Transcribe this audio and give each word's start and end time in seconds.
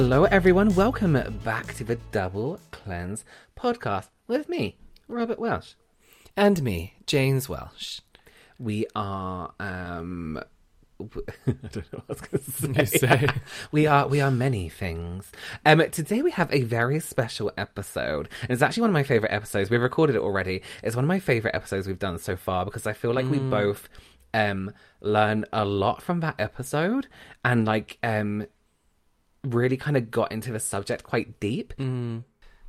Hello, 0.00 0.26
everyone. 0.26 0.76
Welcome 0.76 1.20
back 1.42 1.74
to 1.74 1.82
the 1.82 1.96
Double 2.12 2.60
Cleanse 2.70 3.24
podcast 3.58 4.10
with 4.28 4.48
me, 4.48 4.76
Robert 5.08 5.40
Welsh. 5.40 5.74
And 6.36 6.62
me, 6.62 6.94
James 7.04 7.48
Welsh. 7.48 7.98
We 8.60 8.86
are. 8.94 9.54
Um, 9.58 10.40
I 11.00 11.52
don't 11.72 11.92
know 11.92 12.02
what 12.06 12.10
I 12.10 12.12
was 12.12 12.20
going 12.20 12.74
to 12.74 12.86
say. 12.86 12.98
say. 12.98 13.28
we 13.72 13.88
are. 13.88 14.06
We 14.06 14.20
are 14.20 14.30
many 14.30 14.68
things. 14.68 15.32
Um, 15.66 15.82
today 15.90 16.22
we 16.22 16.30
have 16.30 16.54
a 16.54 16.62
very 16.62 17.00
special 17.00 17.50
episode. 17.58 18.28
And 18.42 18.52
it's 18.52 18.62
actually 18.62 18.82
one 18.82 18.90
of 18.90 18.94
my 18.94 19.02
favorite 19.02 19.32
episodes. 19.32 19.68
We've 19.68 19.82
recorded 19.82 20.14
it 20.14 20.22
already. 20.22 20.62
It's 20.84 20.94
one 20.94 21.06
of 21.06 21.08
my 21.08 21.18
favorite 21.18 21.56
episodes 21.56 21.88
we've 21.88 21.98
done 21.98 22.20
so 22.20 22.36
far 22.36 22.64
because 22.64 22.86
I 22.86 22.92
feel 22.92 23.12
like 23.12 23.28
we 23.28 23.40
both 23.40 23.88
um 24.32 24.70
learn 25.00 25.44
a 25.52 25.64
lot 25.64 26.02
from 26.02 26.20
that 26.20 26.36
episode 26.38 27.08
and 27.44 27.64
like 27.64 27.98
um 28.02 28.46
really 29.44 29.76
kind 29.76 29.96
of 29.96 30.10
got 30.10 30.32
into 30.32 30.52
the 30.52 30.60
subject 30.60 31.02
quite 31.04 31.38
deep. 31.40 31.72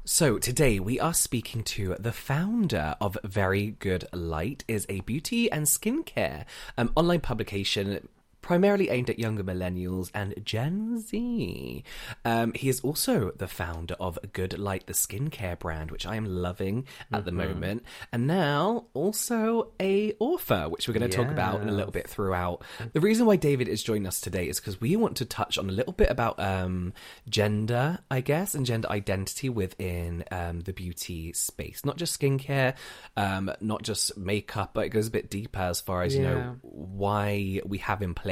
So 0.06 0.40
today 0.40 0.80
we 0.80 1.00
are 1.00 1.14
speaking 1.14 1.64
to 1.66 1.96
the 2.00 2.12
founder 2.12 2.96
of 3.00 3.18
Very 3.24 3.76
Good 3.80 4.06
Light, 4.12 4.64
is 4.68 4.86
a 4.90 5.02
beauty 5.02 5.52
and 5.52 5.66
skincare 5.66 6.46
um, 6.78 6.92
online 6.96 7.20
publication 7.22 8.08
primarily 8.42 8.90
aimed 8.90 9.10
at 9.10 9.20
younger 9.20 9.44
millennials 9.44 10.10
and 10.14 10.34
Gen 10.44 11.00
Z. 11.00 11.84
Um, 12.26 12.54
he 12.54 12.70
is 12.70 12.80
also 12.82 13.32
the 13.32 13.48
founder 13.48 13.96
of 14.00 14.18
Good 14.34 14.58
Light, 14.58 14.88
the 14.88 14.94
skincare 14.94 15.60
brand, 15.60 15.92
which 15.92 16.06
I 16.06 16.16
am 16.16 16.26
loving 16.26 16.86
at 17.12 17.26
the 17.26 17.32
moment, 17.32 17.84
and 18.12 18.28
now 18.28 18.86
also 18.94 19.72
a 19.80 20.14
author, 20.20 20.70
which 20.70 20.88
we're 20.88 20.94
going 20.94 21.10
to 21.10 21.16
talk 21.16 21.30
about 21.30 21.62
in 21.62 21.70
a 21.70 21.74
little 21.74 21.92
bit 21.92 22.08
throughout. 22.08 22.64
The 22.94 23.02
reason 23.02 23.26
why 23.26 23.36
David 23.36 23.68
is 23.68 23.84
joining 23.84 24.08
us 24.08 24.22
today 24.22 24.48
is 24.48 24.60
because 24.60 24.80
we 24.80 24.96
want 24.96 25.18
to 25.18 25.26
touch 25.26 25.58
on 25.58 25.70
a 25.70 25.74
little 25.74 25.94
bit 25.94 26.10
about 26.10 26.40
um, 26.40 26.94
gender, 27.28 28.00
I 28.10 28.22
guess, 28.22 28.56
and 28.56 28.66
gender 28.66 28.90
identity 28.90 29.50
within 29.50 30.24
um, 30.32 30.62
the 30.62 30.74
beauty 30.74 31.34
space. 31.34 31.84
Not 31.84 31.98
just 31.98 32.20
skincare, 32.20 32.76
um, 33.18 33.52
not 33.60 33.84
just 33.84 34.18
makeup, 34.18 34.72
but 34.74 34.86
it 34.86 34.90
goes 34.90 35.08
a 35.08 35.12
bit 35.12 35.30
deeper 35.30 35.60
as 35.60 35.82
far 35.82 36.04
as, 36.04 36.16
you 36.16 36.24
know, 36.24 36.56
why 36.62 37.62
we 37.66 37.80
have 37.80 38.02
in 38.02 38.14
place 38.14 38.29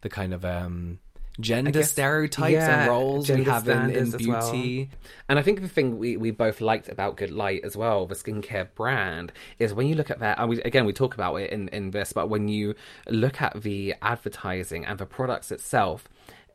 the 0.00 0.08
kind 0.08 0.32
of 0.32 0.44
um, 0.44 0.98
gender 1.38 1.70
guess- 1.70 1.90
stereotypes 1.90 2.52
yeah, 2.52 2.80
and 2.82 2.90
roles 2.90 3.30
we 3.30 3.44
have 3.44 3.68
in, 3.68 3.90
in 3.90 4.14
as 4.14 4.26
well. 4.26 4.52
beauty. 4.52 4.90
And 5.28 5.38
I 5.38 5.42
think 5.42 5.60
the 5.60 5.68
thing 5.68 5.98
we, 5.98 6.16
we 6.16 6.30
both 6.30 6.60
liked 6.60 6.88
about 6.88 7.16
Good 7.16 7.30
Light 7.30 7.62
as 7.64 7.76
well, 7.76 8.06
the 8.06 8.14
skincare 8.14 8.68
brand, 8.74 9.32
is 9.58 9.74
when 9.74 9.86
you 9.86 9.94
look 9.94 10.10
at 10.10 10.20
that, 10.20 10.38
and 10.38 10.48
we, 10.48 10.62
again, 10.62 10.86
we 10.86 10.92
talk 10.92 11.14
about 11.14 11.36
it 11.36 11.50
in, 11.50 11.68
in 11.68 11.90
this, 11.90 12.12
but 12.12 12.28
when 12.28 12.48
you 12.48 12.74
look 13.08 13.42
at 13.42 13.62
the 13.62 13.94
advertising 14.02 14.84
and 14.84 14.98
the 14.98 15.06
products 15.06 15.50
itself, 15.50 16.08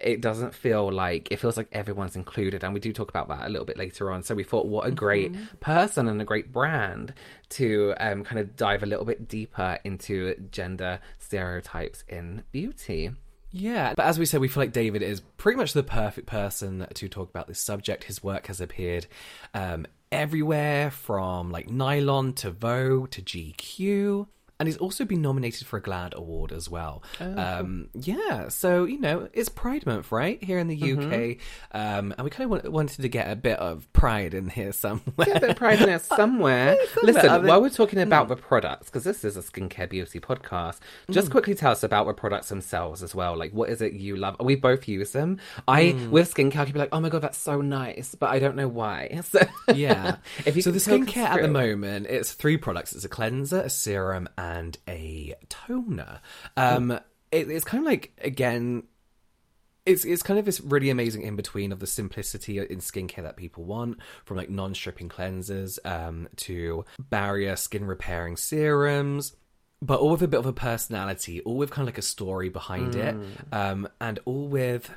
it 0.03 0.21
doesn't 0.21 0.53
feel 0.53 0.91
like 0.91 1.27
it 1.31 1.37
feels 1.37 1.57
like 1.57 1.67
everyone's 1.71 2.15
included 2.15 2.63
and 2.63 2.73
we 2.73 2.79
do 2.79 2.91
talk 2.91 3.09
about 3.09 3.27
that 3.27 3.45
a 3.45 3.49
little 3.49 3.65
bit 3.65 3.77
later 3.77 4.11
on 4.11 4.23
so 4.23 4.35
we 4.35 4.43
thought 4.43 4.65
what 4.65 4.87
a 4.87 4.91
great 4.91 5.31
person 5.59 6.07
and 6.07 6.21
a 6.21 6.25
great 6.25 6.51
brand 6.51 7.13
to 7.49 7.93
um, 7.99 8.23
kind 8.23 8.39
of 8.39 8.55
dive 8.55 8.83
a 8.83 8.85
little 8.85 9.05
bit 9.05 9.27
deeper 9.27 9.77
into 9.83 10.35
gender 10.51 10.99
stereotypes 11.19 12.03
in 12.07 12.43
beauty 12.51 13.11
Yeah, 13.53 13.93
but 13.95 14.05
as 14.05 14.17
we 14.17 14.25
said, 14.25 14.39
we 14.39 14.47
feel 14.47 14.63
like 14.63 14.71
David 14.71 15.01
is 15.01 15.19
pretty 15.19 15.57
much 15.57 15.73
the 15.73 15.83
perfect 15.83 16.25
person 16.25 16.87
to 16.93 17.09
talk 17.09 17.29
about 17.29 17.49
this 17.49 17.59
subject. 17.59 18.05
His 18.05 18.23
work 18.23 18.47
has 18.47 18.61
appeared 18.61 19.07
um, 19.53 19.85
everywhere 20.11 20.89
from 20.89 21.51
like 21.51 21.69
Nylon 21.69 22.33
to 22.35 22.51
Vogue 22.51 23.11
to 23.11 23.21
GQ. 23.21 24.27
And 24.61 24.67
he's 24.67 24.77
also 24.77 25.05
been 25.05 25.23
nominated 25.23 25.65
for 25.65 25.77
a 25.77 25.81
GLAAD 25.81 26.13
award 26.13 26.51
as 26.51 26.69
well. 26.69 27.01
um, 27.19 27.89
yeah, 27.95 28.47
so 28.49 28.83
you 28.83 28.99
know 28.99 29.27
it's 29.33 29.49
Pride 29.49 29.87
Month, 29.87 30.11
right 30.11 30.41
here 30.43 30.59
in 30.59 30.67
the 30.67 30.75
UK, 30.93 31.37
um, 31.73 32.13
and 32.15 32.23
we 32.23 32.29
kind 32.29 32.43
of 32.45 32.51
want, 32.51 32.71
wanted 32.71 33.01
to 33.01 33.09
get 33.09 33.31
a 33.31 33.35
bit 33.35 33.57
of 33.57 33.91
pride 33.91 34.35
in 34.35 34.49
here 34.49 34.71
somewhere. 34.71 35.25
get 35.25 35.37
a 35.37 35.39
bit 35.39 35.49
of 35.49 35.55
pride 35.55 35.79
in 35.81 35.87
there 35.87 35.97
somewhere. 36.15 36.77
Listen, 37.01 37.47
while 37.47 37.59
we're 37.59 37.69
talking 37.71 37.97
about 37.97 38.27
the 38.27 38.35
products, 38.35 38.85
because 38.91 39.03
this 39.03 39.23
is 39.23 39.35
a 39.35 39.41
skincare 39.41 39.89
beauty 39.89 40.19
podcast, 40.19 40.77
just 41.09 41.31
quickly 41.31 41.55
tell 41.55 41.71
us 41.71 41.81
about 41.81 42.05
the 42.05 42.13
products 42.13 42.49
themselves 42.49 43.01
as 43.01 43.15
well. 43.15 43.35
Like, 43.35 43.53
what 43.53 43.69
is 43.71 43.81
it 43.81 43.93
you 43.93 44.15
love? 44.15 44.35
We 44.39 44.55
both 44.55 44.87
use 44.87 45.11
them. 45.11 45.39
I, 45.67 45.95
with 46.11 46.31
skincare, 46.31 46.57
I 46.59 46.65
can 46.65 46.73
be 46.73 46.79
like, 46.79 46.89
oh 46.91 46.99
my 46.99 47.09
God, 47.09 47.23
that's 47.23 47.39
so 47.39 47.61
nice, 47.61 48.13
but 48.13 48.29
I 48.29 48.37
don't 48.37 48.55
know 48.55 48.67
why. 48.67 49.19
So, 49.31 49.39
Yeah. 49.73 50.17
if 50.45 50.55
you 50.55 50.61
so 50.61 50.71
the 50.71 50.79
can 50.79 51.05
talk 51.05 51.07
us 51.09 51.15
skincare 51.15 51.27
at 51.29 51.41
the 51.41 51.47
moment, 51.47 52.07
it's 52.07 52.33
three 52.33 52.57
products. 52.57 52.93
It's 52.93 53.05
a 53.05 53.09
cleanser, 53.09 53.61
a 53.61 53.69
serum, 53.69 54.27
and 54.37 54.50
a 54.87 55.35
toner. 55.49 56.21
Um, 56.57 56.91
it, 57.31 57.49
it's 57.49 57.65
kind 57.65 57.83
of 57.83 57.85
like 57.85 58.11
again. 58.21 58.83
It's 59.83 60.05
it's 60.05 60.21
kind 60.21 60.37
of 60.37 60.45
this 60.45 60.61
really 60.61 60.91
amazing 60.91 61.23
in 61.23 61.35
between 61.35 61.71
of 61.71 61.79
the 61.79 61.87
simplicity 61.87 62.59
in 62.59 62.79
skincare 62.79 63.23
that 63.23 63.35
people 63.35 63.63
want, 63.63 63.97
from 64.25 64.37
like 64.37 64.49
non-stripping 64.49 65.09
cleansers 65.09 65.79
um, 65.83 66.27
to 66.35 66.85
barrier 66.99 67.55
skin 67.55 67.85
repairing 67.85 68.37
serums, 68.37 69.33
but 69.81 69.99
all 69.99 70.11
with 70.11 70.21
a 70.21 70.27
bit 70.27 70.39
of 70.39 70.45
a 70.45 70.53
personality, 70.53 71.41
all 71.41 71.57
with 71.57 71.71
kind 71.71 71.87
of 71.87 71.93
like 71.93 71.97
a 71.97 72.03
story 72.03 72.49
behind 72.49 72.95
it, 72.95 73.15
um, 73.51 73.87
and 73.99 74.19
all 74.25 74.47
with 74.47 74.91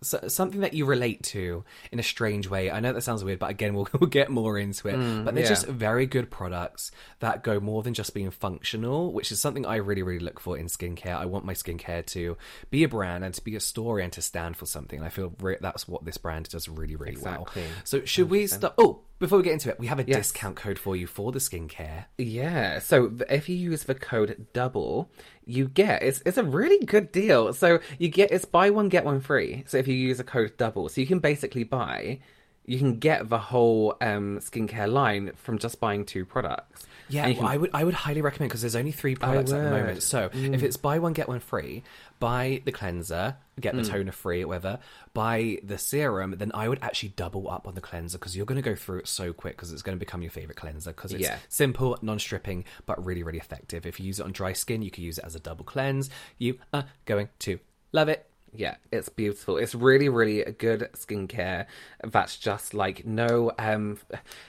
so, 0.00 0.28
something 0.28 0.60
that 0.60 0.74
you 0.74 0.84
relate 0.84 1.22
to 1.22 1.64
in 1.90 1.98
a 1.98 2.02
strange 2.02 2.48
way. 2.48 2.70
I 2.70 2.80
know 2.80 2.92
that 2.92 3.02
sounds 3.02 3.22
weird, 3.22 3.38
but 3.38 3.50
again, 3.50 3.74
we'll, 3.74 3.88
we'll 3.98 4.10
get 4.10 4.30
more 4.30 4.58
into 4.58 4.88
it. 4.88 4.96
Mm, 4.96 5.24
but 5.24 5.34
they're 5.34 5.44
yeah. 5.44 5.48
just 5.48 5.66
very 5.66 6.06
good 6.06 6.30
products 6.30 6.90
that 7.20 7.42
go 7.42 7.60
more 7.60 7.82
than 7.82 7.94
just 7.94 8.14
being 8.14 8.30
functional, 8.30 9.12
which 9.12 9.32
is 9.32 9.40
something 9.40 9.66
I 9.66 9.76
really, 9.76 10.02
really 10.02 10.24
look 10.24 10.40
for 10.40 10.58
in 10.58 10.66
skincare. 10.66 11.16
I 11.16 11.26
want 11.26 11.44
my 11.44 11.54
skincare 11.54 12.04
to 12.06 12.36
be 12.70 12.84
a 12.84 12.88
brand 12.88 13.24
and 13.24 13.34
to 13.34 13.44
be 13.44 13.56
a 13.56 13.60
story 13.60 14.02
and 14.02 14.12
to 14.12 14.22
stand 14.22 14.56
for 14.56 14.66
something. 14.66 14.98
And 14.98 15.06
I 15.06 15.10
feel 15.10 15.32
re- 15.40 15.58
that's 15.60 15.86
what 15.86 16.04
this 16.04 16.16
brand 16.16 16.48
does 16.48 16.68
really, 16.68 16.96
really 16.96 17.12
Exactly. 17.12 17.62
well. 17.62 17.70
So, 17.84 18.04
should 18.04 18.30
we 18.30 18.46
start? 18.46 18.74
Oh, 18.78 19.02
before 19.22 19.38
we 19.38 19.44
get 19.44 19.52
into 19.54 19.70
it, 19.70 19.78
we 19.78 19.86
have 19.86 20.00
a 20.00 20.04
Yes. 20.04 20.16
discount 20.32 20.56
code 20.56 20.78
for 20.78 20.96
you 20.96 21.06
for 21.06 21.30
the 21.32 21.38
skincare. 21.38 22.06
Yeah, 22.18 22.80
so 22.80 23.12
if 23.30 23.48
you 23.48 23.56
use 23.56 23.84
the 23.84 23.94
code 23.94 24.46
double, 24.52 25.10
you 25.46 25.68
get 25.68 26.02
it's 26.02 26.20
it's 26.26 26.36
a 26.36 26.42
really 26.44 26.84
good 26.84 27.12
deal. 27.12 27.52
So 27.52 27.78
you 27.98 28.08
get 28.08 28.32
it's 28.32 28.44
buy 28.44 28.68
one 28.70 28.88
get 28.88 29.04
one 29.04 29.20
free. 29.20 29.62
So 29.68 29.78
if 29.78 29.86
you 29.86 29.94
use 29.94 30.18
a 30.20 30.24
code 30.24 30.56
double, 30.58 30.88
so 30.88 31.00
you 31.00 31.06
can 31.06 31.20
basically 31.20 31.62
buy, 31.64 32.18
you 32.64 32.78
can 32.78 32.98
get 32.98 33.28
the 33.28 33.38
whole 33.38 33.96
um 34.00 34.38
skincare 34.38 34.90
line 34.90 35.32
from 35.36 35.58
just 35.58 35.80
buying 35.80 36.04
two 36.04 36.24
products. 36.24 36.86
Yeah, 37.08 37.26
well, 37.26 37.34
can- 37.34 37.46
I 37.46 37.56
would 37.56 37.70
I 37.74 37.84
would 37.84 37.94
highly 37.94 38.22
recommend 38.22 38.50
because 38.50 38.60
there's 38.62 38.76
only 38.76 38.92
three 38.92 39.14
products 39.16 39.52
at 39.52 39.62
the 39.62 39.70
moment. 39.70 40.02
So 40.02 40.30
if 40.32 40.62
it's 40.62 40.76
buy 40.76 40.98
one 40.98 41.12
get 41.12 41.28
one 41.28 41.40
free, 41.40 41.82
buy 42.20 42.62
the 42.64 42.72
cleanser, 42.72 43.36
get 43.60 43.74
the 43.76 43.82
toner 43.82 44.12
free, 44.12 44.44
whatever. 44.44 44.78
Buy 45.12 45.58
the 45.62 45.76
serum, 45.76 46.36
then 46.38 46.52
I 46.54 46.68
would 46.68 46.78
actually 46.80 47.10
double 47.10 47.50
up 47.50 47.66
on 47.68 47.74
the 47.74 47.82
cleanser 47.82 48.16
because 48.16 48.34
you're 48.36 48.46
going 48.46 48.62
to 48.62 48.66
go 48.70 48.74
through 48.76 49.00
it 49.00 49.08
so 49.08 49.32
quick 49.34 49.56
because 49.56 49.72
it's 49.72 49.82
going 49.82 49.96
to 49.98 50.00
become 50.00 50.22
your 50.22 50.30
favorite 50.30 50.56
cleanser 50.56 50.92
because 50.92 51.12
it's 51.12 51.20
Yeah. 51.22 51.36
simple, 51.50 51.98
non-stripping, 52.00 52.64
but 52.86 53.04
really 53.04 53.22
really 53.22 53.38
effective. 53.38 53.84
If 53.84 54.00
you 54.00 54.06
use 54.06 54.20
it 54.20 54.22
on 54.24 54.32
dry 54.32 54.54
skin, 54.54 54.80
you 54.80 54.90
can 54.90 55.04
use 55.04 55.18
it 55.18 55.24
as 55.24 55.34
a 55.34 55.40
double 55.40 55.64
cleanse. 55.64 56.08
You 56.38 56.58
are 56.72 56.86
going 57.04 57.28
to 57.40 57.58
love 57.92 58.08
it. 58.08 58.26
Yeah, 58.54 58.76
it's 58.90 59.08
beautiful. 59.08 59.56
It's 59.56 59.74
really, 59.74 60.08
really 60.10 60.42
a 60.42 60.52
good 60.52 60.88
skincare 60.94 61.66
that's 62.04 62.36
just 62.36 62.74
like 62.74 63.06
no 63.06 63.50
um 63.58 63.98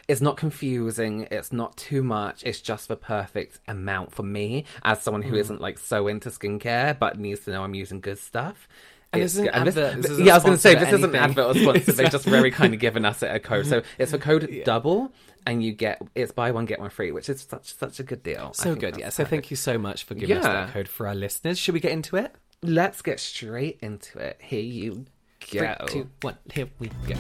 it's 0.09 0.19
not 0.21 0.35
confusing, 0.35 1.27
it's 1.31 1.53
not 1.53 1.77
too 1.77 2.03
much, 2.03 2.43
it's 2.43 2.59
just 2.59 2.89
the 2.89 2.97
perfect 2.97 3.59
amount 3.67 4.11
for 4.13 4.23
me 4.23 4.65
as 4.83 5.01
someone 5.01 5.21
who 5.21 5.35
Mm. 5.35 5.49
not 5.51 5.61
like 5.61 5.77
so 5.79 6.07
into 6.07 6.29
skincare 6.29 6.97
but 6.99 7.17
needs 7.17 7.41
to 7.45 7.51
know 7.51 7.63
I'm 7.63 7.75
using 7.75 8.01
good 8.01 8.19
stuff. 8.19 8.67
And 9.13 9.21
It's 9.21 9.33
this 9.35 9.43
isn't 9.43 9.55
advert- 9.55 10.01
this 10.01 10.11
isn't 10.11 10.25
yeah, 10.25 10.33
I 10.33 10.37
was 10.37 10.43
going 10.43 10.55
to 10.57 10.61
say 10.61 10.75
this 10.75 10.91
isn't 10.91 11.15
advert 11.15 11.45
or 11.45 11.53
sponsored. 11.59 11.95
They've 11.97 12.09
just 12.11 12.25
very 12.25 12.49
kind 12.51 12.73
of 12.73 12.79
given 12.79 13.05
us 13.05 13.21
a 13.21 13.39
code. 13.39 13.67
So 13.67 13.83
it's 13.99 14.11
a 14.11 14.17
code 14.17 14.49
double, 14.65 15.13
and 15.45 15.63
you 15.63 15.71
get 15.71 16.01
it's 16.15 16.31
buy 16.31 16.49
one 16.51 16.65
get 16.65 16.79
one 16.79 16.89
free, 16.89 17.11
which 17.11 17.29
is 17.29 17.41
such 17.47 17.75
such 17.75 17.99
a 17.99 18.03
good 18.03 18.23
deal. 18.23 18.53
So 18.53 18.73
good, 18.75 18.97
yeah. 18.97 19.09
So 19.09 19.23
thank 19.23 19.51
you 19.51 19.56
so 19.56 19.77
much 19.77 20.03
for 20.03 20.15
giving 20.15 20.38
us 20.38 20.44
that 20.44 20.73
code 20.73 20.88
for 20.88 21.07
our 21.07 21.13
listeners. 21.15 21.59
Should 21.59 21.75
we 21.75 21.79
get 21.79 21.91
into 21.91 22.15
it? 22.15 22.33
Let's 22.63 23.01
get 23.01 23.19
straight 23.19 23.80
into 23.81 24.19
it. 24.19 24.39
Here 24.42 24.62
you 24.62 25.06
go. 25.51 25.75
Three, 25.81 26.04
two, 26.04 26.10
one. 26.21 26.38
Here 26.54 26.69
we 26.80 26.89
go. 27.06 27.15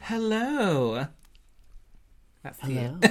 Hello. 0.00 1.06
That's 2.42 2.58
the 2.58 2.98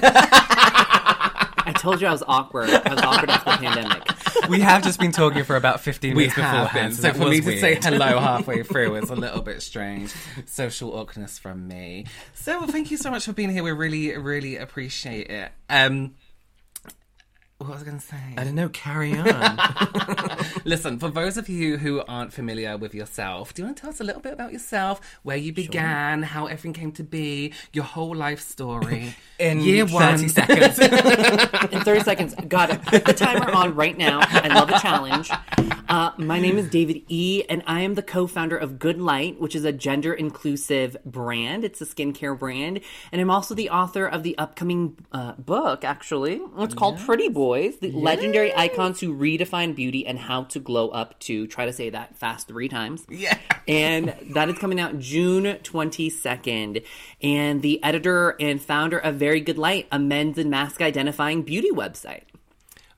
I 1.66 1.74
told 1.76 2.00
you 2.00 2.06
I 2.06 2.12
was 2.12 2.22
awkward. 2.28 2.70
I 2.70 2.94
was 2.94 3.02
awkward 3.02 3.30
after 3.30 3.50
the 3.50 3.56
pandemic. 3.56 4.09
We 4.48 4.60
have 4.60 4.82
just 4.82 4.98
been 4.98 5.12
talking 5.12 5.44
for 5.44 5.56
about 5.56 5.80
15 5.80 6.10
we 6.14 6.22
minutes 6.22 6.36
have 6.36 6.52
been. 6.52 6.62
beforehand. 6.64 6.96
So 6.96 7.02
that 7.02 7.16
for 7.16 7.28
me 7.28 7.40
was 7.40 7.54
to 7.54 7.60
say 7.60 7.74
hello 7.76 8.18
halfway 8.20 8.62
through 8.62 8.96
is 8.96 9.10
a 9.10 9.14
little 9.14 9.42
bit 9.42 9.62
strange. 9.62 10.12
Social 10.46 10.92
awkwardness 10.96 11.38
from 11.38 11.68
me. 11.68 12.06
So 12.34 12.58
well, 12.58 12.68
thank 12.68 12.90
you 12.90 12.96
so 12.96 13.10
much 13.10 13.24
for 13.24 13.32
being 13.32 13.50
here. 13.50 13.62
We 13.62 13.72
really, 13.72 14.16
really 14.16 14.56
appreciate 14.56 15.28
it. 15.30 15.52
Um, 15.68 16.14
What 17.60 17.72
was 17.72 17.82
I 17.82 17.84
going 17.84 17.98
to 17.98 18.06
say? 18.06 18.16
I 18.38 18.44
don't 18.44 18.54
know. 18.54 18.70
Carry 18.70 19.14
on. 19.14 19.58
Listen, 20.64 20.98
for 20.98 21.10
those 21.10 21.36
of 21.36 21.46
you 21.50 21.76
who 21.76 22.02
aren't 22.08 22.32
familiar 22.32 22.78
with 22.78 22.94
yourself, 22.94 23.52
do 23.52 23.60
you 23.60 23.66
want 23.66 23.76
to 23.76 23.80
tell 23.82 23.90
us 23.90 24.00
a 24.00 24.04
little 24.04 24.22
bit 24.22 24.32
about 24.32 24.50
yourself, 24.54 25.18
where 25.24 25.36
you 25.36 25.52
began, 25.52 26.22
how 26.22 26.46
everything 26.46 26.72
came 26.72 26.90
to 26.92 27.04
be, 27.04 27.52
your 27.74 27.84
whole 27.84 28.14
life 28.14 28.40
story? 28.40 29.14
In 29.38 29.60
year 29.60 29.86
30 29.86 29.92
one. 29.92 30.28
seconds. 30.30 30.78
in 31.72 31.80
30 31.82 32.00
seconds. 32.00 32.34
Got 32.48 32.70
it. 32.70 32.82
Put 32.82 33.04
the 33.04 33.12
timer 33.12 33.50
on 33.50 33.74
right 33.74 33.96
now. 33.96 34.20
I 34.22 34.48
love 34.48 34.70
a 34.70 34.78
challenge. 34.78 35.30
Uh, 35.90 36.12
my 36.18 36.38
name 36.38 36.56
is 36.56 36.68
David 36.68 37.02
E., 37.08 37.42
and 37.48 37.64
I 37.66 37.80
am 37.80 37.94
the 37.94 38.02
co 38.02 38.26
founder 38.26 38.56
of 38.56 38.78
Good 38.78 39.00
Light, 39.00 39.40
which 39.40 39.56
is 39.56 39.64
a 39.64 39.72
gender 39.72 40.12
inclusive 40.14 40.96
brand. 41.04 41.64
It's 41.64 41.80
a 41.80 41.86
skincare 41.86 42.38
brand. 42.38 42.80
And 43.10 43.20
I'm 43.20 43.30
also 43.30 43.54
the 43.54 43.70
author 43.70 44.06
of 44.06 44.22
the 44.22 44.38
upcoming 44.38 44.96
uh, 45.10 45.32
book, 45.32 45.82
actually. 45.82 46.40
It's 46.58 46.74
called 46.74 46.98
Pretty 46.98 47.28
Boys 47.50 47.78
The 47.78 47.90
Legendary 47.90 48.54
Icons 48.54 49.00
Who 49.00 49.12
Redefine 49.12 49.74
Beauty 49.74 50.06
and 50.06 50.16
How 50.16 50.44
to 50.44 50.60
Glow 50.60 50.90
Up 50.90 51.18
to. 51.20 51.48
Try 51.48 51.66
to 51.66 51.72
say 51.72 51.90
that 51.90 52.16
fast 52.16 52.46
three 52.46 52.68
times. 52.68 53.04
Yeah. 53.10 53.36
And 53.66 54.14
that 54.34 54.48
is 54.48 54.56
coming 54.58 54.78
out 54.78 55.00
June 55.00 55.42
22nd. 55.42 56.84
And 57.20 57.60
the 57.60 57.82
editor 57.82 58.36
and 58.38 58.62
founder 58.62 58.98
of 58.98 59.16
Very 59.16 59.40
Good 59.40 59.58
Light, 59.58 59.88
a 59.90 59.98
men's 59.98 60.38
and 60.38 60.48
masc 60.48 60.80
identifying 60.80 61.42
beauty 61.42 61.72
website. 61.72 62.22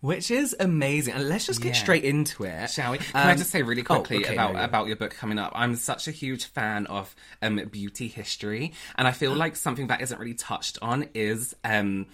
Which 0.03 0.31
is 0.31 0.55
amazing. 0.61 1.15
And 1.15 1.31
let's 1.31 1.47
just 1.47 1.63
get 1.63 1.75
Yeah. 1.75 1.81
straight 1.81 2.05
into 2.05 2.45
it. 2.45 2.69
Shall 2.71 2.93
we? 2.93 2.99
Can 2.99 3.27
I 3.29 3.33
Um, 3.33 3.39
just 3.39 3.51
say 3.53 3.63
really 3.63 3.83
oh, 3.89 4.01
quickly 4.01 4.25
okay, 4.27 4.35
about 4.35 4.53
no, 4.55 4.63
about 4.63 4.87
your 4.89 4.97
book 4.97 5.15
coming 5.15 5.39
up? 5.39 5.53
I'm 5.55 5.77
such 5.77 6.09
a 6.09 6.11
huge 6.11 6.45
fan 6.45 6.87
of 6.89 7.15
um, 7.41 7.57
beauty 7.71 8.09
history, 8.09 8.73
and 8.97 9.07
I 9.09 9.13
feel 9.13 9.33
like 9.33 9.55
something 9.57 9.87
that 9.87 10.03
isn't 10.03 10.19
really 10.21 10.35
touched 10.35 10.79
on 10.83 11.09
is. 11.15 11.57
Um, 11.65 12.07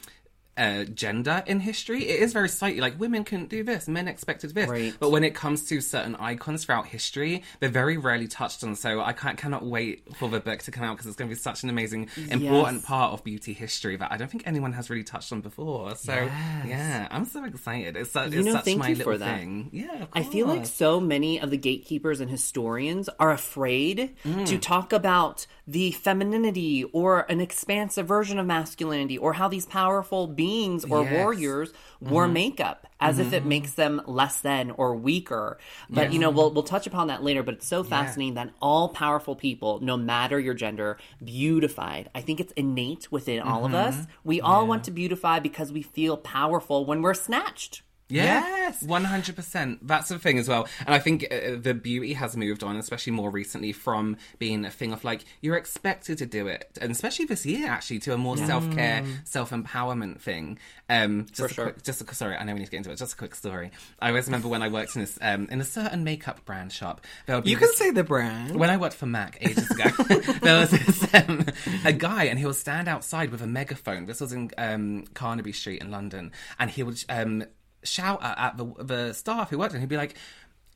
uh, 0.58 0.84
gender 0.84 1.43
in 1.46 1.60
history. 1.60 2.06
It 2.08 2.20
is 2.20 2.32
very 2.32 2.49
slightly 2.49 2.81
like 2.81 2.99
women 3.00 3.25
couldn't 3.25 3.49
do 3.49 3.62
this, 3.62 3.88
men 3.88 4.08
expected 4.08 4.55
this. 4.55 4.69
Right. 4.69 4.93
But 4.99 5.10
when 5.12 5.25
it 5.25 5.34
comes 5.34 5.64
to 5.69 5.81
certain 5.81 6.16
icons 6.16 6.64
throughout 6.64 6.87
history, 6.87 7.44
they're 7.60 7.69
very 7.69 7.96
rarely 7.96 8.26
touched 8.26 8.64
on. 8.64 8.75
So 8.75 9.00
I 9.00 9.12
can't, 9.12 9.38
cannot 9.38 9.64
wait 9.64 10.02
for 10.16 10.28
the 10.28 10.40
book 10.40 10.58
to 10.64 10.70
come 10.70 10.84
out 10.84 10.96
because 10.96 11.06
it's 11.06 11.16
going 11.16 11.31
to 11.31 11.34
be 11.37 11.40
such 11.40 11.62
an 11.62 11.70
amazing, 11.70 12.08
important 12.31 12.78
Yes. 12.81 12.87
part 12.87 13.12
of 13.12 13.22
beauty 13.25 13.52
history 13.52 13.96
that 13.96 14.10
I 14.12 14.16
don't 14.16 14.31
think 14.31 14.43
anyone 14.46 14.72
has 14.72 14.90
really 14.90 15.05
touched 15.05 15.32
on 15.32 15.40
before. 15.40 15.94
So 15.94 16.12
Yes. 16.12 16.66
yeah, 16.66 17.08
I'm 17.11 17.25
so 17.25 17.44
excited. 17.44 17.96
It's, 17.96 18.12
su- 18.12 18.20
You 18.20 18.26
it's 18.40 18.46
know, 18.46 18.52
such 18.54 18.64
thank 18.64 18.78
my 18.81 18.88
you 18.88 18.96
little 18.96 19.12
for 19.12 19.19
that. 19.19 19.38
thing. 19.38 19.70
Yeah, 19.72 20.02
of 20.02 20.08
I 20.12 20.22
feel 20.25 20.46
like 20.49 20.66
so 20.66 20.99
many 21.00 21.40
of 21.40 21.50
the 21.50 21.56
gatekeepers 21.56 22.20
and 22.20 22.31
historians 22.31 23.08
are 23.20 23.31
afraid 23.31 24.16
to 24.46 24.58
talk 24.58 24.93
about 24.93 25.46
the 25.66 25.93
femininity 25.93 26.84
or 26.93 27.20
an 27.31 27.40
expansive 27.40 28.06
version 28.06 28.38
of 28.38 28.46
masculinity 28.46 29.19
or 29.19 29.34
how 29.34 29.46
these 29.49 29.66
powerful 29.66 30.26
beings 30.26 30.48
or 30.89 31.03
Yes. 31.03 31.12
warriors 31.12 31.73
wore 32.00 32.25
mm-hmm. 32.25 32.33
makeup 32.35 32.87
as 33.00 33.19
if 33.19 33.33
it 33.33 33.41
mm-hmm. 33.41 33.49
makes 33.49 33.73
them 33.75 34.03
less 34.06 34.41
than 34.41 34.71
or 34.73 34.95
weaker. 34.97 35.59
But 35.89 36.12
you 36.12 36.19
know, 36.19 36.31
we'll 36.31 36.50
we'll 36.50 36.62
touch 36.62 36.87
upon 36.87 37.09
that 37.09 37.23
later, 37.23 37.43
but 37.43 37.55
it's 37.55 37.67
so 37.67 37.85
fascinating 37.85 38.35
that 38.35 38.50
all 38.61 38.89
powerful 38.89 39.37
people, 39.37 39.81
no 39.81 39.97
matter 39.97 40.39
your 40.39 40.55
gender, 40.55 40.99
beautified. 41.23 42.11
I 42.15 42.21
think 42.21 42.41
it's 42.41 42.53
innate 42.53 43.11
within 43.11 43.41
all 43.41 43.65
of 43.65 43.75
us. 43.75 43.95
Mm-hmm. 43.95 44.11
We 44.25 44.41
all 44.41 44.67
want 44.67 44.85
to 44.85 44.91
beautify 44.91 45.39
because 45.39 45.73
we 45.73 45.83
feel 45.83 46.17
powerful 46.17 46.85
when 46.85 47.03
we're 47.03 47.15
snatched. 47.15 47.83
Yes, 48.08 48.82
one 48.82 49.05
hundred 49.05 49.37
percent. 49.37 49.87
That's 49.87 50.08
the 50.08 50.19
thing 50.19 50.38
as 50.38 50.49
well, 50.49 50.66
and 50.87 50.94
I 50.94 50.99
think 50.99 51.26
uh, 51.31 51.56
the 51.60 51.75
beauty 51.75 52.14
has 52.14 52.37
moved 52.37 52.62
on, 52.64 52.76
especially 52.76 53.12
more 53.12 53.31
recently, 53.31 53.72
from 53.72 54.16
being 54.38 54.64
a 54.64 54.70
thing 54.70 54.93
of 54.93 55.05
like 55.05 55.25
you're 55.40 55.56
expected 55.56 56.19
to 56.19 56.26
do 56.26 56.46
it, 56.46 56.78
and 56.81 56.90
especially 56.90 57.26
this 57.26 57.44
year 57.44 57.69
actually 57.69 57.99
to 58.00 58.14
a 58.14 58.19
more 58.19 58.37
self 58.37 58.70
care, 58.72 59.05
self 59.25 59.50
empowerment 59.50 60.20
thing. 60.20 60.58
Um, 60.90 61.26
just 61.32 61.50
a 61.50 61.55
sure. 61.55 61.64
quick, 61.66 61.82
just 61.82 62.00
a, 62.00 62.14
sorry, 62.14 62.34
I 62.37 62.44
know 62.44 62.55
we 62.55 62.60
need 62.60 62.64
to 62.66 62.70
get 62.70 62.78
into 62.78 62.90
it. 62.90 62.96
Just 62.96 63.12
a 63.12 63.16
quick 63.16 63.34
story. 63.34 63.72
I 64.00 64.08
always 64.08 64.25
remember 64.26 64.49
when 64.49 64.62
I 64.62 64.69
worked 64.69 64.94
in 64.96 65.02
this 65.02 65.19
um, 65.20 65.46
in 65.50 65.61
a 65.61 65.64
certain 65.64 66.02
makeup 66.02 66.44
brand 66.46 66.72
shop. 66.72 67.02
There 67.26 67.37
would 67.37 67.44
be 67.44 67.50
You 67.50 67.56
can 67.58 67.69
this- 67.69 67.76
say 67.76 67.90
the 67.90 68.04
brand. 68.04 68.56
when 68.56 68.70
I 68.70 68.78
worked 68.78 68.94
for 68.94 69.04
Mac 69.06 69.37
ages 69.43 69.70
ago, 69.70 69.84
there 70.40 70.61
was 70.61 70.70
this, 70.70 71.14
um, 71.14 71.44
a 71.84 71.93
guy, 71.93 72.25
and 72.25 72.38
he 72.38 72.46
would 72.46 72.54
stand 72.56 72.88
outside 72.88 73.31
with 73.31 73.43
a 73.43 73.46
megaphone. 73.46 74.06
This 74.06 74.20
was 74.20 74.32
in 74.32 74.50
um, 74.56 75.04
Carnaby 75.12 75.52
Street 75.52 75.82
in 75.82 75.90
London, 75.90 76.32
and 76.58 76.70
he 76.70 76.82
would 76.82 77.04
um, 77.11 77.44
shout 77.82 78.22
at, 78.22 78.38
at 78.38 78.56
the, 78.56 78.64
the 78.84 79.12
staff 79.12 79.50
who 79.50 79.58
worked, 79.58 79.75
and 79.75 79.82
he'd 79.82 79.88
be 79.88 79.96
like. 79.96 80.16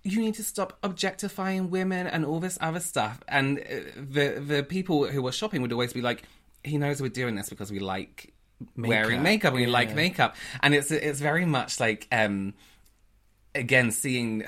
You 0.04 0.20
need 0.20 0.34
to 0.34 0.42
stop 0.42 0.76
objectifying 0.82 1.70
women 1.70 2.08
and 2.08 2.24
all 2.24 2.40
this 2.40 2.58
other 2.60 2.80
stuff. 2.80 3.20
And 3.28 3.60
uh, 3.60 3.62
the 3.94 4.42
the 4.44 4.64
people 4.64 5.06
who 5.06 5.22
were 5.22 5.30
shopping 5.30 5.62
would 5.62 5.70
always 5.70 5.92
be 5.92 6.00
like, 6.00 6.24
"He 6.64 6.76
knows 6.76 7.00
we're 7.00 7.08
doing 7.08 7.36
this 7.36 7.48
because 7.48 7.70
we 7.70 7.78
like 7.78 8.34
wearing 8.76 9.22
makeup 9.22 9.52
and 9.52 9.60
we 9.60 9.66
like 9.68 9.94
makeup." 9.94 10.34
And 10.60 10.74
it's 10.74 10.90
it's 10.90 11.20
very 11.20 11.46
much 11.46 11.78
like 11.78 12.08
um, 12.10 12.54
again 13.54 13.92
seeing 13.92 14.42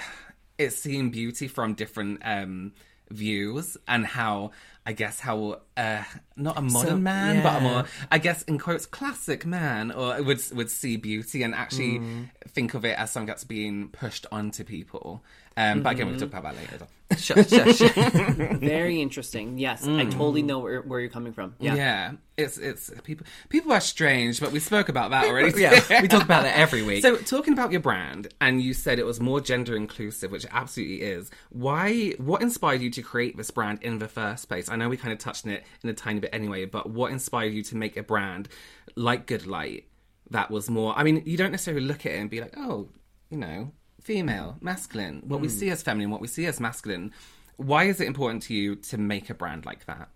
it's 0.59 0.75
seeing 0.75 1.11
beauty 1.11 1.47
from 1.47 1.75
different 1.75 2.23
um 2.25 2.73
views 3.11 3.77
and 3.87 4.07
how 4.07 4.51
I 4.87 4.93
guess 4.93 5.21
how 5.21 5.61
uh 5.77 6.03
not 6.37 6.57
a 6.57 6.61
modern 6.63 6.89
So- 6.91 6.97
man 6.99 7.43
but 7.43 7.57
a 7.57 7.61
more 7.61 7.85
I 8.11 8.19
guess 8.19 8.43
in 8.45 8.59
quotes 8.59 8.87
classic 8.87 9.45
man 9.45 9.91
or 9.91 10.23
would 10.23 10.41
would 10.53 10.71
see 10.71 10.97
beauty 10.97 11.43
and 11.43 11.55
actually 11.55 11.99
Mm. 11.99 12.29
think 12.49 12.75
of 12.75 12.85
it 12.85 12.97
as 12.99 13.11
something 13.11 13.27
that's 13.27 13.45
being 13.45 13.89
pushed 13.89 14.27
onto 14.31 14.63
people. 14.65 15.25
Um 15.57 15.83
but 15.83 15.93
again 15.93 16.09
we'll 16.09 16.19
talk 16.19 16.29
about 16.29 16.43
that 16.45 16.57
later. 16.57 16.87
Sure, 17.19 17.45
sure, 17.45 17.73
sure. 17.73 17.89
Very 18.59 19.01
interesting. 19.01 19.59
Yes, 19.59 19.87
I 19.87 20.05
totally 20.07 20.43
know 20.43 20.59
where, 20.59 20.81
where 20.81 20.99
you're 20.99 21.11
coming 21.11 21.33
from. 21.33 21.55
Yeah. 21.61 21.75
Yeah. 21.77 22.13
It's 22.37 22.59
it's 22.59 22.91
people 23.05 23.25
people 23.51 23.73
are 23.73 23.81
strange, 23.81 24.41
but 24.41 24.51
we 24.51 24.59
spoke 24.59 24.89
about 24.89 25.11
that 25.13 25.27
already. 25.27 25.61
yeah, 25.61 25.81
we 26.03 26.09
talk 26.09 26.25
about 26.25 26.43
that 26.43 26.59
every 26.59 26.83
week. 26.83 27.03
So, 27.03 27.17
talking 27.17 27.53
about 27.53 27.71
your 27.71 27.83
brand, 27.83 28.29
and 28.41 28.61
you 28.61 28.75
said 28.75 28.99
it 28.99 29.07
was 29.07 29.21
more 29.21 29.41
gender 29.41 29.77
inclusive, 29.77 30.33
which 30.33 30.45
it 30.45 30.51
absolutely 30.53 31.03
is. 31.03 31.31
Why? 31.51 32.15
What 32.19 32.43
inspired 32.43 32.81
you 32.81 32.91
to 32.91 33.03
create 33.03 33.37
this 33.37 33.53
brand 33.53 33.81
in 33.83 34.01
the 34.01 34.09
first 34.09 34.49
place? 34.49 34.69
I 34.69 34.75
know 34.75 34.89
we 34.89 34.97
kind 34.97 35.13
of 35.13 35.21
touched 35.21 35.47
on 35.47 35.53
it 35.53 35.64
in 35.83 35.89
a 35.89 35.95
tiny 35.95 36.21
bit 36.21 36.31
anyway, 36.33 36.65
but 36.65 36.91
what 36.91 37.13
inspired 37.13 37.53
you 37.53 37.63
to 37.65 37.77
make 37.77 37.97
a 37.97 38.03
brand 38.03 38.49
like 38.97 39.27
Good 39.27 39.47
Light 39.47 39.89
that 40.31 40.51
was 40.51 40.71
more? 40.71 40.97
I 40.97 41.05
mean, 41.05 41.23
you 41.25 41.37
don't 41.37 41.51
necessarily 41.51 41.85
look 41.85 42.07
at 42.07 42.13
it 42.13 42.19
and 42.19 42.31
be 42.31 42.41
like, 42.41 42.55
oh, 42.57 42.89
you 43.31 43.39
know, 43.39 43.73
female, 44.01 44.57
masculine. 44.61 45.23
What 45.27 45.41
we 45.41 45.49
hmm. 45.49 45.55
see 45.55 45.71
as 45.71 45.83
feminine, 45.83 46.11
what 46.11 46.21
we 46.21 46.29
see 46.29 46.47
as 46.47 46.61
masculine. 46.61 47.13
Why 47.57 47.85
is 47.85 48.01
it 48.01 48.07
important 48.07 48.43
to 48.45 48.55
you 48.55 48.77
to 48.77 48.99
make 48.99 49.31
a 49.31 49.35
brand 49.35 49.65
like 49.65 49.87
that? 49.87 50.09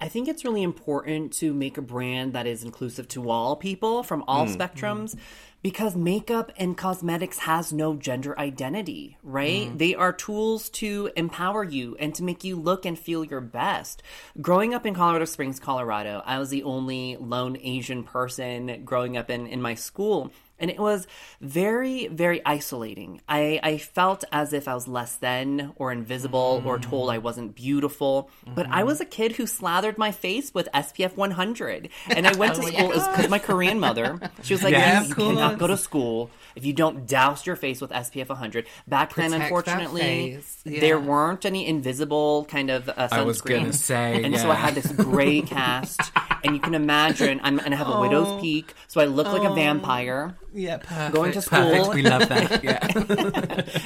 I 0.00 0.08
think 0.08 0.28
it's 0.28 0.44
really 0.44 0.62
important 0.62 1.34
to 1.34 1.52
make 1.52 1.76
a 1.76 1.82
brand 1.82 2.32
that 2.32 2.46
is 2.46 2.64
inclusive 2.64 3.06
to 3.08 3.28
all 3.28 3.56
people 3.56 4.02
from 4.02 4.24
all 4.26 4.46
mm. 4.46 4.56
spectrums 4.56 5.14
because 5.62 5.94
makeup 5.94 6.52
and 6.56 6.76
cosmetics 6.76 7.38
has 7.40 7.72
no 7.72 7.94
gender 7.94 8.38
identity, 8.38 9.18
right? 9.22 9.68
Mm. 9.68 9.78
They 9.78 9.94
are 9.94 10.12
tools 10.12 10.70
to 10.70 11.10
empower 11.16 11.62
you 11.64 11.96
and 12.00 12.14
to 12.14 12.22
make 12.22 12.44
you 12.44 12.56
look 12.56 12.86
and 12.86 12.98
feel 12.98 13.24
your 13.24 13.42
best. 13.42 14.02
Growing 14.40 14.72
up 14.72 14.86
in 14.86 14.94
Colorado 14.94 15.26
Springs, 15.26 15.60
Colorado, 15.60 16.22
I 16.24 16.38
was 16.38 16.48
the 16.48 16.62
only 16.62 17.16
lone 17.16 17.58
Asian 17.60 18.04
person 18.04 18.84
growing 18.84 19.18
up 19.18 19.28
in, 19.28 19.46
in 19.46 19.60
my 19.60 19.74
school. 19.74 20.32
And 20.60 20.70
it 20.70 20.78
was 20.78 21.06
very, 21.40 22.06
very 22.08 22.44
isolating. 22.44 23.20
I, 23.28 23.60
I 23.62 23.78
felt 23.78 24.24
as 24.30 24.52
if 24.52 24.68
I 24.68 24.74
was 24.74 24.86
less 24.86 25.16
than 25.16 25.72
or 25.76 25.90
invisible 25.92 26.62
or 26.64 26.78
told 26.78 27.10
I 27.10 27.18
wasn't 27.18 27.54
beautiful. 27.54 28.30
But 28.46 28.66
I 28.70 28.84
was 28.84 29.00
a 29.00 29.04
kid 29.04 29.32
who 29.32 29.46
slathered 29.46 29.98
my 29.98 30.12
face 30.12 30.52
with 30.52 30.68
SPF 30.74 31.16
100. 31.16 31.88
And 32.08 32.26
I 32.26 32.36
went 32.36 32.54
to 32.56 32.62
school 32.62 32.88
because 32.88 33.28
my 33.28 33.38
Korean 33.38 33.80
mother, 33.80 34.20
she 34.42 34.54
was 34.54 34.62
like, 34.62 34.72
Yeah, 34.72 35.04
you, 35.04 35.14
cannot 35.14 35.58
go 35.58 35.66
to 35.66 35.76
school 35.76 36.30
if 36.54 36.64
you 36.64 36.72
don't 36.72 37.06
douse 37.06 37.46
your 37.46 37.56
face 37.56 37.80
with 37.80 37.90
SPF 37.90 38.28
100. 38.28 38.66
Back 38.86 39.14
then, 39.14 39.30
Protect 39.30 39.40
that 39.40 39.42
unfortunately. 39.42 40.38
Yeah. 40.64 40.80
there 40.80 41.00
weren't 41.00 41.44
any 41.44 41.66
invisible 41.66 42.44
kind 42.46 42.70
of 42.70 42.88
uh, 42.88 43.08
sunscreen. 43.08 43.12
I 43.12 43.22
was 43.22 43.40
gonna 43.40 43.72
say, 43.72 44.22
And 44.24 44.36
so 44.36 44.50
I 44.50 44.54
had 44.54 44.74
this 44.74 44.90
gray 44.92 45.40
cast. 45.42 46.00
And 46.42 46.54
you 46.54 46.60
can 46.60 46.74
imagine, 46.74 47.40
I'm, 47.42 47.58
and 47.58 47.74
I 47.74 47.76
have 47.76 47.88
a 47.88 48.00
widow's 48.00 48.40
peak, 48.40 48.74
so 48.88 49.00
I 49.00 49.04
look 49.04 49.26
like 49.26 49.48
a 49.48 49.54
vampire. 49.54 50.34
Yeah, 50.52 50.78
perfect. 50.78 51.14
Going 51.14 51.32
to 51.32 51.42
Perfect. 51.42 51.84
school. 51.84 51.94
We 51.94 52.02
love 52.02 52.28
that. 52.28 52.60
Yeah. 52.62 52.78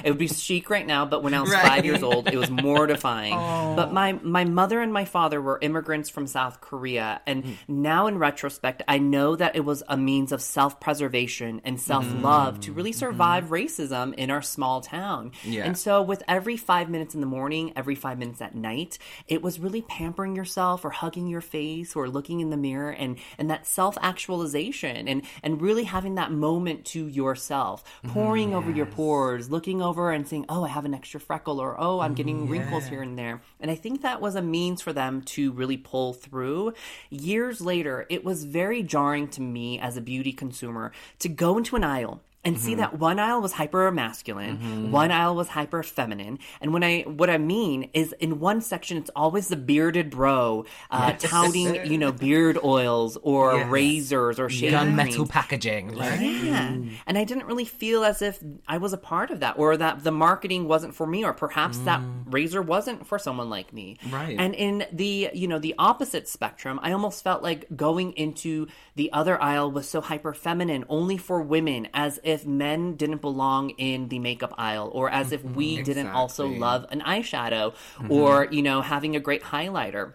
It 0.05 0.11
would 0.11 0.19
be 0.19 0.29
chic 0.29 0.69
right 0.71 0.87
now, 0.87 1.05
but 1.05 1.23
when 1.23 1.35
I 1.35 1.41
was 1.41 1.51
Right. 1.51 1.63
five 1.63 1.85
years 1.85 2.03
old, 2.03 2.29
it 2.29 2.37
was 2.37 2.51
mortifying. 2.51 3.35
Oh. 3.35 3.75
But 3.77 3.93
my 3.93 4.13
my 4.23 4.45
mother 4.45 4.81
and 4.81 4.93
my 4.93 5.05
father 5.05 5.41
were 5.41 5.59
immigrants 5.61 6.09
from 6.09 6.27
South 6.27 6.61
Korea, 6.61 7.21
and 7.27 7.45
hmm. 7.45 7.53
now 7.69 8.07
in 8.07 8.19
retrospect, 8.19 8.83
I 8.89 8.99
know 8.99 9.37
that 9.37 9.55
it 9.55 9.65
was 9.65 9.83
a 9.89 9.97
means 9.97 10.33
of 10.33 10.41
self 10.41 10.81
preservation 10.81 11.61
and 11.65 11.81
self 11.81 12.07
love 12.23 12.61
to 12.61 12.73
really 12.73 12.91
mm-hmm. 12.91 12.99
survive 12.99 13.45
racism 13.47 14.15
in 14.15 14.31
our 14.31 14.43
small 14.43 14.81
town. 14.81 15.33
Yeah. 15.45 15.65
And 15.65 15.79
so, 15.79 16.03
with 16.03 16.23
every 16.27 16.57
five 16.57 16.89
minutes 16.89 17.15
in 17.15 17.21
the 17.21 17.27
morning, 17.27 17.73
every 17.77 17.95
five 17.95 18.19
minutes 18.19 18.41
at 18.41 18.55
night, 18.55 18.99
it 19.29 19.43
was 19.43 19.61
really 19.61 19.83
pampering 19.83 20.35
yourself 20.35 20.85
or 20.85 20.91
hugging 20.91 21.29
your 21.29 21.43
face 21.43 21.95
or 21.95 22.09
looking 22.09 22.41
in 22.41 22.51
the 22.51 22.57
mirror 22.57 22.91
and 22.91 23.19
and 23.39 23.51
that 23.51 23.67
self 23.67 23.97
actualization 24.01 25.07
and 25.07 25.23
and 25.43 25.61
really 25.63 25.85
having 25.85 26.17
that 26.17 26.33
moment 26.33 26.54
moment 26.55 26.85
to 26.85 27.09
yourself, 27.09 27.83
pouring 28.07 28.55
over 28.55 28.71
your 28.71 28.87
mm, 28.87 28.93
pores, 28.93 29.51
looking 29.51 29.83
over 29.83 30.13
and 30.13 30.27
saying, 30.29 30.47
"Oh, 30.49 30.65
I 30.65 30.69
have 30.69 30.85
an 30.85 30.95
extra 30.95 31.19
freckle," 31.19 31.61
or 31.61 31.75
"Oh, 31.79 32.01
I'm 32.01 32.15
getting 32.15 32.47
mm, 32.47 32.51
wrinkles 32.51 32.87
here 32.87 33.03
and 33.03 33.19
there." 33.19 33.41
And 33.61 33.71
I 33.71 33.75
think 33.75 34.03
that 34.03 34.21
was 34.21 34.35
a 34.37 34.43
means 34.43 34.81
for 34.81 34.93
them 34.93 35.23
to 35.35 35.53
really 35.53 35.77
pull 35.77 36.13
through. 36.13 36.75
Years 37.11 37.61
later, 37.61 38.07
it 38.09 38.25
was 38.25 38.45
very 38.45 38.83
jarring 38.83 39.27
to 39.29 39.41
me 39.41 39.79
as 39.79 39.97
a 39.97 40.01
beauty 40.01 40.33
consumer 40.33 40.93
to 41.19 41.29
go 41.29 41.59
into 41.59 41.77
an 41.77 41.85
aisle 41.85 42.21
and 42.45 42.61
see 42.61 42.73
mm-hmm. 42.73 42.81
that 42.81 42.99
one 42.99 43.19
aisle 43.19 43.41
was 43.41 43.53
hyper 43.53 43.91
masculine, 43.91 44.59
mm-hmm. 44.59 44.91
one 44.91 45.11
aisle 45.11 45.35
was 45.35 45.49
hyper 45.49 45.83
feminine. 45.83 46.39
And 46.61 46.73
when 46.73 46.85
I 46.85 47.03
what 47.03 47.31
I 47.31 47.39
mean 47.39 47.91
is 47.95 48.13
in 48.21 48.41
one 48.41 48.61
section 48.61 48.99
it's 48.99 49.11
always 49.17 49.49
the 49.49 49.57
bearded 49.57 50.11
bro 50.11 50.65
uh, 50.91 51.13
touting 51.19 51.87
you 51.91 51.99
know 51.99 52.13
beard 52.13 52.59
oils 52.63 53.17
or 53.23 53.55
Yes. 53.57 53.71
razors 53.71 54.41
or 54.41 54.49
shaving 54.49 54.79
Gunmetal 54.79 55.15
creams. 55.15 55.31
packaging. 55.31 55.95
Like, 55.95 56.21
Yeah. 56.21 56.69
Mm. 56.69 56.93
And 57.07 57.19
I 57.19 57.25
didn't 57.25 57.47
really 57.47 57.65
feel 57.65 58.05
as 58.05 58.23
if 58.23 58.43
I 58.67 58.79
was 58.79 58.93
a 58.93 58.99
part 58.99 59.31
of 59.31 59.41
that 59.41 59.59
or 59.59 59.77
that 59.77 60.05
the 60.05 60.11
marketing 60.11 60.69
wasn't 60.69 60.95
for 60.95 61.07
me 61.07 61.25
or 61.25 61.33
perhaps 61.33 61.79
that 61.79 62.01
mm. 62.01 62.25
razor 62.33 62.63
wasn't 62.63 63.07
for 63.07 63.19
someone 63.19 63.51
like 63.51 63.73
me. 63.73 63.99
Right. 64.11 64.37
And 64.39 64.55
in 64.55 64.87
the, 64.93 65.31
you 65.33 65.49
know, 65.49 65.59
the 65.59 65.75
opposite 65.79 66.29
spectrum, 66.29 66.81
I 66.83 66.93
almost 66.93 67.23
felt 67.23 67.43
like 67.43 67.67
going 67.77 68.13
into 68.13 68.67
the 68.95 69.13
other 69.13 69.41
aisle 69.41 69.71
was 69.71 69.89
so 69.89 70.01
hyper 70.01 70.35
feminine 70.35 70.85
only 70.89 71.17
for 71.17 71.41
women 71.41 71.89
as 71.95 72.21
if 72.23 72.34
men 72.47 72.97
didn't 72.97 73.21
belong 73.21 73.71
in 73.71 74.09
the 74.09 74.19
makeup 74.19 74.55
aisle 74.59 74.91
or 74.93 75.11
as 75.11 75.31
if 75.31 75.45
we 75.45 75.75
mm-hmm. 75.75 75.85
didn't 75.85 76.09
also 76.09 76.49
love 76.49 76.87
an 76.91 77.01
eyeshadow 77.01 77.73
mm-hmm. 77.73 78.11
or, 78.11 78.49
you 78.51 78.63
know, 78.63 78.81
having 78.83 79.15
a 79.15 79.21
great 79.21 79.43
highlighter. 79.43 80.15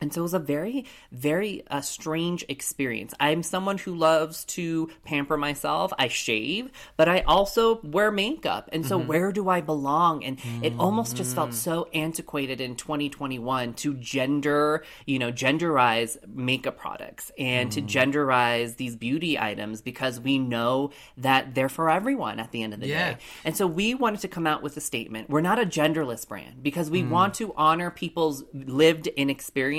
And 0.00 0.12
so 0.12 0.20
it 0.20 0.22
was 0.22 0.34
a 0.34 0.38
very, 0.38 0.84
very 1.10 1.62
uh, 1.68 1.80
strange 1.80 2.44
experience. 2.48 3.14
I'm 3.18 3.42
someone 3.42 3.78
who 3.78 3.94
loves 3.94 4.44
to 4.46 4.90
pamper 5.04 5.36
myself. 5.36 5.92
I 5.98 6.08
shave, 6.08 6.70
but 6.96 7.08
I 7.08 7.20
also 7.20 7.80
wear 7.82 8.10
makeup. 8.10 8.68
And 8.72 8.84
so 8.84 8.98
mm-hmm. 8.98 9.08
where 9.08 9.32
do 9.32 9.48
I 9.48 9.60
belong? 9.62 10.22
And 10.24 10.38
it 10.62 10.74
almost 10.78 11.16
just 11.16 11.34
felt 11.34 11.50
mm. 11.50 11.54
so 11.54 11.88
antiquated 11.94 12.60
in 12.60 12.76
2021 12.76 13.74
to 13.74 13.94
gender, 13.94 14.84
you 15.06 15.18
know, 15.18 15.32
genderize 15.32 16.16
makeup 16.28 16.76
products 16.76 17.32
and 17.38 17.72
to 17.72 17.80
mm. 17.80 17.88
genderize 17.88 18.76
these 18.76 18.96
beauty 18.96 19.38
items 19.38 19.80
because 19.80 20.20
we 20.20 20.38
know 20.38 20.90
that 21.16 21.54
they're 21.54 21.68
for 21.68 21.90
everyone 21.90 22.38
at 22.38 22.52
the 22.52 22.62
end 22.62 22.74
of 22.74 22.80
the 22.80 22.88
Yeah. 22.88 23.12
day. 23.12 23.18
And 23.44 23.56
so 23.56 23.66
we 23.66 23.94
wanted 23.94 24.20
to 24.20 24.28
come 24.28 24.46
out 24.46 24.62
with 24.62 24.76
a 24.76 24.80
statement. 24.80 25.30
We're 25.30 25.40
not 25.40 25.58
a 25.58 25.64
genderless 25.64 26.28
brand 26.28 26.62
because 26.62 26.90
we 26.90 27.02
mm. 27.02 27.10
want 27.10 27.34
to 27.34 27.54
honor 27.56 27.90
people's 27.90 28.44
lived 28.52 29.06
in 29.06 29.30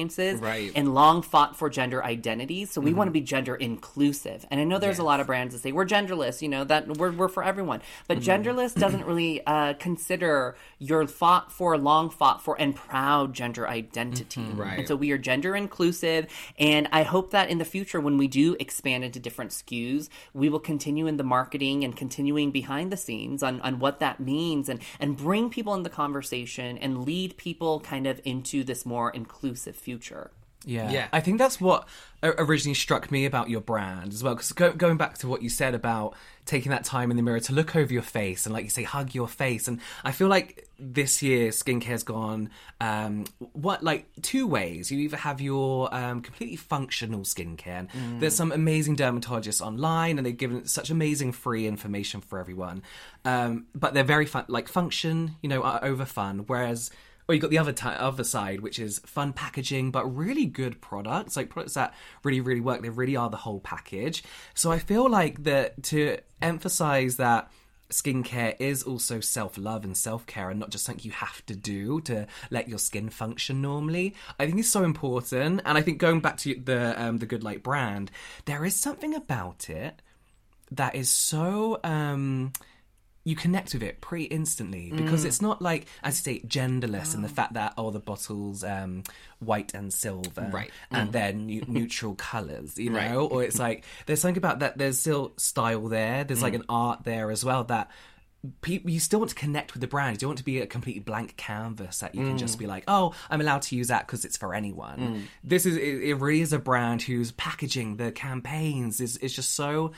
experiences 0.07 0.41
Right. 0.41 0.71
and 0.75 0.93
long 0.93 1.21
fought 1.21 1.55
for 1.55 1.69
gender 1.69 2.03
identities. 2.03 2.71
So 2.71 2.81
we 2.81 2.91
mm-hmm. 2.91 2.97
want 2.97 3.07
to 3.09 3.11
be 3.11 3.21
gender 3.21 3.55
inclusive. 3.55 4.45
And 4.49 4.59
I 4.59 4.63
know 4.63 4.79
there's 4.79 4.99
a 4.99 5.03
lot 5.03 5.19
of 5.19 5.27
brands 5.27 5.53
that 5.53 5.61
say 5.61 5.71
we're 5.71 5.85
genderless, 5.85 6.41
you 6.41 6.49
know, 6.49 6.63
that 6.65 6.97
we're, 6.97 7.11
we're 7.11 7.27
for 7.27 7.43
everyone. 7.43 7.81
But 8.07 8.19
mm-hmm. 8.19 8.49
genderless 8.49 8.75
doesn't 8.75 9.05
really 9.05 9.45
uh, 9.45 9.73
consider 9.73 10.55
your 10.79 11.07
fought 11.07 11.51
for, 11.51 11.77
long 11.77 12.09
fought 12.09 12.43
for, 12.43 12.59
and 12.59 12.75
proud 12.75 13.33
gender 13.33 13.67
identity. 13.67 14.41
Mm-hmm. 14.41 14.61
Right. 14.61 14.79
And 14.79 14.87
so 14.87 14.95
we 14.95 15.11
are 15.11 15.17
gender 15.17 15.55
inclusive. 15.55 16.27
And 16.57 16.87
I 16.91 17.03
hope 17.03 17.31
that 17.31 17.49
in 17.49 17.57
the 17.57 17.65
future, 17.65 17.99
when 17.99 18.17
we 18.17 18.27
do 18.27 18.55
expand 18.59 19.03
into 19.03 19.19
different 19.19 19.51
SKUs, 19.51 20.09
we 20.33 20.49
will 20.49 20.59
continue 20.59 21.07
in 21.07 21.17
the 21.17 21.23
marketing 21.23 21.83
and 21.83 21.95
continuing 21.95 22.51
behind 22.51 22.91
the 22.91 22.97
scenes 22.97 23.43
on, 23.43 23.61
on 23.61 23.79
what 23.79 23.99
that 23.99 24.19
means 24.19 24.69
and, 24.69 24.79
and 24.99 25.17
bring 25.17 25.49
people 25.49 25.73
in 25.73 25.83
the 25.83 25.89
conversation 25.89 26.77
and 26.77 27.05
lead 27.05 27.37
people 27.37 27.79
kind 27.79 28.07
of 28.07 28.21
into 28.25 28.63
this 28.63 28.85
more 28.85 29.09
inclusive 29.11 29.75
future. 29.75 29.96
Yeah. 30.65 30.91
Yeah. 30.91 31.07
I 31.13 31.21
think 31.21 31.37
that's 31.37 31.61
what 31.61 31.87
originally 32.21 32.73
struck 32.73 33.09
me 33.11 33.25
about 33.25 33.49
your 33.49 33.61
brand 33.61 34.11
as 34.11 34.23
well. 34.23 34.35
Because 34.35 34.51
go- 34.51 34.73
going 34.73 34.97
back 34.97 35.17
to 35.19 35.27
what 35.27 35.41
you 35.41 35.49
said 35.49 35.73
about 35.73 36.15
taking 36.45 36.71
that 36.71 36.83
time 36.83 37.09
in 37.11 37.15
the 37.15 37.23
mirror 37.23 37.39
to 37.39 37.53
look 37.53 37.75
over 37.75 37.93
your 37.93 38.01
face 38.01 38.45
and, 38.45 38.53
like 38.53 38.63
you 38.63 38.69
say, 38.69 38.83
hug 38.83 39.13
your 39.15 39.27
face. 39.27 39.67
And 39.67 39.79
I 40.03 40.11
feel 40.11 40.27
like 40.27 40.67
this 40.79 41.21
year 41.21 41.49
skincare's 41.49 42.03
gone 42.03 42.49
um, 42.81 43.25
what 43.53 43.81
like 43.81 44.07
two 44.21 44.45
ways. 44.45 44.91
You 44.91 44.99
either 44.99 45.17
have 45.17 45.39
your 45.39 45.93
um, 45.93 46.21
completely 46.21 46.57
functional 46.57 47.21
skincare. 47.21 47.87
And 47.93 48.19
There's 48.19 48.35
some 48.35 48.51
amazing 48.51 48.97
dermatologists 48.97 49.61
online, 49.61 50.17
and 50.17 50.25
they've 50.25 50.35
given 50.35 50.65
such 50.67 50.89
amazing 50.89 51.31
free 51.31 51.65
information 51.65 52.19
for 52.19 52.39
everyone. 52.39 52.83
Um, 53.23 53.67
but 53.73 53.93
they're 53.93 54.03
very 54.03 54.25
fun, 54.25 54.45
like 54.49 54.67
function, 54.67 55.35
you 55.41 55.49
know, 55.49 55.63
over 55.63 56.03
fun. 56.05 56.39
Whereas 56.47 56.91
or 57.27 57.35
you 57.35 57.41
got 57.41 57.49
the 57.49 57.57
other 57.57 57.73
ti 57.73 57.89
other 57.89 58.23
side, 58.23 58.61
which 58.61 58.79
is 58.79 58.99
fun 58.99 59.33
packaging, 59.33 59.91
but 59.91 60.05
really 60.05 60.45
good 60.45 60.79
products, 60.81 61.35
like 61.35 61.49
products 61.49 61.73
that 61.73 61.93
really, 62.23 62.41
really 62.41 62.61
work. 62.61 62.81
They 62.81 62.89
really 62.89 63.15
are 63.15 63.29
the 63.29 63.37
whole 63.37 63.59
package. 63.59 64.23
So 64.53 64.71
I 64.71 64.79
feel 64.79 65.09
like 65.09 65.43
that 65.43 65.83
to 65.83 66.17
emphasize 66.41 67.17
that 67.17 67.51
skincare 67.89 68.55
is 68.59 68.83
also 68.83 69.19
self 69.19 69.57
love 69.57 69.83
and 69.83 69.95
self 69.95 70.25
care, 70.25 70.49
and 70.49 70.59
not 70.59 70.69
just 70.69 70.85
something 70.85 71.05
you 71.05 71.11
have 71.11 71.45
to 71.47 71.55
do 71.55 72.01
to 72.01 72.27
let 72.49 72.67
your 72.67 72.79
skin 72.79 73.09
function 73.09 73.61
normally. 73.61 74.15
I 74.39 74.45
think 74.45 74.59
is 74.59 74.71
so 74.71 74.83
important, 74.83 75.61
and 75.65 75.77
I 75.77 75.81
think 75.81 75.97
going 75.97 76.21
back 76.21 76.37
to 76.37 76.55
the 76.55 77.01
um, 77.01 77.17
the 77.17 77.25
Good 77.25 77.43
Light 77.43 77.63
brand, 77.63 78.11
there 78.45 78.63
is 78.65 78.75
something 78.75 79.13
about 79.15 79.69
it 79.69 80.01
that 80.71 80.95
is 80.95 81.09
so 81.09 81.79
um 81.83 82.51
you 83.27 83.35
connect 83.35 83.73
with 83.73 83.83
it 83.83 83.99
pretty 83.99 84.23
instantly 84.25 84.89
because 84.95 85.23
Mm. 85.23 85.27
it's 85.27 85.41
not 85.41 85.61
like 85.61 85.85
as 86.01 86.13
you 86.19 86.23
say 86.33 86.39
genderless 86.47 87.13
in 87.13 87.21
the 87.23 87.27
fact 87.37 87.53
that 87.55 87.73
oh 87.77 87.91
the 87.91 87.99
bottles 87.99 88.63
um 88.63 89.03
white 89.39 89.73
and 89.73 89.91
silver 89.93 90.49
Right. 90.53 90.71
and 90.91 91.11
then 91.11 91.45
nu- 91.49 91.65
neutral 91.67 92.15
colors 92.15 92.77
you 92.77 92.89
know 92.89 92.97
Right. 92.99 93.31
or 93.31 93.43
it's 93.43 93.59
like 93.59 93.83
there's 94.05 94.21
something 94.21 94.37
about 94.37 94.59
that 94.59 94.77
there's 94.77 94.99
still 94.99 95.33
style 95.37 95.87
there 95.89 96.23
there's 96.23 96.39
Mm. 96.39 96.43
like 96.47 96.53
an 96.53 96.63
art 96.69 96.99
there 97.03 97.29
as 97.29 97.43
well 97.43 97.65
that 97.65 97.91
people 98.61 98.89
you 98.91 98.99
still 98.99 99.19
want 99.19 99.29
to 99.29 99.35
connect 99.35 99.73
with 99.73 99.81
the 99.81 99.87
brand 99.87 100.15
you 100.15 100.19
don't 100.19 100.29
want 100.29 100.37
to 100.37 100.43
be 100.45 100.59
a 100.61 100.67
completely 100.67 101.01
blank 101.01 101.35
canvas 101.35 101.99
that 101.99 102.15
you 102.15 102.21
can 102.23 102.35
Mm. 102.35 102.39
just 102.39 102.57
be 102.57 102.67
like 102.67 102.83
oh 102.87 103.13
i'm 103.29 103.41
allowed 103.41 103.63
to 103.63 103.75
use 103.75 103.87
that 103.89 104.05
because 104.07 104.23
it's 104.23 104.37
for 104.37 104.53
anyone 104.53 105.27
this 105.43 105.65
is 105.65 105.75
it, 105.75 105.81
it 106.09 106.15
really 106.15 106.39
is 106.41 106.53
a 106.53 106.59
brand 106.59 107.01
whose 107.01 107.31
packaging 107.33 107.97
the 107.97 108.11
campaigns 108.13 109.01
is 109.01 109.17
is 109.17 109.33
just 109.33 109.53
so 109.53 109.91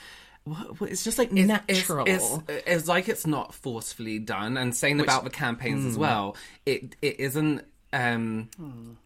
it's 0.81 1.03
just 1.03 1.17
like 1.17 1.31
It's- 1.31 1.47
natural 1.67 2.05
It's, 2.07 2.33
it's, 2.47 2.63
it's 2.67 2.87
like 2.87 3.07
it's 3.09 3.27
not 3.27 3.53
forcefully 3.53 4.19
done. 4.19 4.57
And 4.57 4.75
saying 4.75 4.99
about 4.99 5.23
the 5.23 5.29
campaigns 5.29 5.85
as 5.85 5.97
well, 5.97 6.35
it 6.65 6.95
it 7.01 7.19
isn't. 7.19 7.63
Um, 7.91 8.49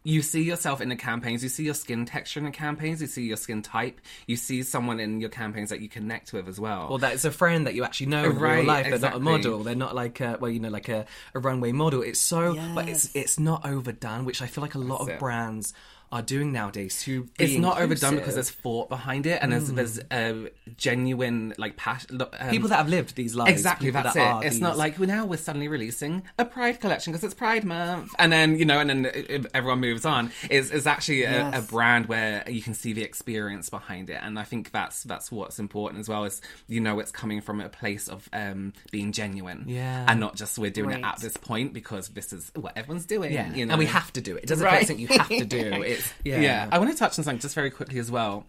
you 0.04 0.22
see 0.22 0.44
yourself 0.44 0.82
in 0.82 0.90
the 0.90 0.98
campaigns. 0.98 1.42
You 1.42 1.48
see 1.48 1.64
your 1.64 1.74
skin 1.74 2.06
texture 2.06 2.42
in 2.42 2.46
the 2.46 2.52
campaigns. 2.52 3.00
You 3.00 3.08
see 3.08 3.24
your 3.24 3.38
skin 3.38 3.62
type. 3.62 4.02
You 4.28 4.36
see 4.36 4.62
someone 4.62 5.00
in 5.00 5.22
your 5.22 5.30
campaigns 5.30 5.70
that 5.70 5.80
you 5.80 5.88
connect 5.88 6.34
with 6.34 6.50
as 6.50 6.60
well. 6.60 6.90
Well, 6.90 6.98
that's 6.98 7.24
a 7.24 7.32
friend 7.32 7.66
that 7.66 7.76
you 7.76 7.86
actually 7.86 8.08
know 8.08 8.26
in 8.26 8.38
real 8.38 8.66
life. 8.66 8.90
They're 8.90 9.00
not 9.00 9.16
a 9.16 9.20
model. 9.20 9.64
They're 9.64 9.76
not 9.76 9.96
like 9.96 10.20
a, 10.20 10.38
well, 10.38 10.52
you 10.52 10.60
know, 10.60 10.68
like 10.70 10.90
a, 10.90 11.06
a 11.34 11.40
runway 11.40 11.72
model. 11.72 12.02
It's 12.02 12.20
so, 12.20 12.56
but 12.76 12.90
it's 12.90 13.16
it's 13.16 13.40
not 13.40 13.66
overdone, 13.66 14.26
which 14.26 14.42
I 14.42 14.48
feel 14.48 14.62
like 14.62 14.76
a 14.76 14.80
lot 14.80 15.00
That's 15.00 15.10
of 15.12 15.16
it. 15.16 15.20
brands 15.20 15.74
are 16.14 16.22
doing 16.22 16.52
nowadays. 16.52 17.02
To 17.04 17.28
it's 17.40 17.56
not 17.58 17.82
overdone 17.82 18.16
because 18.16 18.36
there's 18.36 18.50
thought 18.52 18.88
behind 18.88 19.26
it, 19.26 19.40
and 19.42 19.52
there's 19.52 19.70
there's 19.72 20.00
a 20.12 20.50
genuine 20.78 21.54
like 21.58 21.76
passion. 21.76 22.22
Um, 22.22 22.50
people 22.50 22.70
that 22.70 22.78
have 22.78 22.90
lived 22.90 23.16
these 23.16 23.36
lives. 23.36 23.52
Exactly, 23.52 23.90
that's 23.90 24.14
that 24.14 24.36
are 24.36 24.44
it. 24.44 24.48
It's 24.48 24.60
not 24.60 24.72
these- 24.74 24.78
like 24.80 25.00
well, 25.00 25.08
now 25.08 25.26
we're 25.26 25.38
suddenly 25.38 25.68
releasing 25.68 26.24
a 26.38 26.46
Pride 26.46 26.80
collection 26.80 27.12
because 27.14 27.24
it's 27.24 27.34
Pride 27.34 27.64
Month, 27.64 28.14
and 28.20 28.32
then 28.32 28.58
you 28.58 28.66
know, 28.66 28.80
and 28.80 28.90
then 28.90 29.06
it- 29.06 29.30
it- 29.30 29.46
everyone 29.54 29.80
moves 29.80 30.06
on. 30.06 30.32
It's, 30.50 30.70
it's 30.70 30.86
actually 30.86 31.24
a, 31.24 31.32
Yes. 31.32 31.64
a 31.64 31.72
brand 31.72 32.06
where 32.08 32.44
you 32.48 32.62
can 32.62 32.74
see 32.76 32.94
the 32.94 33.02
experience 33.04 33.70
behind 33.70 34.10
it, 34.10 34.20
and 34.22 34.38
I 34.38 34.44
think 34.44 34.72
that's 34.72 35.04
that's 35.04 35.32
what's 35.32 35.58
important 35.60 36.00
as 36.02 36.10
well. 36.10 36.26
Is 36.26 36.42
you 36.68 36.80
know, 36.80 37.00
it's 37.00 37.12
coming 37.12 37.42
from 37.42 37.60
a 37.60 37.70
place 37.70 38.08
of 38.08 38.30
um, 38.34 38.74
being 38.92 39.12
genuine, 39.12 39.64
Yeah. 39.68 40.06
and 40.08 40.20
not 40.20 40.36
just 40.36 40.58
we're 40.60 40.70
doing 40.72 40.92
it 41.00 41.04
at 41.04 41.20
this 41.20 41.38
point 41.38 41.74
because 41.74 42.10
this 42.10 42.32
is 42.34 42.52
what 42.56 42.74
everyone's 42.78 43.06
doing. 43.06 43.34
yeah, 43.34 43.52
you 43.54 43.66
know? 43.66 43.74
and 43.74 43.80
we 43.80 43.86
have 43.88 44.14
to 44.14 44.22
do 44.22 44.36
it. 44.36 44.44
It 44.44 44.48
doesn't 44.48 44.64
Right. 44.66 44.74
right. 44.74 44.88
something 44.88 45.00
you 45.08 45.18
have 45.18 45.28
to 45.30 45.46
do. 45.58 45.58
It's 45.84 46.03
yeah, 46.24 46.40
Yeah. 46.40 46.70
I 46.72 46.80
want 46.80 46.92
to 46.92 46.98
touch 46.98 47.18
on 47.20 47.24
something 47.26 47.40
just 47.40 47.56
very 47.56 47.70
quickly 47.72 48.00
as 48.00 48.10
well 48.12 48.46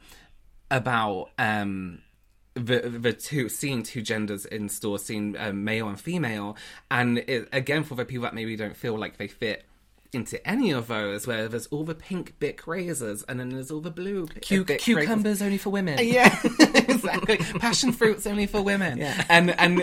about 0.71 1.31
um 1.39 2.01
the 2.55 2.81
the 2.81 3.13
two 3.13 3.49
seeing 3.49 3.83
two 3.83 4.01
genders 4.01 4.45
in 4.47 4.69
store, 4.69 4.99
seeing 4.99 5.37
um, 5.39 5.65
male 5.65 5.89
and 5.89 6.01
female, 6.01 6.57
and 6.91 7.19
it, 7.19 7.49
again 7.53 7.83
for 7.85 7.97
the 7.97 8.05
people 8.05 8.23
that 8.23 8.35
maybe 8.35 8.55
don't 8.57 8.77
feel 8.77 8.97
like 8.99 9.17
they 9.19 9.27
fit 9.27 9.65
into 10.13 10.47
any 10.49 10.71
of 10.71 10.87
those, 10.87 11.27
where 11.27 11.49
there's 11.49 11.67
all 11.67 11.83
the 11.83 11.95
pink 11.97 12.39
Bic 12.39 12.69
razors 12.69 13.25
and 13.25 13.41
then 13.41 13.49
there's 13.49 13.73
all 13.73 13.81
the 13.81 13.91
blue 13.91 14.29
Cu- 14.29 14.63
Bic 14.63 14.69
razors. 14.69 14.85
cucumbers 14.85 15.43
only 15.43 15.59
for 15.59 15.71
women. 15.71 15.99
Yeah, 16.03 16.33
exactly. 16.61 17.39
Passion 17.59 17.91
fruits 17.91 18.25
only 18.25 18.47
for 18.47 18.63
women. 18.63 18.99
Yeah. 18.99 19.25
And 19.29 19.51
and 19.59 19.83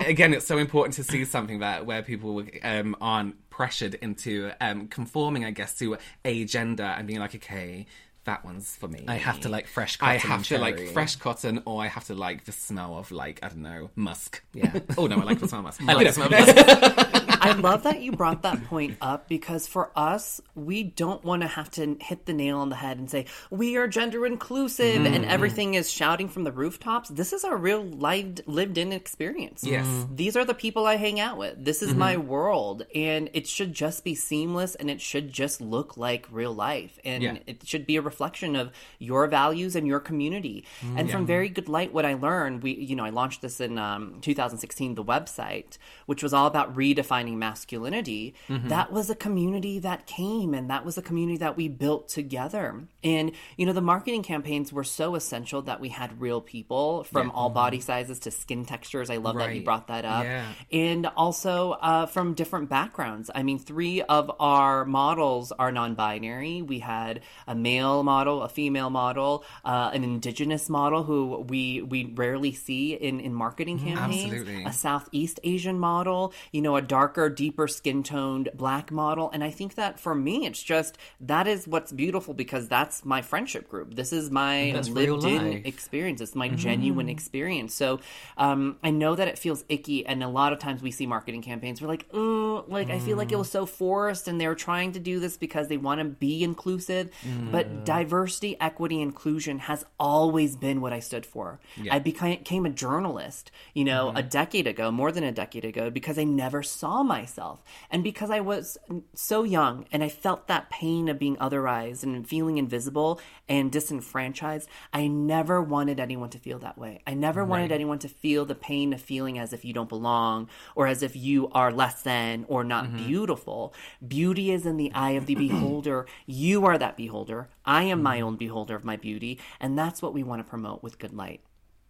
again, 0.00 0.34
it's 0.34 0.46
so 0.46 0.58
important 0.58 0.94
to 0.94 1.04
see 1.04 1.24
something 1.24 1.60
that 1.60 1.86
where 1.86 2.02
people 2.02 2.42
um, 2.64 2.96
aren't 3.00 3.36
pressured 3.58 3.94
into 3.94 4.52
um, 4.60 4.86
conforming, 4.86 5.44
I 5.44 5.50
guess, 5.50 5.76
to 5.80 5.98
a 6.24 6.44
gender 6.44 6.84
and 6.84 7.08
being 7.08 7.18
like, 7.18 7.34
okay, 7.34 7.86
that 8.22 8.44
one's 8.44 8.76
for 8.76 8.86
me. 8.86 9.04
I 9.08 9.16
have 9.16 9.40
to 9.40 9.48
like 9.48 9.66
fresh 9.66 9.98
I 10.00 10.18
cotton 10.18 10.30
have 10.30 10.46
to 10.46 10.58
like 10.58 10.90
fresh 10.90 11.16
cotton, 11.16 11.62
or 11.64 11.82
I 11.82 11.88
have 11.88 12.04
to 12.04 12.14
like 12.14 12.44
the 12.44 12.52
smell 12.52 12.96
of 12.96 13.10
like 13.10 13.40
I 13.42 13.48
don't 13.48 13.62
know 13.62 13.90
musk. 13.96 14.44
Yeah. 14.54 14.78
oh 14.96 15.08
no, 15.08 15.16
I 15.16 15.24
like 15.24 15.40
the 15.40 15.48
smell 15.48 15.58
of 15.58 15.64
musk. 15.64 15.82
I 15.88 15.94
like 15.94 16.06
the 16.06 16.12
smell 16.12 16.32
of 16.32 17.12
I 17.40 17.52
love 17.52 17.84
that 17.84 18.00
you 18.00 18.12
brought 18.12 18.42
that 18.42 18.64
point 18.64 18.96
up 19.00 19.28
because 19.28 19.66
for 19.66 19.90
us, 19.96 20.40
we 20.54 20.82
don't 20.82 21.24
want 21.24 21.42
to 21.42 21.48
have 21.48 21.70
to 21.72 21.96
hit 22.00 22.26
the 22.26 22.32
nail 22.32 22.58
on 22.58 22.68
the 22.68 22.76
head 22.76 22.98
and 22.98 23.10
say, 23.10 23.26
we 23.50 23.76
are 23.76 23.88
gender 23.88 24.26
inclusive 24.26 25.04
and 25.04 25.14
mm-hmm. 25.14 25.30
everything 25.30 25.74
is 25.74 25.90
shouting 25.90 26.28
from 26.28 26.44
the 26.44 26.52
rooftops. 26.52 27.08
This 27.08 27.32
is 27.32 27.44
our 27.44 27.56
real 27.56 27.82
lived, 27.82 28.42
lived 28.46 28.78
in 28.78 28.92
experience. 28.92 29.64
Yes. 29.64 29.86
Mm-hmm. 29.86 30.16
These 30.16 30.36
are 30.36 30.44
the 30.44 30.54
people 30.54 30.86
I 30.86 30.96
hang 30.96 31.20
out 31.20 31.38
with. 31.38 31.64
This 31.64 31.82
is 31.82 31.94
my 31.94 32.16
mm-hmm. 32.16 32.28
world. 32.28 32.86
And 32.94 33.30
it 33.32 33.46
should 33.46 33.72
just 33.72 34.04
be 34.04 34.14
seamless 34.14 34.74
and 34.74 34.90
it 34.90 35.00
should 35.00 35.32
just 35.32 35.60
look 35.60 35.96
like 35.96 36.26
real 36.30 36.54
life. 36.54 36.98
And 37.04 37.22
Yeah. 37.22 37.38
it 37.46 37.66
should 37.66 37.86
be 37.86 37.96
a 37.96 38.02
reflection 38.02 38.56
of 38.56 38.70
your 38.98 39.26
values 39.26 39.76
and 39.76 39.86
your 39.86 40.00
community. 40.00 40.64
And 40.96 41.10
from 41.10 41.26
Very 41.26 41.48
Good 41.48 41.68
Light, 41.68 41.92
what 41.92 42.04
I 42.04 42.14
learned, 42.14 42.62
we, 42.62 42.74
you 42.74 42.96
know, 42.96 43.04
I 43.04 43.10
launched 43.10 43.42
this 43.42 43.60
in 43.60 43.78
um, 43.78 44.20
2016, 44.20 44.94
the 44.94 45.04
website, 45.04 45.78
which 46.06 46.22
was 46.22 46.32
all 46.32 46.46
about 46.46 46.74
redefining 46.74 47.27
masculinity. 47.36 48.34
That 48.48 48.92
was 48.92 49.10
a 49.10 49.14
community 49.14 49.78
that 49.80 50.06
came 50.06 50.54
and 50.54 50.70
that 50.70 50.84
was 50.84 50.96
a 50.96 51.02
community 51.02 51.38
that 51.38 51.56
we 51.56 51.68
built 51.68 52.08
together. 52.08 52.82
And, 53.02 53.32
you 53.56 53.66
know, 53.66 53.72
the 53.72 53.80
marketing 53.80 54.22
campaigns 54.22 54.72
were 54.72 54.84
so 54.84 55.14
essential 55.14 55.62
that 55.62 55.80
we 55.80 55.88
had 55.88 56.20
real 56.20 56.40
people 56.40 57.04
from 57.04 57.30
all 57.30 57.50
body 57.50 57.80
sizes 57.80 58.20
to 58.20 58.30
skin 58.30 58.64
textures. 58.64 59.10
I 59.10 59.16
love 59.16 59.36
that 59.38 59.54
you 59.54 59.62
brought 59.62 59.88
that 59.88 60.04
up. 60.04 60.24
Yeah. 60.24 60.46
And 60.72 61.06
also 61.16 61.72
uh, 61.72 62.06
from 62.06 62.34
different 62.34 62.68
backgrounds. 62.68 63.30
I 63.34 63.42
mean, 63.42 63.58
three 63.58 64.02
of 64.02 64.30
our 64.40 64.84
models 64.84 65.52
are 65.52 65.72
non 65.72 65.94
binary. 65.94 66.62
We 66.62 66.78
had 66.78 67.20
a 67.46 67.54
male 67.54 68.02
model, 68.02 68.42
a 68.42 68.48
female 68.48 68.90
model, 68.90 69.44
uh, 69.64 69.90
an 69.92 70.04
indigenous 70.04 70.68
model 70.68 71.02
who 71.02 71.46
we, 71.48 71.82
we 71.82 72.12
rarely 72.14 72.52
see 72.52 72.94
in, 72.94 73.20
in 73.20 73.34
marketing 73.34 73.78
campaigns, 73.78 74.32
Absolutely. 74.32 74.64
a 74.64 74.72
Southeast 74.72 75.40
Asian 75.44 75.78
model, 75.78 76.32
you 76.52 76.62
know, 76.62 76.76
a 76.76 76.82
darker, 77.18 77.34
deeper 77.34 77.68
skin 77.68 78.02
toned 78.02 78.48
black 78.54 78.90
model. 78.90 79.30
And 79.32 79.42
I 79.42 79.50
think 79.50 79.74
that 79.74 79.98
for 79.98 80.14
me, 80.14 80.46
it's 80.46 80.62
just 80.62 80.98
that 81.20 81.46
is 81.46 81.66
what's 81.66 81.92
beautiful 81.92 82.34
because 82.34 82.68
that's 82.68 83.04
my 83.04 83.22
friendship 83.22 83.68
group. 83.68 83.94
This 83.94 84.12
is 84.12 84.30
my 84.30 84.72
lived 84.72 85.24
in 85.24 85.66
experience. 85.66 86.20
It's 86.20 86.34
my 86.34 86.48
genuine 86.48 87.08
experience. 87.08 87.74
So 87.74 88.00
um, 88.36 88.76
I 88.82 88.90
know 88.90 89.14
that 89.14 89.28
it 89.28 89.38
feels 89.38 89.64
icky, 89.68 90.06
and 90.06 90.22
a 90.22 90.28
lot 90.28 90.52
of 90.52 90.58
times 90.58 90.82
we 90.82 90.90
see 90.90 91.06
marketing 91.06 91.42
campaigns. 91.42 91.80
We're 91.82 91.88
like, 91.88 92.06
oh, 92.12 92.64
like 92.68 92.90
I 92.90 92.98
feel 92.98 93.16
like 93.16 93.32
it 93.32 93.38
was 93.38 93.50
so 93.50 93.66
forced, 93.66 94.28
and 94.28 94.40
they're 94.40 94.54
trying 94.54 94.92
to 94.92 95.00
do 95.00 95.20
this 95.20 95.36
because 95.36 95.68
they 95.68 95.76
want 95.76 96.00
to 96.00 96.04
be 96.04 96.42
inclusive. 96.44 97.10
But 97.50 97.84
diversity, 97.84 98.56
equity, 98.60 99.00
inclusion 99.00 99.58
has 99.60 99.84
always 99.98 100.56
been 100.56 100.80
what 100.80 100.92
I 100.92 101.00
stood 101.00 101.26
for. 101.26 101.58
I 101.90 101.98
became, 101.98 102.38
became 102.38 102.66
a 102.66 102.70
journalist, 102.70 103.50
you 103.74 103.84
know, 103.84 104.12
a 104.14 104.22
decade 104.22 104.66
ago, 104.66 104.90
more 104.90 105.10
than 105.12 105.24
a 105.24 105.32
decade 105.32 105.64
ago, 105.64 105.90
because 105.90 106.18
I 106.18 106.24
never 106.24 106.62
saw 106.62 107.02
myself, 107.08 107.64
and 107.90 108.04
because 108.04 108.30
I 108.30 108.40
was 108.40 108.78
so 109.14 109.42
young, 109.42 109.86
and 109.90 110.04
I 110.04 110.08
felt 110.08 110.46
that 110.46 110.70
pain 110.70 111.08
of 111.08 111.18
being 111.18 111.36
otherized 111.36 112.02
and 112.02 112.26
feeling 112.26 112.58
invisible 112.58 113.20
and 113.48 113.72
disenfranchised. 113.72 114.68
I 114.92 115.06
never 115.06 115.62
wanted 115.62 116.00
anyone 116.00 116.30
to 116.30 116.38
feel 116.38 116.58
that 116.60 116.78
way. 116.78 117.00
I 117.06 117.14
never 117.14 117.44
wanted 117.44 117.72
anyone 117.72 117.98
to 118.00 118.08
feel 118.08 118.44
the 118.44 118.54
pain 118.54 118.92
of 118.92 119.00
feeling 119.00 119.38
as 119.38 119.52
if 119.52 119.64
you 119.64 119.72
don't 119.72 119.88
belong 119.88 120.48
or 120.74 120.86
as 120.86 121.02
if 121.02 121.16
you 121.16 121.48
are 121.52 121.72
less 121.72 122.02
than 122.02 122.44
or 122.48 122.64
not 122.64 122.96
beautiful. 122.96 123.74
Beauty 124.06 124.50
is 124.50 124.66
in 124.66 124.76
the 124.76 124.92
eye 124.92 125.12
of 125.12 125.26
the 125.26 125.34
beholder. 125.48 126.06
You 126.26 126.64
are 126.66 126.78
that 126.78 126.96
beholder. 126.96 127.48
I 127.64 127.84
am 127.84 128.02
my 128.02 128.20
own 128.20 128.36
beholder 128.36 128.76
of 128.76 128.84
my 128.84 128.96
beauty. 128.96 129.38
And 129.60 129.78
that's 129.78 130.02
what 130.02 130.12
we 130.12 130.22
want 130.22 130.44
to 130.44 130.48
promote 130.48 130.82
with 130.82 130.98
Good 130.98 131.14
Light. 131.14 131.40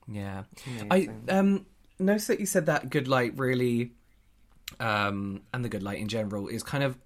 Yeah. 0.07 0.45
I 0.91 1.09
um 1.29 1.67
noticed 1.99 2.29
that 2.29 2.41
you 2.41 2.47
said 2.47 2.67
that 2.67 2.91
good 2.91 3.09
light 3.09 3.37
really 3.37 3.93
um 4.81 5.43
and 5.53 5.65
the 5.65 5.69
good 5.69 5.83
light 5.83 5.99
in 5.99 6.09
general 6.09 6.49
is 6.49 6.63
kind 6.63 6.85
of 6.85 6.97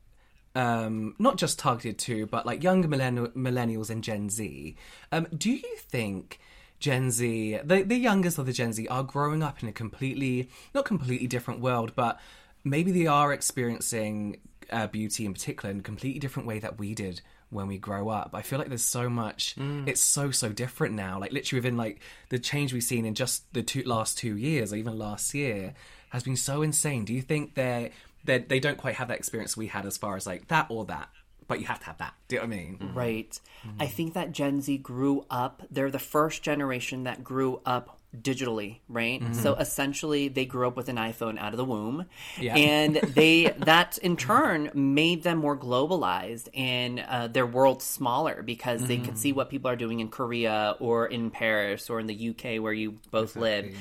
um 0.55 1.15
not 1.19 1.39
just 1.39 1.59
targeted 1.59 1.99
to 1.99 2.27
but 2.27 2.45
like 2.45 2.63
younger 2.63 2.89
millenn- 2.89 3.33
millennials 3.35 3.91
and 3.91 4.05
Gen 4.05 4.29
Z. 4.29 4.77
Um 5.11 5.27
do 5.37 5.51
you 5.51 5.77
think 5.77 6.39
Gen 6.79 7.11
Z 7.11 7.61
the 7.65 7.83
the 7.83 7.97
youngest 7.97 8.39
of 8.39 8.47
the 8.47 8.53
Gen 8.53 8.73
Z 8.73 8.87
are 8.89 9.03
growing 9.03 9.43
up 9.43 9.63
in 9.63 9.69
a 9.69 9.73
completely 9.73 10.51
not 10.75 10.85
completely 10.85 11.27
different 11.27 11.61
world 11.61 11.93
but 11.95 12.21
maybe 12.65 12.93
they 12.93 13.07
are 13.07 13.33
experiencing 13.33 14.39
uh, 14.71 14.87
beauty 14.87 15.27
in 15.27 15.33
particular 15.33 15.71
in 15.71 15.81
a 15.81 15.83
completely 15.83 16.19
different 16.19 16.47
way 16.47 16.59
that 16.59 16.79
we 16.79 16.95
did 16.95 17.21
when 17.51 17.67
we 17.67 17.77
grow 17.77 18.09
up. 18.09 18.31
I 18.33 18.41
feel 18.41 18.59
like 18.59 18.69
there's 18.69 18.85
so 18.85 19.11
much. 19.11 19.55
It's 19.87 20.01
so 20.01 20.31
so 20.31 20.51
different 20.51 20.95
now. 20.95 21.19
Like 21.19 21.33
literally 21.33 21.61
within 21.61 21.77
like 21.77 22.01
the 22.31 22.39
change 22.39 22.73
we've 22.73 22.83
seen 22.83 23.05
in 23.05 23.15
just 23.15 23.53
the 23.53 23.63
two 23.63 23.83
last 23.83 24.17
two 24.17 24.37
years, 24.37 24.73
or 24.73 24.77
even 24.77 24.97
last 24.97 25.35
year, 25.35 25.75
has 26.13 26.23
been 26.23 26.37
so 26.37 26.63
insane. 26.63 27.05
Do 27.05 27.15
you 27.15 27.23
think 27.23 27.55
they 27.55 27.91
they 28.25 28.39
they 28.39 28.61
don't 28.61 28.79
quite 28.79 28.97
have 28.97 29.09
that 29.09 29.19
experience 29.19 29.57
we 29.57 29.67
had 29.69 29.87
as 29.87 29.97
far 29.97 30.17
as 30.17 30.27
like 30.27 30.49
that 30.49 30.67
or 30.69 30.85
that, 30.85 31.09
but 31.49 31.59
you 31.59 31.67
have 31.67 31.81
to 31.81 31.87
have 31.87 31.99
that. 31.99 32.15
Do 32.29 32.37
you 32.37 32.43
know 32.43 32.49
what 32.49 32.55
I 32.55 32.57
mean? 32.57 32.91
Right. 32.95 33.41
I 33.81 33.87
think 33.87 34.15
that 34.15 34.33
Gen 34.33 34.61
Z 34.61 34.77
grew 34.79 35.25
up, 35.31 35.63
they're 35.71 35.91
the 35.91 35.99
first 35.99 36.43
generation 36.43 37.05
that 37.05 37.25
grew 37.25 37.61
up 37.65 37.99
digitally, 38.17 38.81
right? 38.89 39.23
So 39.35 39.55
essentially 39.55 40.29
they 40.29 40.45
grew 40.45 40.67
up 40.67 40.77
with 40.77 40.89
an 40.89 40.97
iPhone 40.97 41.39
out 41.39 41.53
of 41.53 41.57
the 41.57 41.65
womb. 41.65 42.07
Yeah. 42.39 42.57
And 42.57 42.97
they 43.15 43.55
that 43.59 43.99
in 43.99 44.17
turn 44.17 44.71
made 44.75 45.23
them 45.23 45.39
more 45.39 45.57
globalized 45.57 46.49
and 46.55 47.01
uh, 47.01 47.29
their 47.29 47.47
world 47.47 47.83
smaller 47.83 48.43
because 48.43 48.87
they 48.87 48.99
could 48.99 49.17
see 49.17 49.33
what 49.33 49.49
people 49.49 49.71
are 49.71 49.77
doing 49.77 50.01
in 50.01 50.09
Korea 50.09 50.77
or 50.79 51.07
in 51.07 51.31
Paris 51.31 51.89
or 51.89 52.01
in 52.01 52.07
the 52.07 52.31
UK 52.31 52.63
where 52.63 52.73
you 52.73 52.99
both 53.11 53.37
live. 53.37 53.75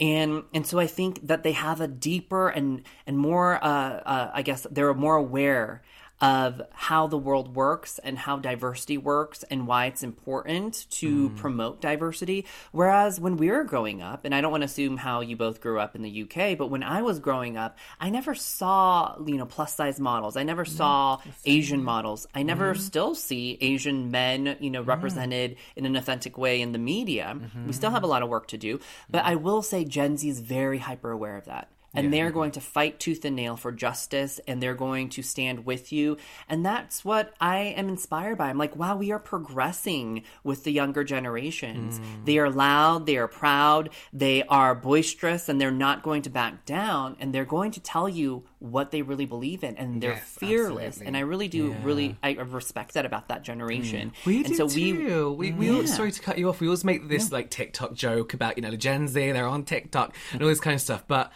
And 0.00 0.44
and 0.54 0.66
so 0.66 0.78
I 0.78 0.86
think 0.86 1.26
that 1.26 1.42
they 1.42 1.52
have 1.52 1.80
a 1.80 1.88
deeper 1.88 2.48
and 2.48 2.82
and 3.06 3.18
more 3.18 3.62
uh, 3.64 4.00
uh, 4.04 4.30
I 4.34 4.42
guess 4.42 4.66
they're 4.70 4.94
more 4.94 5.16
aware 5.16 5.82
of 6.20 6.60
how 6.72 7.06
the 7.06 7.18
world 7.18 7.54
works 7.54 7.98
and 8.00 8.18
how 8.18 8.36
diversity 8.36 8.98
works 8.98 9.44
and 9.44 9.66
why 9.66 9.86
it's 9.86 10.02
important 10.02 10.86
to 10.90 11.30
mm. 11.30 11.36
promote 11.36 11.80
diversity. 11.80 12.44
Whereas 12.72 13.20
when 13.20 13.36
we 13.36 13.50
were 13.50 13.64
growing 13.64 14.02
up, 14.02 14.24
and 14.24 14.34
I 14.34 14.40
don't 14.40 14.50
want 14.50 14.62
to 14.62 14.66
assume 14.66 14.96
how 14.96 15.20
you 15.20 15.36
both 15.36 15.60
grew 15.60 15.78
up 15.78 15.94
in 15.94 16.02
the 16.02 16.22
UK, 16.22 16.58
but 16.58 16.70
when 16.70 16.82
I 16.82 17.02
was 17.02 17.20
growing 17.20 17.56
up, 17.56 17.78
I 18.00 18.10
never 18.10 18.34
saw, 18.34 19.16
you 19.24 19.36
know, 19.36 19.46
plus 19.46 19.74
size 19.74 20.00
models. 20.00 20.36
I 20.36 20.42
never 20.42 20.64
saw 20.64 21.20
Asian 21.44 21.84
models. 21.84 22.26
I 22.34 22.42
never 22.42 22.72
mm-hmm. 22.72 22.82
still 22.82 23.14
see 23.14 23.56
Asian 23.60 24.10
men, 24.10 24.56
you 24.60 24.70
know, 24.70 24.82
represented 24.82 25.56
in 25.76 25.86
an 25.86 25.94
authentic 25.94 26.36
way 26.36 26.60
in 26.60 26.72
the 26.72 26.78
media. 26.78 27.38
We 27.66 27.72
still 27.72 27.88
mm-hmm. 27.88 27.94
have 27.94 28.02
a 28.02 28.08
lot 28.08 28.22
of 28.22 28.28
work 28.28 28.48
to 28.48 28.58
do, 28.58 28.80
but 29.08 29.24
I 29.24 29.36
will 29.36 29.62
say 29.62 29.84
Gen 29.84 30.16
Z 30.16 30.28
is 30.28 30.40
very 30.40 30.78
hyper 30.78 31.10
aware 31.10 31.36
of 31.36 31.44
that 31.44 31.68
and 31.94 32.12
they're 32.12 32.30
going 32.30 32.50
to 32.52 32.60
fight 32.60 33.00
tooth 33.00 33.24
and 33.24 33.34
nail 33.34 33.56
for 33.56 33.72
justice 33.72 34.40
and 34.46 34.62
they're 34.62 34.74
going 34.74 35.08
to 35.08 35.22
stand 35.22 35.64
with 35.66 35.92
you 35.92 36.16
and 36.48 36.64
that's 36.64 37.04
what 37.04 37.34
i 37.40 37.58
am 37.58 37.88
inspired 37.88 38.36
by 38.38 38.48
i'm 38.48 38.58
like 38.58 38.76
wow 38.76 38.96
we 38.96 39.10
are 39.10 39.18
progressing 39.18 40.22
with 40.44 40.64
the 40.64 40.72
younger 40.72 41.02
generations 41.02 41.98
mm. 41.98 42.24
they 42.24 42.38
are 42.38 42.50
loud 42.50 43.06
they 43.06 43.16
are 43.16 43.28
proud 43.28 43.88
they 44.12 44.42
are 44.44 44.74
boisterous 44.74 45.48
and 45.48 45.60
they're 45.60 45.70
not 45.70 46.02
going 46.02 46.22
to 46.22 46.30
back 46.30 46.64
down 46.64 47.16
and 47.18 47.34
they're 47.34 47.44
going 47.44 47.70
to 47.70 47.80
tell 47.80 48.08
you 48.08 48.44
what 48.60 48.90
they 48.90 49.02
really 49.02 49.26
believe 49.26 49.64
in 49.64 49.76
and 49.76 50.02
they're 50.02 50.12
Yes, 50.12 50.36
fearless 50.38 50.86
absolutely. 50.86 51.06
and 51.06 51.16
i 51.16 51.20
really 51.20 51.48
do 51.48 51.72
really 51.82 52.16
i 52.22 52.32
respect 52.32 52.94
that 52.94 53.06
about 53.06 53.28
that 53.28 53.42
generation 53.42 54.10
mm. 54.10 54.28
We 54.28 54.38
and 54.38 54.46
do 54.48 54.54
so 54.54 54.68
too. 54.68 55.32
We, 55.32 55.52
we, 55.52 55.70
all, 55.70 55.80
Yeah. 55.80 55.86
sorry 55.86 56.12
to 56.12 56.20
cut 56.20 56.36
you 56.38 56.48
off. 56.50 56.60
We 56.60 56.66
always 56.66 56.84
make 56.84 57.08
this 57.08 57.32
like 57.32 57.50
TikTok 57.50 57.94
joke 57.94 58.34
about 58.34 58.58
you 58.58 58.62
know 58.62 58.70
the 58.70 58.76
Gen 58.76 59.08
Z. 59.08 59.32
They're 59.32 59.46
on 59.46 59.64
TikTok 59.64 60.14
and 60.32 60.42
all 60.42 60.48
this 60.48 60.60
kind 60.60 60.74
of 60.74 60.80
stuff, 60.80 61.04
but. 61.08 61.32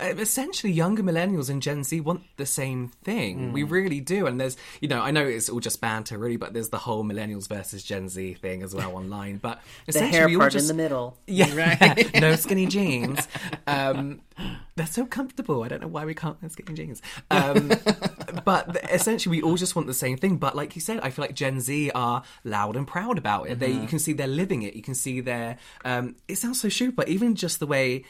Essentially, 0.00 0.72
younger 0.72 1.02
millennials 1.02 1.50
and 1.50 1.62
Gen 1.62 1.84
Z 1.84 2.00
want 2.00 2.22
the 2.36 2.46
same 2.46 2.88
thing. 3.04 3.52
We 3.52 3.62
really 3.62 4.00
do, 4.00 4.26
and 4.26 4.40
there's, 4.40 4.56
you 4.80 4.88
know, 4.88 5.00
I 5.00 5.10
know 5.10 5.26
it's 5.26 5.48
all 5.48 5.60
just 5.60 5.80
banter, 5.80 6.18
really, 6.18 6.36
but 6.36 6.52
there's 6.52 6.70
the 6.70 6.78
whole 6.78 7.04
millennials 7.04 7.48
versus 7.48 7.82
Gen 7.82 8.08
Z 8.08 8.34
thing 8.34 8.62
as 8.62 8.74
well 8.74 8.90
online. 8.96 9.38
But 9.38 9.60
the 9.86 9.90
essentially, 9.90 10.16
hair 10.16 10.26
we 10.26 10.34
all 10.34 10.40
part 10.40 10.52
just, 10.52 10.70
in 10.70 10.76
the 10.76 10.82
middle 10.82 11.16
yeah, 11.26 11.54
right. 11.54 12.14
no 12.20 12.36
skinny 12.36 12.66
jeans. 12.66 13.26
Um, 13.66 14.20
they're 14.76 14.86
so 14.86 15.06
comfortable. 15.06 15.62
I 15.62 15.68
don't 15.68 15.80
know 15.80 15.88
why 15.88 16.04
we 16.04 16.14
can't 16.14 16.40
wear 16.40 16.50
skinny 16.50 16.74
jeans. 16.74 17.02
Um, 17.30 17.72
but 18.44 18.76
essentially, 18.90 19.38
we 19.38 19.42
all 19.42 19.56
just 19.56 19.74
want 19.74 19.88
the 19.88 19.94
same 19.94 20.16
thing. 20.16 20.36
But 20.36 20.54
like 20.54 20.74
you 20.74 20.80
said, 20.80 21.00
I 21.00 21.10
feel 21.10 21.24
like 21.24 21.34
Gen 21.34 21.60
Z 21.60 21.90
are 21.94 22.22
loud 22.44 22.76
and 22.76 22.86
proud 22.86 23.18
about 23.18 23.48
it. 23.48 23.58
They, 23.58 23.72
you 23.72 23.86
can 23.86 23.98
see 23.98 24.12
they're 24.12 24.26
living 24.26 24.62
it. 24.62 24.74
You 24.74 24.82
can 24.82 24.94
see 24.94 25.20
their. 25.20 25.58
Um, 25.84 26.16
it 26.28 26.36
sounds 26.36 26.60
so 26.60 26.68
stupid, 26.68 26.96
but 26.96 27.08
even 27.08 27.34
just 27.34 27.60
the 27.60 27.66
way 27.66 28.04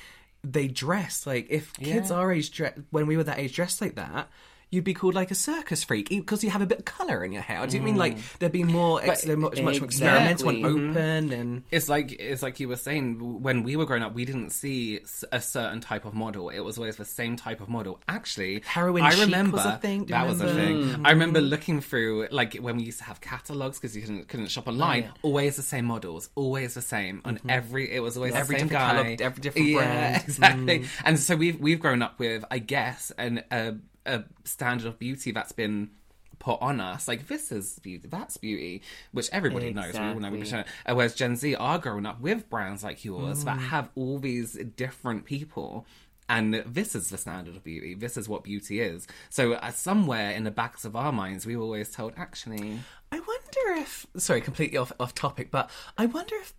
they 0.52 0.68
dress. 0.68 1.26
Like 1.26 1.46
if 1.50 1.72
kids 1.74 2.10
Yeah. 2.10 2.16
our 2.16 2.32
age, 2.32 2.50
dre- 2.50 2.74
when 2.90 3.06
we 3.06 3.16
were 3.16 3.24
that 3.24 3.38
age, 3.38 3.54
dressed 3.54 3.80
like 3.80 3.96
that. 3.96 4.28
You'd 4.70 4.84
be 4.84 4.94
called 4.94 5.14
like 5.14 5.30
a 5.30 5.34
circus 5.34 5.84
freak 5.84 6.08
because 6.08 6.42
you 6.42 6.50
have 6.50 6.62
a 6.62 6.66
bit 6.66 6.80
of 6.80 6.84
color 6.84 7.24
in 7.24 7.32
your 7.32 7.42
hair. 7.42 7.66
Do 7.66 7.76
you 7.76 7.82
mean 7.82 7.96
like 7.96 8.16
mm. 8.16 8.38
there'd 8.38 8.52
be 8.52 8.64
more, 8.64 9.02
ex- 9.02 9.26
much, 9.26 9.60
much 9.62 9.80
more 9.80 9.86
experimental 9.86 10.48
and 10.48 10.58
Exactly. 10.58 10.62
Mm-hmm. 10.62 10.90
open 10.90 11.32
and 11.32 11.62
It's 11.70 11.88
like 11.88 12.12
it's 12.12 12.42
like 12.42 12.60
you 12.60 12.68
were 12.68 12.76
saying 12.76 13.42
when 13.42 13.62
we 13.62 13.76
were 13.76 13.86
growing 13.86 14.02
up, 14.02 14.14
we 14.14 14.24
didn't 14.24 14.50
see 14.50 15.00
a 15.32 15.40
certain 15.40 15.80
type 15.80 16.04
of 16.04 16.14
model. 16.14 16.48
It 16.48 16.60
was 16.60 16.78
always 16.78 16.96
the 16.96 17.04
same 17.04 17.36
type 17.36 17.60
of 17.60 17.68
model. 17.68 18.00
Actually, 18.08 18.62
Heroin 18.66 19.02
I 19.04 19.20
remember 19.20 19.58
was 19.58 19.66
a 19.66 19.76
thing, 19.78 20.06
that 20.06 20.26
was 20.26 20.40
a 20.40 20.46
remember? 20.46 20.86
thing. 20.92 21.02
Mm. 21.02 21.06
I 21.06 21.10
remember 21.10 21.40
looking 21.40 21.80
through 21.80 22.28
like 22.30 22.54
when 22.56 22.76
we 22.76 22.82
used 22.84 22.98
to 22.98 23.04
have 23.04 23.20
catalogs 23.20 23.78
because 23.78 23.94
you 23.96 24.02
couldn't 24.02 24.28
couldn't 24.28 24.48
shop 24.48 24.64
oh, 24.66 24.72
online. 24.72 25.04
yeah. 25.04 25.10
Always 25.22 25.56
the 25.56 25.62
same 25.62 25.84
models, 25.84 26.28
always 26.34 26.74
the 26.74 26.82
same 26.82 27.22
on 27.24 27.36
mm-hmm. 27.36 27.50
every. 27.50 27.92
It 27.92 28.00
was 28.00 28.16
always 28.16 28.34
Every 28.34 28.56
the 28.56 28.60
same 28.60 28.68
different 28.68 28.96
guy, 28.96 29.02
colour, 29.02 29.16
every 29.20 29.42
different 29.42 29.68
yeah, 29.68 29.76
brand. 29.76 30.24
exactly. 30.24 30.78
Mm. 30.80 30.88
And 31.04 31.18
so 31.18 31.36
we've 31.36 31.60
we've 31.60 31.80
grown 31.80 32.02
up 32.02 32.18
with, 32.18 32.44
I 32.50 32.58
guess, 32.58 33.12
an 33.16 33.42
a, 33.50 33.74
a 34.06 34.24
standard 34.44 34.86
of 34.86 34.98
beauty 34.98 35.30
that's 35.32 35.52
been 35.52 35.90
put 36.38 36.60
on 36.60 36.80
us 36.82 37.08
like 37.08 37.28
this 37.28 37.50
is 37.50 37.78
beauty 37.78 38.06
that's 38.08 38.36
beauty 38.36 38.82
which 39.12 39.28
everybody 39.32 39.72
knows 39.72 39.94
we 39.94 39.98
all 40.00 40.20
know 40.20 40.34
Exactly. 40.34 40.70
uh, 40.84 40.94
whereas 40.94 41.14
Gen 41.14 41.34
Z 41.36 41.54
are 41.54 41.78
growing 41.78 42.04
up 42.04 42.20
with 42.20 42.50
brands 42.50 42.84
like 42.84 43.04
yours 43.06 43.44
that 43.44 43.56
Mm. 43.58 43.68
have 43.68 43.88
all 43.94 44.18
these 44.18 44.52
different 44.76 45.24
people. 45.24 45.86
And 46.28 46.54
this 46.66 46.94
is 46.96 47.08
the 47.08 47.16
standard 47.18 47.54
of 47.54 47.62
beauty. 47.62 47.94
This 47.94 48.16
is 48.16 48.28
what 48.28 48.42
beauty 48.42 48.80
is. 48.80 49.06
So, 49.30 49.52
uh, 49.52 49.70
somewhere 49.70 50.32
in 50.32 50.42
the 50.42 50.50
backs 50.50 50.84
of 50.84 50.96
our 50.96 51.12
minds, 51.12 51.46
we 51.46 51.56
were 51.56 51.62
always 51.62 51.90
told, 51.92 52.14
actually, 52.16 52.80
I 53.12 53.20
wonder 53.20 53.80
if 53.80 54.06
sorry, 54.16 54.40
completely 54.40 54.76
off 54.76 54.92
off 54.98 55.14
topic, 55.14 55.52
but 55.52 55.70
I 55.96 56.06
wonder 56.06 56.34
if 56.36 56.52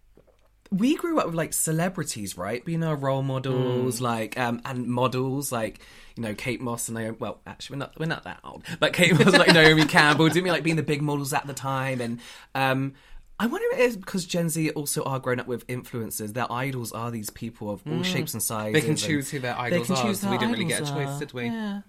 we 0.71 0.95
grew 0.95 1.19
up 1.19 1.25
with 1.27 1.35
like 1.35 1.53
celebrities, 1.53 2.37
right? 2.37 2.63
Being 2.63 2.83
our 2.83 2.95
role 2.95 3.23
models, 3.23 3.99
like 4.01 4.37
um, 4.39 4.61
and 4.65 4.87
models, 4.87 5.51
like 5.51 5.81
you 6.17 6.23
know 6.23 6.33
Kate 6.33 6.59
Moss 6.61 6.87
and 6.87 6.97
Naomi. 6.97 7.17
Well, 7.19 7.39
actually, 7.45 7.75
we're 7.75 7.79
not 7.79 7.99
we're 7.99 8.05
not 8.07 8.23
that 8.23 8.39
old, 8.43 8.63
but 8.79 8.93
Kate 8.93 9.13
Moss, 9.17 9.33
like 9.37 9.53
Naomi 9.53 9.85
Campbell, 9.97 10.27
didn't 10.27 10.43
we 10.43 10.51
like 10.51 10.63
being 10.63 10.75
the 10.75 10.83
big 10.83 11.01
models 11.01 11.33
at 11.33 11.45
the 11.47 11.53
time? 11.53 12.01
And 12.01 12.19
um, 12.55 12.93
I 13.39 13.45
wonder 13.47 13.67
if 13.73 13.79
it 13.79 13.83
is 13.83 13.97
because 13.97 14.25
Gen 14.25 14.49
Z 14.49 14.71
also 14.71 15.03
are 15.03 15.19
grown 15.19 15.39
up 15.39 15.47
with 15.47 15.65
influencers. 15.67 16.33
Their 16.33 16.51
idols 16.51 16.91
are 16.91 17.11
these 17.11 17.29
people 17.29 17.69
of 17.69 17.81
all 17.87 18.01
shapes 18.03 18.33
and 18.33 18.41
sizes. 18.41 18.73
they 18.73 18.81
can 18.81 18.95
choose 18.95 19.29
who 19.29 19.39
their 19.39 19.53
they 19.53 19.59
idols 19.59 19.87
can 19.87 19.95
are. 19.95 20.03
choose 20.03 20.19
So 20.21 20.27
who 20.27 20.31
we 20.33 20.37
didn't 20.39 20.53
really 20.53 20.65
get 20.65 20.81
a 20.81 20.85
choice, 20.85 21.07
are. 21.07 21.19
did 21.19 21.33
we? 21.33 21.45
Yeah. 21.45 21.81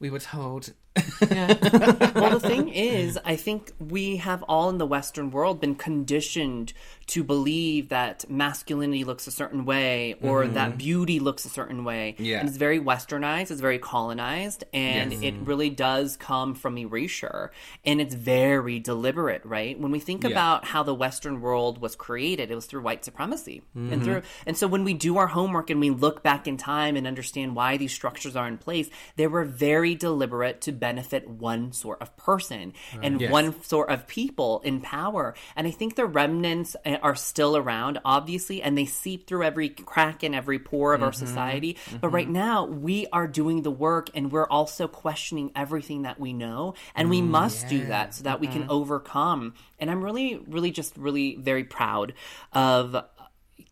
We 0.00 0.10
were 0.10 0.18
told. 0.20 0.72
well, 1.20 2.30
the 2.30 2.40
thing 2.42 2.68
is, 2.68 3.18
I 3.24 3.36
think 3.36 3.72
we 3.78 4.16
have 4.18 4.42
all 4.44 4.68
in 4.70 4.78
the 4.78 4.86
Western 4.86 5.30
world 5.30 5.60
been 5.60 5.74
conditioned 5.74 6.72
to 7.06 7.22
believe 7.24 7.88
that 7.90 8.28
masculinity 8.30 9.04
looks 9.04 9.26
a 9.26 9.30
certain 9.30 9.64
way 9.64 10.14
or 10.22 10.46
that 10.46 10.78
beauty 10.78 11.20
looks 11.20 11.44
a 11.44 11.48
certain 11.48 11.84
way. 11.84 12.14
Yeah. 12.18 12.38
And 12.40 12.48
it's 12.48 12.56
very 12.58 12.80
westernized, 12.80 13.50
it's 13.50 13.60
very 13.60 13.78
colonized, 13.78 14.64
and 14.72 15.12
Yes. 15.12 15.22
it 15.22 15.34
really 15.44 15.70
does 15.70 16.16
come 16.16 16.54
from 16.54 16.78
erasure. 16.78 17.50
And 17.84 18.00
it's 18.00 18.14
very 18.14 18.78
deliberate, 18.80 19.44
right? 19.44 19.78
When 19.78 19.90
we 19.92 19.98
think 20.00 20.24
Yeah. 20.24 20.30
about 20.30 20.64
how 20.66 20.82
the 20.82 20.94
Western 20.94 21.40
world 21.40 21.80
was 21.80 21.94
created, 21.96 22.50
it 22.50 22.54
was 22.54 22.66
through 22.66 22.82
white 22.82 23.04
supremacy. 23.04 23.62
And 23.74 24.02
through 24.02 24.22
and 24.46 24.56
so 24.56 24.66
when 24.66 24.84
we 24.84 24.94
do 24.94 25.16
our 25.18 25.26
homework 25.28 25.70
and 25.70 25.80
we 25.80 25.90
look 25.90 26.22
back 26.22 26.46
in 26.46 26.56
time 26.56 26.96
and 26.96 27.06
understand 27.06 27.54
why 27.56 27.76
these 27.76 27.92
structures 27.92 28.36
are 28.36 28.46
in 28.48 28.58
place, 28.58 28.88
they 29.16 29.26
were 29.26 29.44
very 29.44 29.94
deliberate 29.94 30.60
to 30.62 30.72
benefit 30.72 31.28
one 31.28 31.72
sort 31.72 32.00
of 32.00 32.16
person 32.16 32.72
and 33.02 33.20
Yes. 33.20 33.30
one 33.30 33.62
sort 33.62 33.90
of 33.90 34.06
people 34.06 34.60
in 34.64 34.80
power. 34.80 35.34
And 35.56 35.66
I 35.66 35.70
think 35.70 35.96
the 35.96 36.06
remnants 36.06 36.76
uh, 36.86 36.93
are 37.02 37.14
still 37.14 37.56
around, 37.56 37.98
obviously, 38.04 38.62
and 38.62 38.76
they 38.76 38.86
seep 38.86 39.26
through 39.26 39.44
every 39.44 39.68
crack 39.68 40.22
and 40.22 40.34
every 40.34 40.58
pore 40.58 40.94
of 40.94 41.02
our 41.02 41.10
mm-hmm. 41.10 41.26
society. 41.26 41.76
But 41.90 42.08
mm-hmm. 42.08 42.14
right 42.14 42.28
now, 42.28 42.66
we 42.66 43.06
are 43.12 43.26
doing 43.26 43.62
the 43.62 43.70
work 43.70 44.10
and 44.14 44.30
we're 44.30 44.48
also 44.48 44.88
questioning 44.88 45.52
everything 45.54 46.02
that 46.02 46.20
we 46.20 46.32
know. 46.32 46.74
And 46.94 47.10
we 47.10 47.20
mm, 47.20 47.28
must 47.28 47.68
do 47.68 47.86
that 47.86 48.14
so 48.14 48.24
that 48.24 48.40
we 48.40 48.46
can 48.46 48.62
mm-hmm. 48.62 48.70
overcome. 48.70 49.54
And 49.78 49.90
I'm 49.90 50.02
really, 50.02 50.36
really 50.46 50.70
just 50.70 50.96
really 50.96 51.36
very 51.36 51.64
proud 51.64 52.14
of 52.52 52.96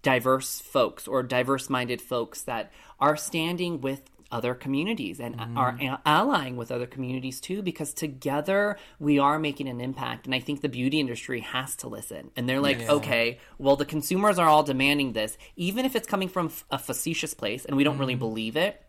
diverse 0.03 0.61
folks 0.61 1.07
or 1.07 1.23
diverse 1.23 1.71
minded 1.71 2.03
folks 2.03 2.43
that 2.43 2.73
are 3.01 3.17
standing 3.17 3.81
with 3.81 4.03
other 4.33 4.55
communities 4.55 5.21
and 5.21 5.37
are 5.57 5.73
mm. 5.73 5.93
a- 5.93 6.01
allying 6.07 6.57
with 6.57 6.73
other 6.73 6.87
communities 6.87 7.41
too 7.41 7.63
because 7.63 7.93
together 7.93 8.77
we 8.99 9.19
are 9.19 9.39
making 9.39 9.69
an 9.69 9.81
impact. 9.81 10.27
And 10.27 10.35
i 10.35 10.41
think 10.41 10.61
the 10.61 10.69
beauty 10.69 10.99
industry 10.99 11.41
has 11.41 11.77
to 11.77 11.89
listen. 11.89 12.31
And 12.37 12.49
they're 12.49 12.61
like 12.61 12.89
okay 12.89 13.39
well 13.59 13.77
the 13.77 13.85
consumers 13.85 14.39
are 14.39 14.49
all 14.49 14.63
demanding 14.63 15.13
this 15.13 15.37
even 15.57 15.85
if 15.85 15.95
it's 15.95 16.07
coming 16.07 16.29
from 16.29 16.47
f- 16.47 16.65
a 16.71 16.79
facetious 16.79 17.35
place 17.35 17.65
and 17.65 17.77
we 17.77 17.85
don't 17.85 17.99
really 17.99 18.17
mm. 18.17 18.21
believe 18.21 18.57
it 18.57 18.83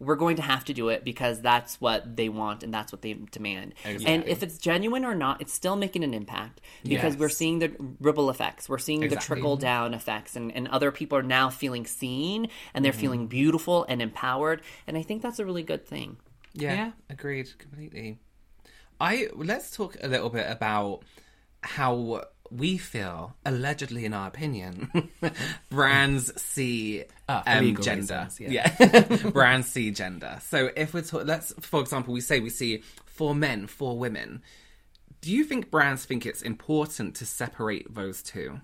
we're 0.00 0.16
going 0.16 0.36
to 0.36 0.42
have 0.42 0.64
to 0.64 0.72
do 0.72 0.88
it 0.90 1.04
because 1.04 1.40
that's 1.40 1.80
what 1.80 2.16
they 2.16 2.28
want 2.28 2.62
and 2.62 2.72
that's 2.72 2.92
what 2.92 3.02
they 3.02 3.14
demand. 3.14 3.74
And 3.84 4.24
if 4.26 4.42
it's 4.42 4.56
genuine 4.58 5.04
or 5.04 5.14
not, 5.14 5.40
it's 5.40 5.52
still 5.52 5.74
making 5.74 6.04
an 6.04 6.14
impact 6.14 6.60
because 6.84 7.16
we're 7.16 7.28
seeing 7.28 7.58
the 7.58 7.72
ripple 8.00 8.30
effects. 8.30 8.68
We're 8.68 8.78
seeing 8.78 9.00
the 9.00 9.16
trickle 9.16 9.56
down 9.56 9.94
effects, 9.94 10.36
and, 10.36 10.54
and 10.54 10.68
other 10.68 10.92
people 10.92 11.18
are 11.18 11.22
now 11.22 11.50
feeling 11.50 11.84
seen 11.84 12.48
and 12.74 12.84
they're 12.84 12.92
mm-hmm. 12.92 13.00
feeling 13.00 13.26
beautiful 13.26 13.84
and 13.88 14.00
empowered. 14.00 14.62
And 14.86 14.96
I 14.96 15.02
think 15.02 15.22
that's 15.22 15.38
a 15.38 15.44
really 15.44 15.64
good 15.64 15.86
thing. 15.86 16.18
Yeah, 16.54 16.74
Yeah. 16.74 16.90
agreed 17.10 17.58
completely. 17.58 18.18
I 19.00 19.28
let's 19.34 19.70
talk 19.70 19.96
a 20.02 20.08
little 20.08 20.30
bit 20.30 20.46
about 20.48 21.04
how 21.62 22.24
we 22.50 22.78
feel, 22.78 23.34
allegedly 23.44 24.04
in 24.04 24.14
our 24.14 24.28
opinion, 24.28 25.10
brands 25.70 26.40
see 26.40 27.04
Ah, 27.28 27.42
um, 27.46 27.76
gender. 27.76 28.26
reasons, 28.28 28.40
yeah, 28.40 29.28
brands 29.32 29.68
see 29.68 29.90
gender. 29.90 30.38
So 30.42 30.70
if 30.76 30.94
we're 30.94 31.02
talking, 31.02 31.26
let's 31.26 31.52
for 31.60 31.80
example, 31.80 32.14
we 32.14 32.20
say 32.20 32.40
we 32.40 32.50
see 32.50 32.82
four 33.06 33.34
men, 33.34 33.66
four 33.66 33.98
women. 33.98 34.42
Do 35.20 35.32
you 35.32 35.44
think 35.44 35.70
brands 35.70 36.04
think 36.04 36.24
it's 36.24 36.42
important 36.42 37.16
to 37.16 37.26
separate 37.26 37.92
those 37.94 38.22
two? 38.22 38.60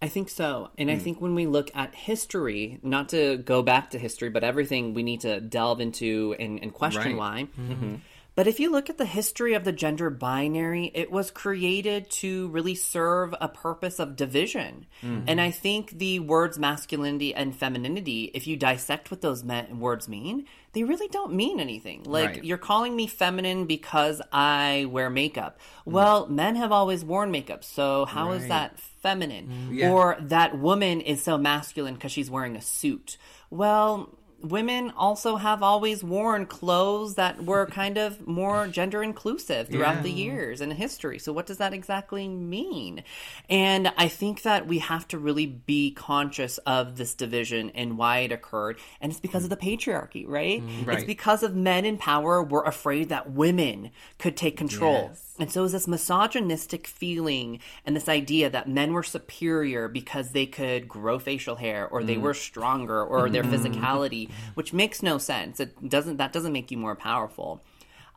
I 0.00 0.08
think 0.08 0.28
so. 0.28 0.70
And 0.78 0.88
Hmm. 0.88 0.96
I 0.96 0.98
think 0.98 1.20
when 1.20 1.34
we 1.34 1.46
look 1.46 1.70
at 1.74 1.94
history, 1.94 2.78
not 2.82 3.08
to 3.10 3.36
go 3.38 3.62
back 3.62 3.90
to 3.90 3.98
history, 3.98 4.30
but 4.30 4.44
everything 4.44 4.94
we 4.94 5.02
need 5.02 5.20
to 5.22 5.40
delve 5.40 5.80
into 5.80 6.36
and, 6.38 6.62
and 6.62 6.72
question 6.72 7.16
Right. 7.18 7.48
Mm-hmm. 7.58 7.94
But 8.38 8.46
if 8.46 8.60
you 8.60 8.70
look 8.70 8.88
at 8.88 8.98
the 8.98 9.04
history 9.04 9.54
of 9.54 9.64
the 9.64 9.72
gender 9.72 10.10
binary, 10.10 10.92
it 10.94 11.10
was 11.10 11.32
created 11.32 12.08
to 12.22 12.46
really 12.50 12.76
serve 12.76 13.34
a 13.40 13.48
purpose 13.48 13.98
of 13.98 14.14
division. 14.14 14.86
Mm-hmm. 15.02 15.24
And 15.26 15.40
I 15.40 15.50
think 15.50 15.98
the 15.98 16.20
words 16.20 16.56
masculinity 16.56 17.34
and 17.34 17.52
femininity, 17.52 18.30
if 18.34 18.46
you 18.46 18.56
dissect 18.56 19.10
what 19.10 19.22
those 19.22 19.42
words 19.42 20.08
mean, 20.08 20.44
they 20.72 20.84
really 20.84 21.08
don't 21.08 21.32
mean 21.32 21.58
anything. 21.58 22.04
Like, 22.04 22.28
Right. 22.28 22.44
you're 22.44 22.58
calling 22.58 22.94
me 22.94 23.08
feminine 23.08 23.66
because 23.66 24.22
I 24.32 24.86
wear 24.88 25.10
makeup. 25.10 25.58
Mm. 25.84 25.94
Well, 25.94 26.28
men 26.28 26.54
have 26.54 26.70
always 26.70 27.04
worn 27.04 27.32
makeup, 27.32 27.64
so 27.64 28.04
how 28.04 28.30
is 28.30 28.42
Right. 28.42 28.50
that 28.50 28.78
feminine? 28.78 29.48
Mm. 29.48 29.78
Yeah. 29.78 29.90
Or 29.90 30.16
that 30.20 30.56
woman 30.56 31.00
is 31.00 31.24
so 31.24 31.38
masculine 31.38 31.94
because 31.94 32.12
she's 32.12 32.30
wearing 32.30 32.54
a 32.54 32.62
suit. 32.62 33.16
Well, 33.50 34.16
women 34.42 34.92
also 34.96 35.36
have 35.36 35.62
always 35.62 36.04
worn 36.04 36.46
clothes 36.46 37.16
that 37.16 37.44
were 37.44 37.66
kind 37.66 37.98
of 37.98 38.26
more 38.26 38.68
gender 38.68 39.02
inclusive 39.02 39.68
throughout 39.68 39.96
Yeah. 39.96 40.02
the 40.02 40.12
years 40.12 40.60
and 40.60 40.72
history. 40.72 41.18
So, 41.18 41.32
what 41.32 41.46
does 41.46 41.58
that 41.58 41.72
exactly 41.72 42.28
mean? 42.28 43.02
And 43.48 43.92
I 43.96 44.08
think 44.08 44.42
that 44.42 44.66
we 44.66 44.78
have 44.78 45.08
to 45.08 45.18
really 45.18 45.46
be 45.46 45.90
conscious 45.90 46.58
of 46.58 46.96
this 46.96 47.14
division 47.14 47.70
and 47.74 47.98
why 47.98 48.18
it 48.20 48.32
occurred. 48.32 48.78
And 49.00 49.10
it's 49.10 49.20
because 49.20 49.44
of 49.44 49.50
the 49.50 49.56
mm. 49.56 49.78
patriarchy, 49.78 50.24
right? 50.28 50.62
Mm, 50.62 50.86
right. 50.86 50.98
It's 50.98 51.06
because 51.06 51.42
of 51.42 51.54
men 51.56 51.84
in 51.84 51.98
power 51.98 52.42
were 52.42 52.62
afraid 52.62 53.08
that 53.08 53.32
women 53.32 53.90
could 54.18 54.36
take 54.36 54.56
control. 54.56 55.08
Yes. 55.10 55.28
And 55.38 55.52
so 55.52 55.60
it 55.60 55.62
was 55.64 55.72
this 55.72 55.88
misogynistic 55.88 56.86
feeling 56.86 57.60
and 57.86 57.94
this 57.94 58.08
idea 58.08 58.50
that 58.50 58.68
men 58.68 58.92
were 58.92 59.04
superior 59.04 59.86
because 59.88 60.30
they 60.30 60.46
could 60.46 60.88
grow 60.88 61.18
facial 61.18 61.56
hair 61.56 61.86
or 61.86 62.02
they 62.02 62.16
mm. 62.16 62.22
were 62.22 62.34
stronger 62.34 63.02
or 63.02 63.30
their 63.30 63.44
physicality, 63.44 64.27
which 64.54 64.72
makes 64.72 65.02
no 65.02 65.18
sense. 65.18 65.60
It 65.60 65.88
doesn't 65.88 66.16
that 66.18 66.32
doesn't 66.32 66.52
make 66.52 66.70
you 66.70 66.78
more 66.78 66.96
powerful. 66.96 67.62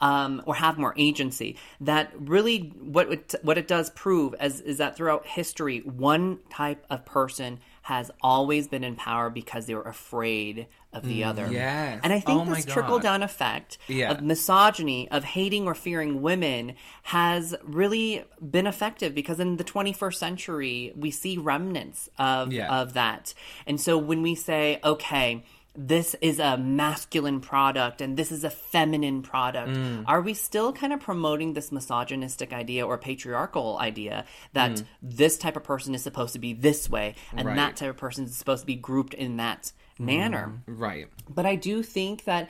Um, 0.04 0.42
or 0.48 0.56
have 0.56 0.80
more 0.80 0.96
agency. 0.98 1.58
That 1.80 2.12
really, 2.18 2.74
what 2.82 3.12
it, 3.14 3.36
what 3.44 3.60
it 3.60 3.68
does 3.68 3.92
prove 3.92 4.34
as, 4.40 4.60
is 4.60 4.80
that 4.80 4.96
throughout 4.98 5.28
history, 5.28 5.82
one 5.82 6.40
type 6.50 6.84
of 6.90 7.06
person 7.06 7.60
has 7.84 8.10
always 8.20 8.68
been 8.68 8.84
in 8.84 8.96
power 8.96 9.30
because 9.30 9.68
they 9.68 9.76
were 9.76 9.84
afraid 9.84 10.66
of 10.92 11.04
the 11.04 11.24
other. 11.24 11.48
yes. 11.52 12.00
And 12.04 12.12
I 12.12 12.20
think 12.20 12.42
Oh 12.48 12.52
this 12.56 12.66
trickle 12.66 12.98
down 12.98 13.22
effect 13.22 13.78
Yeah. 13.88 14.10
of 14.10 14.24
misogyny, 14.24 15.08
of 15.12 15.24
hating 15.24 15.68
or 15.68 15.76
fearing 15.76 16.24
women, 16.24 16.74
has 17.04 17.54
really 17.64 18.24
been 18.42 18.66
effective 18.66 19.14
because 19.14 19.40
in 19.40 19.58
the 19.58 19.64
21st 19.64 20.16
century, 20.16 20.94
we 20.96 21.12
see 21.12 21.38
remnants 21.38 22.10
of, 22.18 22.52
Yeah. 22.52 22.76
of 22.76 22.94
that. 22.94 23.36
And 23.68 23.80
so 23.80 24.00
when 24.00 24.24
we 24.24 24.34
say, 24.34 24.80
okay, 24.84 25.44
this 25.74 26.16
is 26.22 26.38
a 26.40 26.58
masculine 26.58 27.40
product 27.40 28.02
and 28.02 28.18
this 28.18 28.32
is 28.32 28.44
a 28.44 28.50
feminine 28.50 29.22
product, 29.22 29.70
Mm. 29.70 30.04
are 30.06 30.22
we 30.22 30.34
still 30.34 30.74
kind 30.74 30.92
of 30.92 31.00
promoting 31.00 31.54
this 31.54 31.72
misogynistic 31.72 32.52
idea 32.52 32.86
or 32.86 32.98
patriarchal 32.98 33.78
idea 33.80 34.26
that 34.54 34.72
Mm. 34.72 34.86
this 35.02 35.38
type 35.38 35.56
of 35.56 35.64
person 35.64 35.96
is 35.96 36.04
supposed 36.04 36.34
to 36.34 36.40
be 36.40 36.54
this 36.54 36.90
way 36.90 37.16
and 37.36 37.48
Right. 37.48 37.56
that 37.56 37.78
type 37.78 37.90
of 37.92 37.98
person 37.98 38.26
is 38.26 38.36
supposed 38.36 38.64
to 38.64 38.68
be 38.68 38.76
grouped 38.76 39.14
in 39.14 39.38
that 39.38 39.72
manner. 39.98 40.62
Right. 40.68 41.08
But 41.30 41.46
I 41.46 41.56
do 41.56 41.84
think 41.84 42.26
that 42.26 42.50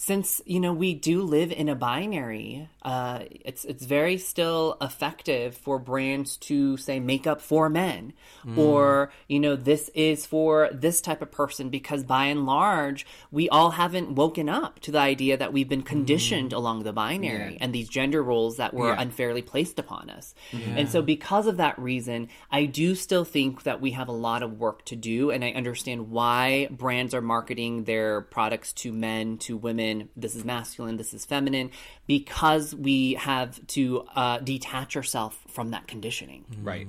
since 0.00 0.40
you 0.46 0.60
know 0.60 0.72
we 0.72 0.94
do 0.94 1.20
live 1.20 1.52
in 1.52 1.68
a 1.68 1.74
binary, 1.74 2.66
uh, 2.80 3.18
it's 3.30 3.66
it's 3.66 3.84
very 3.84 4.16
still 4.16 4.78
effective 4.80 5.54
for 5.54 5.78
brands 5.78 6.38
to 6.38 6.78
say 6.78 6.98
makeup 6.98 7.42
for 7.42 7.68
men, 7.68 8.14
or 8.56 9.12
you 9.28 9.38
know 9.38 9.56
this 9.56 9.90
is 9.94 10.24
for 10.24 10.70
this 10.72 11.02
type 11.02 11.20
of 11.20 11.30
person 11.30 11.68
because 11.68 12.02
by 12.02 12.24
and 12.24 12.46
large 12.46 13.06
we 13.30 13.50
all 13.50 13.72
haven't 13.72 14.14
woken 14.14 14.48
up 14.48 14.80
to 14.80 14.90
the 14.90 14.98
idea 14.98 15.36
that 15.36 15.52
we've 15.52 15.68
been 15.68 15.82
conditioned 15.82 16.54
along 16.54 16.82
the 16.84 16.94
binary 16.94 17.52
Yeah. 17.52 17.58
and 17.60 17.74
these 17.74 17.90
gender 17.90 18.22
roles 18.22 18.56
that 18.56 18.72
were 18.72 18.88
Yeah. 18.94 19.02
unfairly 19.02 19.42
placed 19.42 19.78
upon 19.78 20.08
us. 20.08 20.34
And 20.78 20.88
so, 20.88 21.02
because 21.02 21.46
of 21.46 21.58
that 21.58 21.78
reason, 21.78 22.28
I 22.50 22.64
do 22.64 22.94
still 22.94 23.26
think 23.26 23.64
that 23.64 23.82
we 23.82 23.90
have 23.90 24.08
a 24.08 24.12
lot 24.28 24.42
of 24.42 24.58
work 24.58 24.86
to 24.86 24.96
do. 24.96 25.30
And 25.30 25.44
I 25.44 25.50
understand 25.50 26.10
why 26.10 26.68
brands 26.70 27.12
are 27.12 27.20
marketing 27.20 27.84
their 27.84 28.22
products 28.22 28.72
to 28.80 28.94
men, 28.94 29.36
to 29.44 29.58
women. 29.58 29.89
This 30.16 30.34
is 30.34 30.44
masculine, 30.44 30.96
this 30.96 31.12
is 31.12 31.24
feminine, 31.24 31.70
because 32.06 32.74
we 32.74 33.14
have 33.14 33.64
to 33.68 34.06
uh, 34.14 34.38
detach 34.38 34.96
ourselves 34.96 35.36
from 35.48 35.70
that 35.70 35.86
conditioning. 35.86 36.44
Right. 36.62 36.86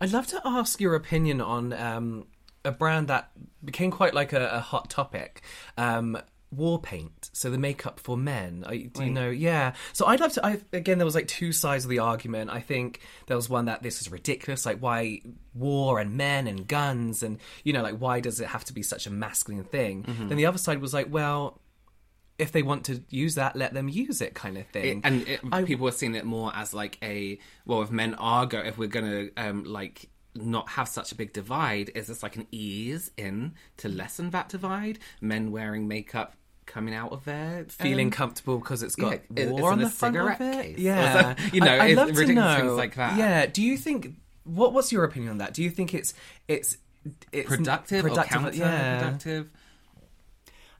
I'd 0.00 0.12
love 0.12 0.26
to 0.28 0.40
ask 0.44 0.80
your 0.80 0.94
opinion 0.94 1.40
on 1.40 1.72
um, 1.72 2.26
a 2.64 2.72
brand 2.72 3.08
that 3.08 3.30
became 3.64 3.90
quite 3.90 4.14
like 4.14 4.32
a, 4.32 4.48
a 4.48 4.60
hot 4.60 4.90
topic. 4.90 5.42
Um, 5.76 6.18
War 6.52 6.80
paint, 6.80 7.30
so 7.32 7.48
the 7.48 7.58
makeup 7.58 8.00
for 8.00 8.16
men. 8.16 8.64
I, 8.66 8.90
do 8.92 9.04
you 9.04 9.12
know? 9.12 9.30
Yeah. 9.30 9.74
So 9.92 10.06
I'd 10.06 10.18
love 10.18 10.32
to. 10.32 10.44
I, 10.44 10.58
again, 10.72 10.98
there 10.98 11.04
was 11.04 11.14
like 11.14 11.28
two 11.28 11.52
sides 11.52 11.84
of 11.84 11.90
the 11.90 12.00
argument. 12.00 12.50
I 12.50 12.58
think 12.58 12.98
there 13.28 13.36
was 13.36 13.48
one 13.48 13.66
that 13.66 13.84
this 13.84 14.00
is 14.00 14.10
ridiculous. 14.10 14.66
Like, 14.66 14.80
why 14.80 15.20
war 15.54 16.00
and 16.00 16.16
men 16.16 16.48
and 16.48 16.66
guns 16.66 17.22
and 17.22 17.38
you 17.62 17.72
know, 17.72 17.82
like 17.84 17.98
why 17.98 18.18
does 18.18 18.40
it 18.40 18.48
have 18.48 18.64
to 18.64 18.72
be 18.72 18.82
such 18.82 19.06
a 19.06 19.10
masculine 19.10 19.62
thing? 19.62 20.04
Then 20.26 20.36
the 20.36 20.46
other 20.46 20.58
side 20.58 20.80
was 20.80 20.92
like, 20.92 21.06
well, 21.08 21.60
if 22.40 22.52
they 22.52 22.62
want 22.62 22.86
to 22.86 23.02
use 23.10 23.34
that, 23.36 23.54
let 23.54 23.74
them 23.74 23.88
use 23.88 24.20
it, 24.20 24.34
kind 24.34 24.56
of 24.58 24.66
thing. 24.68 25.00
and 25.04 25.26
it, 25.28 25.40
people 25.66 25.86
are 25.88 25.92
seeing 25.92 26.14
it 26.14 26.24
more 26.24 26.50
as 26.54 26.72
like 26.74 26.98
a 27.02 27.38
well 27.66 27.82
if 27.82 27.90
men 27.90 28.14
are 28.14 28.46
go 28.46 28.58
if 28.58 28.78
we're 28.78 28.88
gonna 28.88 29.28
um 29.36 29.64
like 29.64 30.08
not 30.34 30.68
have 30.70 30.88
such 30.88 31.10
a 31.12 31.14
big 31.14 31.32
divide 31.32 31.90
is 31.94 32.06
this 32.06 32.22
like 32.22 32.36
an 32.36 32.46
ease 32.52 33.10
in 33.16 33.52
to 33.76 33.88
lessen 33.88 34.30
that 34.30 34.48
divide 34.48 34.98
men 35.20 35.50
wearing 35.50 35.88
makeup 35.88 36.34
coming 36.66 36.94
out 36.94 37.10
of 37.10 37.24
their 37.24 37.64
feeling 37.68 38.06
um, 38.06 38.10
comfortable 38.12 38.58
because 38.58 38.82
it's 38.84 38.94
got 38.94 39.20
Yeah, 39.36 39.46
war 39.50 39.58
it's 39.60 39.66
on 39.72 39.78
the 39.80 39.90
front 39.90 40.16
of 40.16 40.40
it. 40.40 40.62
case. 40.62 40.78
Yeah, 40.78 41.34
some- 41.34 41.50
you 41.52 41.60
know, 41.60 41.66
I, 41.76 41.86
it's 41.88 41.96
love 41.96 42.12
to 42.14 42.32
know. 42.32 42.56
things 42.56 42.72
like 42.74 42.94
that. 42.94 43.18
Yeah. 43.18 43.46
Do 43.46 43.60
you 43.60 43.76
think 43.76 44.14
what? 44.44 44.72
What's 44.72 44.92
your 44.92 45.02
opinion 45.04 45.32
on 45.32 45.38
that? 45.38 45.52
Do 45.52 45.64
you 45.64 45.70
think 45.70 45.94
it's 45.94 46.14
it's 46.46 46.76
it's 47.32 47.48
productive, 47.48 48.02
productive? 48.02 48.44
or 48.46 48.52
yeah. 48.52 49.16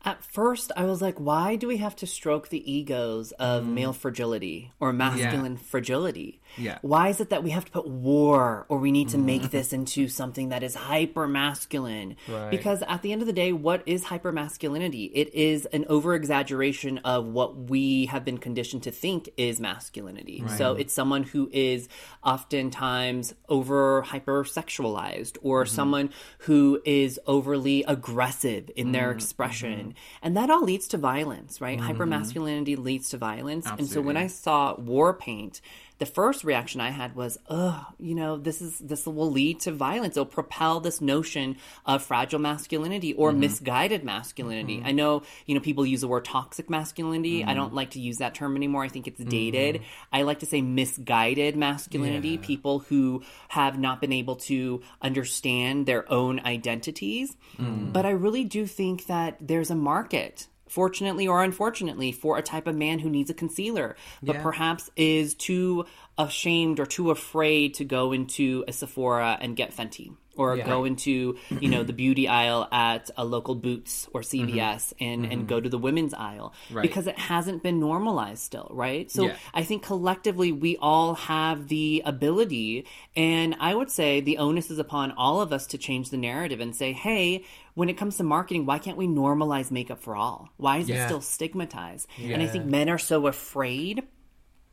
At 0.04 0.24
first, 0.24 0.72
I 0.76 0.84
was 0.84 1.02
like, 1.02 1.18
why 1.18 1.56
do 1.56 1.68
we 1.68 1.76
have 1.76 1.94
to 1.96 2.06
stroke 2.06 2.48
the 2.48 2.70
egos 2.70 3.32
of 3.32 3.64
mm. 3.64 3.74
male 3.74 3.92
fragility 3.92 4.72
or 4.80 4.92
masculine 4.92 5.58
fragility? 5.58 6.39
Yeah. 6.56 6.78
Why 6.82 7.08
is 7.08 7.20
it 7.20 7.30
that 7.30 7.42
we 7.42 7.50
have 7.50 7.64
to 7.64 7.70
put 7.70 7.86
war 7.86 8.66
or 8.68 8.78
we 8.78 8.92
need 8.92 9.10
to 9.10 9.16
mm-hmm. 9.16 9.26
make 9.26 9.50
this 9.50 9.72
into 9.72 10.08
something 10.08 10.50
that 10.50 10.62
is 10.62 10.74
hyper 10.74 11.26
masculine? 11.26 12.16
Right. 12.28 12.50
Because 12.50 12.82
at 12.86 13.02
the 13.02 13.12
end 13.12 13.22
of 13.22 13.26
the 13.26 13.32
day, 13.32 13.52
what 13.52 13.82
is 13.86 14.04
hyper 14.04 14.32
masculinity? 14.32 15.04
It 15.14 15.34
is 15.34 15.66
an 15.66 15.84
over 15.88 16.14
exaggeration 16.14 16.98
of 16.98 17.26
what 17.26 17.56
we 17.56 18.06
have 18.06 18.24
been 18.24 18.38
conditioned 18.38 18.82
to 18.84 18.90
think 18.90 19.30
is 19.36 19.60
masculinity. 19.60 20.44
So 20.56 20.74
it's 20.74 20.92
someone 20.92 21.22
who 21.22 21.48
is 21.52 21.88
oftentimes 22.24 23.34
over 23.48 24.02
hypersexualized 24.02 25.38
or 25.42 25.64
mm-hmm. 25.64 25.74
someone 25.74 26.10
who 26.38 26.80
is 26.84 27.20
overly 27.26 27.84
aggressive 27.84 28.70
in 28.76 28.92
their 28.92 29.08
mm-hmm. 29.08 29.18
expression. 29.18 29.94
And 30.22 30.36
that 30.36 30.50
all 30.50 30.62
leads 30.62 30.88
to 30.88 30.98
violence, 30.98 31.60
right? 31.60 31.78
Hypermasculinity 31.78 32.76
leads 32.78 33.10
to 33.10 33.18
violence. 33.18 33.66
And 33.66 33.88
so 33.88 34.00
when 34.00 34.16
I 34.16 34.26
saw 34.26 34.74
war 34.76 35.14
paint, 35.14 35.60
the 36.00 36.06
first 36.06 36.44
reaction 36.44 36.80
I 36.80 36.90
had 36.90 37.14
was, 37.14 37.38
"Oh, 37.48 37.86
you 37.98 38.14
know, 38.14 38.38
this 38.38 38.62
is 38.62 38.78
this 38.78 39.06
will 39.06 39.30
lead 39.30 39.60
to 39.60 39.70
violence. 39.70 40.16
It'll 40.16 40.24
propel 40.24 40.80
this 40.80 41.02
notion 41.02 41.58
of 41.84 42.02
fragile 42.02 42.40
masculinity 42.40 43.12
or 43.12 43.30
mm-hmm. 43.30 43.40
misguided 43.40 44.02
masculinity." 44.02 44.78
Mm-hmm. 44.78 44.86
I 44.86 44.92
know, 44.92 45.22
you 45.44 45.54
know, 45.54 45.60
people 45.60 45.84
use 45.84 46.00
the 46.00 46.08
word 46.08 46.24
toxic 46.24 46.70
masculinity. 46.70 47.44
I 47.44 47.52
don't 47.52 47.66
mm-hmm. 47.66 47.76
like 47.76 47.90
to 47.90 48.00
use 48.00 48.16
that 48.18 48.34
term 48.34 48.56
anymore. 48.56 48.82
I 48.82 48.88
think 48.88 49.06
it's 49.06 49.22
dated. 49.22 49.82
I 50.10 50.22
like 50.22 50.38
to 50.38 50.46
say 50.46 50.62
misguided 50.62 51.54
masculinity. 51.54 52.38
People 52.38 52.78
who 52.78 53.22
have 53.48 53.78
not 53.78 54.00
been 54.00 54.12
able 54.12 54.36
to 54.36 54.80
understand 55.02 55.84
their 55.84 56.10
own 56.10 56.40
identities. 56.40 57.36
Mm. 57.58 57.92
But 57.92 58.06
I 58.06 58.10
really 58.10 58.44
do 58.44 58.66
think 58.66 59.06
that 59.06 59.36
there's 59.38 59.70
a 59.70 59.76
market 59.76 60.48
fortunately 60.70 61.26
or 61.26 61.42
unfortunately, 61.42 62.12
for 62.12 62.38
a 62.38 62.42
type 62.42 62.66
of 62.66 62.76
man 62.76 63.00
who 63.00 63.10
needs 63.10 63.28
a 63.28 63.34
concealer, 63.34 63.96
but 64.22 64.36
perhaps 64.42 64.90
is 64.96 65.34
too 65.34 65.84
ashamed 66.16 66.78
or 66.78 66.86
too 66.86 67.10
afraid 67.10 67.74
to 67.74 67.84
go 67.84 68.12
into 68.12 68.64
a 68.68 68.72
Sephora 68.72 69.36
and 69.40 69.56
get 69.56 69.76
Fenty. 69.76 70.14
Or 70.36 70.56
go 70.56 70.84
into, 70.84 71.36
you 71.50 71.68
know, 71.68 71.82
the 71.82 71.92
beauty 71.92 72.26
aisle 72.26 72.66
at 72.72 73.10
a 73.16 73.24
local 73.24 73.54
Boots 73.54 74.08
or 74.14 74.22
mm-hmm. 74.22 74.48
CVS 74.48 74.92
and, 75.00 75.24
and 75.24 75.32
mm-hmm. 75.32 75.46
go 75.46 75.60
to 75.60 75.68
the 75.68 75.76
women's 75.76 76.14
aisle 76.14 76.54
right. 76.70 76.82
because 76.82 77.06
it 77.06 77.18
hasn't 77.18 77.62
been 77.62 77.78
normalized 77.80 78.42
still, 78.42 78.68
right? 78.70 79.10
So 79.10 79.26
Yeah. 79.26 79.36
I 79.52 79.64
think 79.64 79.82
collectively 79.82 80.52
we 80.52 80.76
all 80.76 81.14
have 81.14 81.68
the 81.68 82.02
ability, 82.06 82.86
and 83.16 83.56
I 83.60 83.74
would 83.74 83.90
say 83.90 84.20
the 84.20 84.38
onus 84.38 84.70
is 84.70 84.78
upon 84.78 85.12
all 85.12 85.40
of 85.40 85.52
us 85.52 85.66
to 85.68 85.78
change 85.78 86.10
the 86.10 86.16
narrative 86.16 86.60
and 86.60 86.74
say, 86.74 86.92
hey, 86.92 87.44
when 87.74 87.88
it 87.88 87.96
comes 87.96 88.16
to 88.18 88.24
marketing, 88.24 88.66
why 88.66 88.78
can't 88.78 88.96
we 88.96 89.06
normalize 89.06 89.70
makeup 89.70 90.00
for 90.00 90.16
all? 90.16 90.48
Why 90.56 90.78
is 90.78 90.88
it 90.88 91.04
still 91.06 91.20
stigmatized? 91.20 92.06
And 92.34 92.42
I 92.42 92.46
think 92.46 92.64
men 92.66 92.88
are 92.88 92.98
so 92.98 93.26
afraid. 93.26 94.02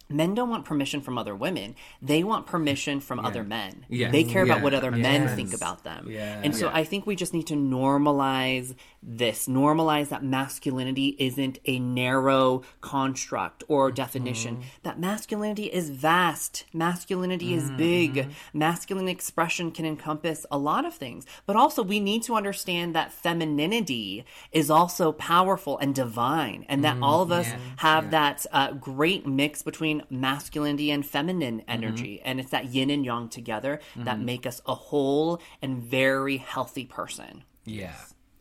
Men 0.10 0.34
don't 0.34 0.50
want 0.50 0.63
permission 0.63 1.02
from 1.02 1.17
other 1.17 1.36
women. 1.36 1.76
They 2.02 2.24
want 2.24 2.46
permission 2.46 3.02
from 3.02 3.20
other 3.20 3.43
men. 3.43 3.86
Yes. 3.89 4.12
They 4.12 4.24
care 4.24 4.43
about 4.43 4.62
what 4.62 4.74
other 4.74 4.91
men 4.91 5.28
think 5.36 5.54
about 5.54 5.84
them. 5.84 6.08
Yeah. 6.10 6.39
And 6.43 6.56
so 6.56 6.70
I 6.70 6.84
think 6.86 7.06
we 7.06 7.15
just 7.15 7.34
need 7.34 7.48
to 7.48 7.56
normalize 7.56 8.74
this, 9.08 9.48
normalize 9.48 10.10
that 10.10 10.24
masculinity 10.24 11.15
isn't 11.17 11.60
a 11.65 11.80
narrow 11.80 12.62
construct 12.82 13.63
or 13.70 13.88
mm-hmm. 13.88 13.96
definition, 13.96 14.62
that 14.84 15.00
masculinity 15.00 15.65
is 15.65 15.89
vast, 15.89 16.65
masculinity 16.74 17.54
is 17.54 17.63
mm-hmm. 17.63 17.78
big, 17.78 18.13
mm-hmm. 18.15 18.58
masculine 18.60 19.08
expression 19.08 19.72
can 19.72 19.86
encompass 19.86 20.46
a 20.52 20.58
lot 20.58 20.84
of 20.86 20.93
things. 20.93 21.26
But 21.46 21.56
also, 21.56 21.82
we 21.82 22.02
need 22.02 22.24
to 22.24 22.36
understand 22.36 22.93
that 22.96 23.13
femininity 23.13 24.26
is 24.52 24.70
also 24.70 25.13
powerful 25.13 25.78
and 25.78 25.96
divine, 25.96 26.65
and 26.67 26.84
that 26.84 26.98
all 27.02 27.22
of 27.22 27.32
us 27.32 27.48
have 27.78 28.12
that 28.12 28.46
uh, 28.52 28.74
great 28.74 29.26
mix 29.26 29.62
between 29.63 30.04
masculinity 30.10 30.91
and 30.91 31.06
feminine 31.06 31.63
energy. 31.67 32.22
And 32.26 32.39
it's 32.41 32.52
that 32.52 32.74
yin 32.74 32.89
and 32.89 33.06
yang 33.06 33.30
together 33.30 33.80
that 33.96 34.20
make 34.20 34.46
us 34.46 34.62
a 34.65 34.76
whole 34.76 35.41
and 35.62 35.82
very 35.82 36.38
healthy 36.38 36.86
person. 36.86 37.43
Yeah. 37.63 37.93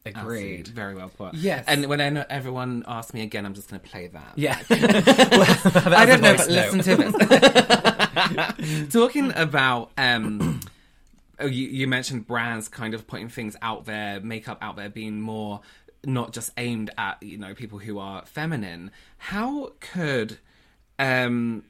Agreed. 0.06 0.68
Very 0.68 0.94
well 0.94 1.10
put. 1.10 1.34
Yes. 1.34 1.64
And 1.66 1.86
when 1.86 2.00
everyone 2.00 2.84
asks 2.86 3.12
me 3.14 3.22
again, 3.22 3.44
I'm 3.46 3.54
just 3.54 3.68
going 3.68 3.80
to 3.80 3.88
play 3.88 4.06
that. 4.08 4.32
Yeah. 4.36 4.58
I 4.70 6.06
don't 6.06 6.20
know, 6.22 6.36
but 6.36 6.48
listen 6.48 6.80
to 6.80 6.96
this. 8.56 8.92
Talking 8.92 9.32
about, 9.34 9.90
um, 9.98 10.60
oh, 11.38 11.46
you, 11.46 11.68
you 11.68 11.86
mentioned 11.86 12.26
brands 12.26 12.68
kind 12.68 12.94
of 12.94 13.06
putting 13.06 13.28
things 13.28 13.56
out 13.62 13.84
there, 13.84 14.20
makeup 14.20 14.58
out 14.62 14.76
there 14.76 14.88
being 14.88 15.20
more 15.20 15.60
not 16.06 16.32
just 16.32 16.50
aimed 16.56 16.90
at 16.96 17.22
you 17.22 17.36
know 17.36 17.54
people 17.54 17.78
who 17.78 17.98
are 17.98 18.24
feminine. 18.24 18.90
How 19.18 19.72
could, 19.80 20.38
um, 20.98 21.64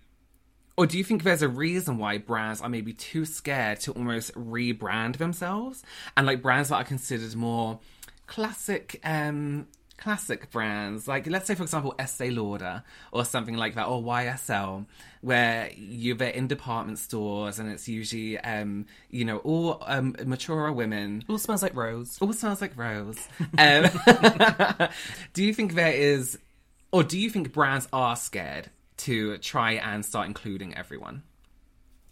or 0.76 0.86
do 0.86 0.98
you 0.98 1.04
think 1.04 1.22
there's 1.22 1.42
a 1.42 1.48
reason 1.48 1.98
why 1.98 2.18
brands 2.18 2.60
are 2.60 2.68
maybe 2.68 2.92
too 2.92 3.24
scared 3.24 3.80
to 3.80 3.92
almost 3.92 4.34
rebrand 4.34 5.16
themselves 5.16 5.82
and 6.16 6.26
like 6.26 6.42
brands 6.42 6.68
that 6.68 6.76
are 6.76 6.84
considered 6.84 7.34
more 7.34 7.80
classic 8.26 9.00
um 9.04 9.66
classic 9.98 10.50
brands 10.50 11.08
like 11.08 11.26
let's 11.26 11.46
say 11.46 11.54
for 11.54 11.62
example 11.62 11.94
Estee 11.98 12.30
Lauder 12.30 12.82
or 13.12 13.24
something 13.24 13.56
like 13.56 13.76
that 13.76 13.86
or 13.86 14.02
YSL 14.02 14.84
where 15.22 15.70
you're 15.74 16.14
they're 16.16 16.28
in 16.28 16.46
department 16.48 16.98
stores 16.98 17.58
and 17.58 17.70
it's 17.70 17.88
usually 17.88 18.36
um 18.40 18.84
you 19.08 19.24
know 19.24 19.38
all 19.38 19.82
um 19.86 20.14
mature 20.26 20.70
women 20.70 21.24
All 21.30 21.38
smells 21.38 21.62
like 21.62 21.74
rose. 21.74 22.18
all 22.20 22.32
smells 22.34 22.60
like 22.60 22.76
rose. 22.76 23.16
Um, 23.58 23.86
do 25.32 25.42
you 25.42 25.54
think 25.54 25.74
there 25.74 25.92
is, 25.92 26.38
or 26.92 27.02
do 27.02 27.18
you 27.18 27.30
think 27.30 27.52
brands 27.52 27.88
are 27.90 28.16
scared 28.16 28.68
to 28.98 29.38
try 29.38 29.72
and 29.72 30.04
start 30.04 30.26
including 30.26 30.74
everyone? 30.76 31.22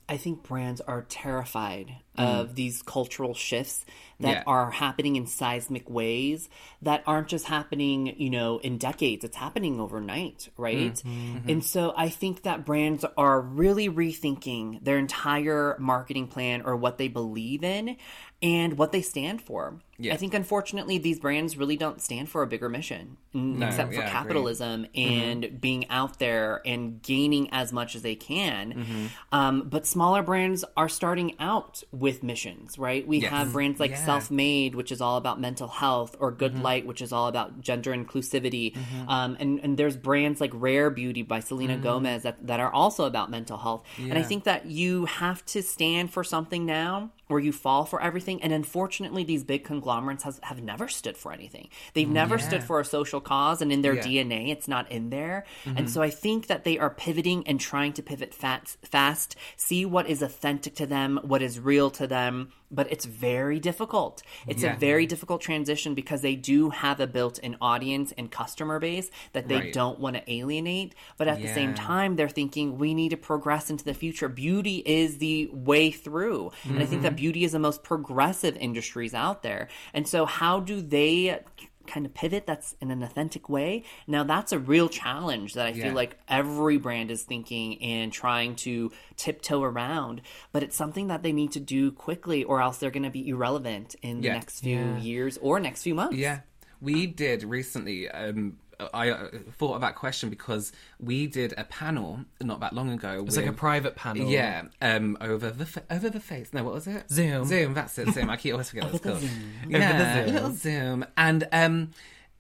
I 0.09 0.17
think 0.19 0.43
brands 0.43 0.81
are 0.83 1.03
terrified 1.09 1.95
mm. 2.19 2.25
of 2.25 2.55
these 2.55 2.83
cultural 2.83 3.35
shifts 3.35 3.85
that 4.21 4.37
Yeah. 4.38 4.43
are 4.47 4.71
happening 4.71 5.17
in 5.17 5.27
seismic 5.27 5.88
ways 5.88 6.49
that 6.83 7.03
aren't 7.07 7.29
just 7.29 7.47
happening, 7.47 8.14
you 8.19 8.31
know, 8.31 8.59
in 8.59 8.79
decades. 8.79 9.25
It's 9.25 9.37
happening 9.37 9.81
overnight, 9.81 10.49
right? 10.57 10.95
Mm-hmm. 10.95 11.37
Mm-hmm. 11.37 11.51
And 11.51 11.64
so 11.64 11.95
I 11.97 12.11
think 12.11 12.43
that 12.43 12.64
brands 12.64 13.05
are 13.17 13.40
really 13.40 13.88
rethinking 13.88 14.85
their 14.85 14.99
entire 14.99 15.77
marketing 15.79 16.29
plan 16.29 16.62
or 16.64 16.77
what 16.77 16.99
they 16.99 17.09
believe 17.09 17.64
in 17.64 17.97
and 18.43 18.77
what 18.77 18.93
they 18.93 19.03
stand 19.03 19.40
for. 19.43 19.81
Yeah. 19.99 20.15
I 20.15 20.17
think 20.17 20.35
unfortunately 20.35 20.99
these 20.99 21.19
brands 21.21 21.57
really 21.57 21.77
don't 21.77 22.01
stand 22.03 22.29
for 22.29 22.43
a 22.43 22.47
bigger 22.47 22.69
mission 22.69 23.17
mm, 23.35 23.65
except 23.65 23.95
for 23.95 24.01
yeah, 24.01 24.11
capitalism 24.11 24.87
and 24.95 25.61
being 25.61 25.89
out 25.91 26.19
there 26.19 26.61
and 26.67 27.01
gaining 27.03 27.49
as 27.53 27.73
much 27.73 27.95
as 27.95 28.03
they 28.03 28.15
can. 28.17 29.11
Um, 29.33 29.69
but 29.69 29.87
smaller 29.87 30.23
brands 30.23 30.65
are 30.77 30.89
starting 30.89 31.35
out 31.39 31.83
with 31.93 32.23
missions, 32.23 32.79
right? 32.79 33.07
We 33.07 33.19
Yes. 33.19 33.31
have 33.31 33.53
brands 33.53 33.79
like 33.81 33.93
Yeah. 33.93 34.05
Self 34.05 34.31
Made, 34.31 34.75
which 34.75 34.91
is 34.91 35.01
all 35.01 35.17
about 35.17 35.41
mental 35.41 35.69
health, 35.69 36.17
or 36.19 36.31
Good 36.33 36.59
Light, 36.59 36.87
which 36.87 37.01
is 37.01 37.13
all 37.13 37.29
about 37.29 37.61
gender 37.61 37.93
inclusivity. 37.93 38.77
Um, 39.09 39.37
and, 39.39 39.61
and 39.61 39.77
there's 39.77 39.97
brands 39.97 40.41
like 40.41 40.51
Rare 40.55 40.91
Beauty 40.91 41.23
by 41.23 41.41
Selena 41.41 41.77
Gomez 41.79 42.23
that, 42.23 42.47
that 42.47 42.61
are 42.61 42.73
also 42.73 43.05
about 43.05 43.31
mental 43.31 43.59
health. 43.59 43.85
And 43.99 44.19
I 44.19 44.23
think 44.23 44.45
that 44.45 44.67
you 44.67 45.05
have 45.07 45.45
to 45.47 45.63
stand 45.63 46.11
for 46.13 46.25
something 46.25 46.67
now 46.67 47.11
or 47.29 47.41
you 47.41 47.53
fall 47.53 47.85
for 47.85 48.03
everything. 48.03 48.43
And 48.43 48.53
unfortunately, 48.53 49.25
these 49.25 49.45
big 49.45 49.65
conglomerates 49.65 49.84
has, 50.23 50.40
have 50.42 50.62
never 50.62 50.88
stood 50.88 51.16
for 51.16 51.33
anything. 51.33 51.68
They've 51.92 52.09
mm, 52.09 52.12
never 52.12 52.38
stood 52.38 52.64
for 52.64 52.81
a 52.81 52.85
social 52.85 53.20
cause, 53.20 53.62
and 53.62 53.73
in 53.73 53.83
their 53.83 53.94
Yeah. 53.94 54.03
DNA, 54.03 54.51
it's 54.51 54.68
not 54.68 54.90
in 54.90 55.11
there. 55.11 55.44
And 55.64 55.77
mm-hmm. 55.77 55.87
so 55.87 56.03
I 56.03 56.11
think 56.11 56.47
that 56.49 56.64
they 56.64 56.79
are 56.79 56.90
pivoting 56.90 57.47
and 57.47 57.61
trying 57.61 57.92
to 57.94 58.03
pivot 58.03 58.35
fast, 58.35 58.79
fast, 58.85 59.37
see 59.57 59.85
what 59.85 60.09
is 60.09 60.23
authentic 60.23 60.75
to 60.77 60.87
them, 60.87 61.20
what 61.23 61.42
is 61.42 61.61
real 61.61 61.90
to 61.90 62.07
them. 62.07 62.53
But 62.70 62.90
it's 62.90 63.05
very 63.05 63.61
difficult. 63.61 64.22
It's 64.46 64.62
Yeah. 64.62 64.74
a 64.74 64.77
very 64.77 65.07
difficult 65.07 65.40
transition 65.40 65.94
because 65.94 66.22
they 66.22 66.35
do 66.35 66.70
have 66.70 66.98
a 66.98 67.07
built 67.07 67.38
in 67.38 67.57
audience 67.61 68.12
and 68.16 68.31
customer 68.31 68.81
base 68.81 69.11
that 69.33 69.48
they 69.48 69.57
Right. 69.57 69.72
don't 69.72 70.00
want 70.00 70.16
to 70.16 70.33
alienate. 70.33 70.94
But 71.16 71.29
at 71.29 71.40
the 71.40 71.48
same 71.48 71.74
time, 71.74 72.16
they're 72.16 72.29
thinking 72.29 72.79
we 72.79 72.94
need 72.94 73.11
to 73.11 73.16
progress 73.16 73.70
into 73.70 73.85
the 73.85 73.94
future. 73.94 74.29
Beauty 74.29 74.83
is 74.85 75.18
the 75.18 75.50
way 75.53 75.90
through. 75.90 76.50
And 76.64 76.83
I 76.83 76.87
think 76.87 77.03
that 77.03 77.09
mm-hmm. 77.09 77.16
beauty 77.16 77.44
is 77.44 77.53
the 77.53 77.59
most 77.59 77.83
progressive 77.83 78.57
industries 78.57 79.14
out 79.14 79.42
there. 79.42 79.68
And 79.92 80.09
so, 80.09 80.27
how 80.27 80.61
do 80.61 80.81
they 80.81 81.40
kind 81.87 82.07
of 82.07 82.14
pivot 82.14 82.47
that's 82.47 82.75
in 82.81 82.90
an 82.90 83.03
authentic 83.03 83.49
way? 83.49 83.85
Now, 84.07 84.25
that's 84.25 84.53
a 84.53 84.59
real 84.59 84.88
challenge 84.88 85.55
that 85.55 85.66
I 85.66 85.70
Yeah. 85.70 85.85
feel 85.87 85.94
like 85.94 86.18
every 86.29 86.77
brand 86.79 87.11
is 87.11 87.23
thinking 87.23 87.83
and 87.83 88.12
trying 88.12 88.57
to 88.57 88.90
tiptoe 89.16 89.62
around. 89.62 90.23
But 90.53 90.62
it's 90.62 90.77
something 90.77 91.09
that 91.09 91.23
they 91.23 91.33
need 91.33 91.53
to 91.53 91.61
do 91.61 91.90
quickly, 91.92 92.44
or 92.44 92.61
else 92.61 92.79
they're 92.79 92.90
going 92.90 93.03
to 93.05 93.11
be 93.11 93.29
irrelevant 93.29 93.94
in 94.03 94.20
the 94.20 94.27
Yeah. 94.29 94.35
next 94.35 94.61
few 94.61 94.79
Yeah. 94.79 94.99
years 94.99 95.38
or 95.38 95.61
next 95.61 95.83
few 95.83 95.94
months. 95.94 96.16
Yeah, 96.16 96.40
we 96.81 97.07
did 97.07 97.42
recently. 97.44 98.09
Um, 98.09 98.59
I 98.93 99.11
uh, 99.11 99.29
thought 99.59 99.75
of 99.75 99.81
that 99.83 99.95
question 99.97 100.31
because 100.31 100.73
we 101.01 101.27
did 101.27 101.55
a 101.57 101.65
panel 101.65 102.21
not 102.43 102.61
that 102.61 102.73
long 102.73 102.91
ago. 102.91 103.25
It's 103.27 103.37
like 103.37 103.47
a 103.47 103.53
private 103.53 103.97
panel. 103.97 104.29
Yeah, 104.29 104.63
um, 104.83 105.17
over 105.21 105.51
the 105.51 105.67
fa- 105.67 105.85
over 105.91 106.11
the 106.11 106.21
face. 106.21 106.53
No, 106.53 106.65
what 106.65 106.75
was 106.75 106.87
it? 106.87 107.11
Zoom. 107.11 107.45
Zoom. 107.47 107.75
That's 107.75 107.99
it. 107.99 108.09
Zoom. 108.11 108.31
I 108.31 108.37
keep 108.37 108.53
always 108.53 108.71
forget 108.71 108.85
what 108.93 108.95
it's 108.95 109.05
called. 109.05 109.23
Yeah, 109.69 109.91
Over 109.91 109.99
the 109.99 110.25
Zoom. 110.27 110.35
little 110.35 110.53
Zoom, 110.53 111.07
and 111.17 111.49
um, 111.53 111.91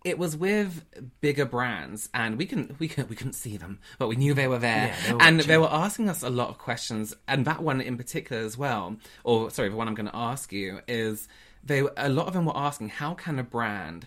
it 0.04 0.18
was 0.18 0.36
with 0.36 0.84
bigger 1.20 1.44
brands, 1.46 2.08
and 2.12 2.36
we 2.36 2.46
can 2.46 2.76
we 2.78 2.88
can 2.88 3.06
we 3.08 3.16
couldn't 3.16 3.32
see 3.34 3.56
them, 3.56 3.78
but 3.98 4.08
we 4.08 4.16
knew 4.16 4.34
they 4.34 4.48
were 4.48 4.58
there, 4.58 4.88
Yeah, 4.88 4.96
they 5.06 5.12
were 5.14 5.22
and 5.22 5.36
watching. 5.38 5.48
they 5.48 5.58
were 5.58 5.72
asking 5.72 6.08
us 6.08 6.22
a 6.22 6.30
lot 6.30 6.48
of 6.50 6.58
questions, 6.58 7.14
and 7.28 7.44
that 7.46 7.62
one 7.62 7.80
in 7.80 7.96
particular 7.96 8.42
as 8.42 8.58
well. 8.58 8.96
Or 9.24 9.50
sorry, 9.50 9.68
the 9.70 9.76
one 9.76 9.88
I'm 9.88 9.94
going 9.94 10.08
to 10.10 10.16
ask 10.16 10.52
you 10.52 10.80
is 10.88 11.26
they 11.62 11.80
a 11.96 12.08
lot 12.10 12.26
of 12.26 12.34
them 12.34 12.44
were 12.44 12.56
asking 12.56 12.90
how 12.90 13.14
can 13.14 13.38
a 13.38 13.42
brand 13.44 14.06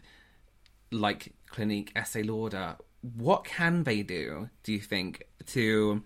like 0.92 1.34
Clinique, 1.50 1.92
Estee 1.96 2.24
Lauder, 2.24 2.78
what 3.16 3.44
can 3.44 3.84
they 3.84 4.04
do? 4.04 4.50
Do 4.64 4.74
you 4.74 4.80
think 4.80 5.24
to 5.48 6.04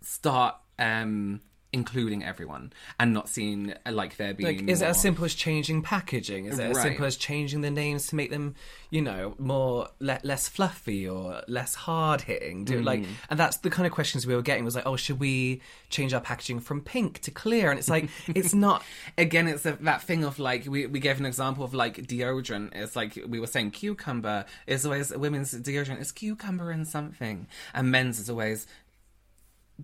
start 0.00 0.56
um, 0.78 1.40
including 1.72 2.24
everyone 2.24 2.72
and 2.98 3.12
not 3.12 3.28
seeing 3.28 3.74
like 3.90 4.16
there 4.16 4.32
being 4.32 4.60
Like, 4.60 4.68
is 4.68 4.82
it 4.82 4.86
as 4.86 5.00
simple 5.00 5.24
as 5.24 5.34
changing 5.34 5.82
packaging? 5.82 6.46
Is 6.46 6.58
it 6.58 6.70
as 6.70 6.80
simple 6.80 7.04
as 7.04 7.16
changing 7.16 7.60
the 7.60 7.70
names 7.70 8.06
to 8.08 8.16
make 8.16 8.30
them, 8.30 8.54
you 8.90 9.02
know, 9.02 9.34
more 9.38 9.88
le- 10.00 10.20
less 10.22 10.48
fluffy 10.48 11.08
or 11.08 11.42
less 11.48 11.74
hard 11.74 12.22
hitting? 12.22 12.64
Do 12.64 12.80
like, 12.80 13.00
Mm. 13.00 13.06
and 13.30 13.38
that's 13.38 13.58
the 13.58 13.70
kind 13.70 13.86
of 13.86 13.92
questions 13.92 14.26
we 14.26 14.34
were 14.34 14.42
getting. 14.42 14.64
Was 14.64 14.74
like, 14.76 14.86
oh, 14.86 14.96
should 14.96 15.20
we 15.20 15.60
change 15.90 16.14
our 16.14 16.20
packaging 16.20 16.60
from 16.60 16.80
pink 16.80 17.20
to 17.20 17.30
clear? 17.30 17.70
And 17.70 17.78
it's 17.78 17.90
like, 17.90 18.08
it's 18.28 18.54
not. 18.54 18.82
again 19.18 19.48
it's 19.48 19.66
a, 19.66 19.72
that 19.80 20.02
thing 20.02 20.24
of 20.24 20.38
like 20.38 20.66
we, 20.66 20.86
we 20.86 21.00
gave 21.00 21.18
an 21.18 21.26
example 21.26 21.64
of 21.64 21.74
like 21.74 21.96
deodorant 22.06 22.74
it's 22.74 22.96
like 22.96 23.18
we 23.28 23.38
were 23.40 23.46
saying 23.46 23.70
cucumber 23.70 24.44
is 24.66 24.84
always 24.86 25.10
women's 25.16 25.52
deodorant 25.54 26.00
is 26.00 26.12
cucumber 26.12 26.70
and 26.70 26.86
something 26.86 27.46
and 27.74 27.90
men's 27.90 28.18
is 28.18 28.30
always 28.30 28.66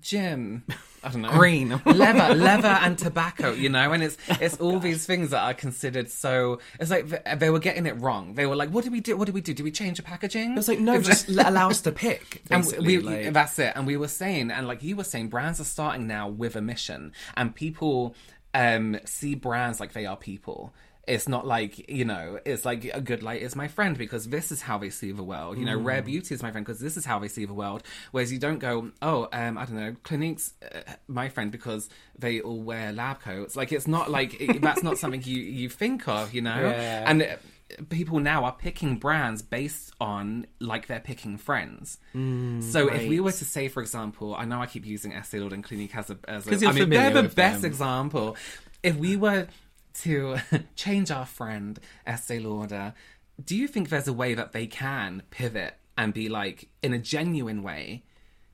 gym 0.01 0.65
i 1.05 1.11
don't 1.11 1.23
know 1.23 1.31
Green. 1.33 1.69
leather 1.87 2.35
leather 2.35 2.69
and 2.83 2.97
tobacco 2.97 3.53
you 3.53 3.69
know 3.69 3.93
and 3.93 4.03
it's 4.03 4.17
it's 4.41 4.57
all 4.59 4.79
these 4.81 5.05
things 5.05 5.31
that 5.31 5.43
are 5.43 5.53
considered 5.55 6.11
so 6.11 6.59
it's 6.81 6.91
like 6.91 7.09
th- 7.11 7.39
they 7.39 7.51
were 7.51 7.59
getting 7.59 7.85
it 7.87 7.93
wrong 8.01 8.35
they 8.35 8.47
were 8.47 8.57
like 8.57 8.71
what 8.71 8.85
do 8.85 8.91
we 8.91 9.01
do 9.01 9.17
what 9.17 9.27
do 9.27 9.33
we 9.33 9.41
do 9.43 9.53
do 9.53 9.63
we 9.63 9.71
change 9.71 9.99
the 9.99 10.03
packaging 10.03 10.57
It's 10.57 10.69
like 10.69 10.79
no, 10.81 10.95
It's 10.95 11.07
just 11.07 11.29
allow 11.51 11.69
us 11.69 11.83
to 11.83 11.93
pick. 11.93 12.43
and 12.51 12.65
we, 12.81 12.99
like, 12.99 13.33
that's 13.33 13.59
it. 13.59 13.73
And 13.77 13.87
we 13.87 13.97
were 13.97 14.09
saying, 14.09 14.51
and 14.51 14.67
like 14.67 14.83
you 14.83 14.97
were 14.97 15.05
saying, 15.05 15.29
brands 15.29 15.61
are 15.61 15.65
starting 15.65 16.07
now 16.07 16.29
with 16.29 16.57
a 16.57 16.61
mission, 16.63 17.13
and 17.37 17.55
people 17.55 18.15
um, 18.55 18.99
see 19.05 19.35
brands 19.35 19.79
like 19.81 19.93
they 19.93 20.07
are 20.07 20.17
people. 20.17 20.75
It's 21.09 21.29
not 21.29 21.47
like 21.47 21.91
you 21.91 22.05
know. 22.05 22.38
It's 22.47 22.65
like 22.65 22.85
a 22.85 23.01
good 23.01 23.23
light 23.25 23.43
is 23.43 23.57
my 23.57 23.67
friend 23.67 23.99
because 23.99 24.29
this 24.29 24.53
is 24.53 24.62
how 24.62 24.79
they 24.79 24.91
see 24.91 25.11
the 25.11 25.25
world. 25.25 25.59
You 25.59 25.65
know, 25.65 25.77
Mm. 25.79 25.85
rare 25.85 26.03
beauty 26.03 26.33
is 26.35 26.43
my 26.43 26.53
friend 26.53 26.65
because 26.65 26.79
this 26.81 26.97
is 26.97 27.05
how 27.05 27.19
they 27.19 27.27
see 27.29 27.45
the 27.45 27.55
world. 27.55 27.83
Whereas 28.12 28.33
you 28.33 28.38
don't 28.38 28.59
go, 28.61 28.93
oh, 29.03 29.29
um, 29.33 29.59
I 29.59 29.65
don't 29.65 29.75
know, 29.77 29.97
Clinique's 30.05 30.55
uh, 30.62 30.81
my 31.09 31.29
friend 31.29 31.51
because 31.51 31.88
they 32.17 32.41
all 32.41 32.61
wear 32.62 32.93
lab 32.93 33.21
coats. 33.21 33.57
Like 33.57 33.73
it's 33.73 33.88
not 33.88 34.11
like 34.12 34.41
it, 34.41 34.62
that's 34.62 34.85
not 34.85 34.97
something 34.99 35.23
you 35.25 35.38
you 35.38 35.69
think 35.69 36.07
of. 36.09 36.33
You 36.35 36.43
know, 36.43 36.61
Yeah. 36.71 37.11
and. 37.11 37.23
uh, 37.23 37.37
People 37.88 38.19
now 38.21 38.45
are 38.45 38.53
picking 38.53 38.99
brands 38.99 39.41
based 39.41 39.93
on 39.99 40.47
like 40.61 40.88
they're 40.88 41.01
picking 41.01 41.38
friends. 41.38 41.97
so 42.12 42.88
if 42.93 43.09
we 43.09 43.19
were 43.19 43.33
to 43.33 43.45
say, 43.47 43.69
for 43.69 43.81
example, 43.81 44.35
I 44.35 44.45
know 44.45 44.61
I 44.61 44.67
keep 44.67 44.85
using 44.85 45.15
Estee 45.15 45.38
Lauder 45.41 45.55
and 45.55 45.65
Clinique 45.65 45.97
as 45.97 46.11
a, 46.11 46.19
as 46.29 46.47
a 46.47 46.55
you're 46.59 46.75
mean, 46.75 46.91
they're 46.91 47.11
the 47.15 47.23
with 47.23 47.35
best 47.35 47.62
them. 47.62 47.71
example. 47.71 48.37
If 48.83 48.97
we 48.97 49.17
were 49.17 49.47
to 49.95 50.39
change 50.77 51.11
our 51.11 51.27
friend 51.27 51.79
Estee 52.07 52.39
Lauder, 52.41 52.95
do 53.43 53.57
you 53.57 53.67
think 53.69 53.89
there's 53.89 54.09
a 54.09 54.13
way 54.13 54.35
that 54.35 54.53
they 54.53 54.67
can 54.67 55.23
pivot 55.31 55.75
and 55.97 56.15
be 56.15 56.29
like 56.29 56.69
in 56.83 56.93
a 56.93 56.99
genuine 56.99 57.63
way 57.63 58.03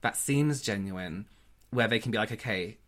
that 0.01 0.17
seems 0.17 0.63
genuine, 0.63 1.27
where 1.71 1.89
they 1.89 1.99
can 1.99 2.11
be 2.13 2.19
like, 2.19 2.33
okay, 2.33 2.79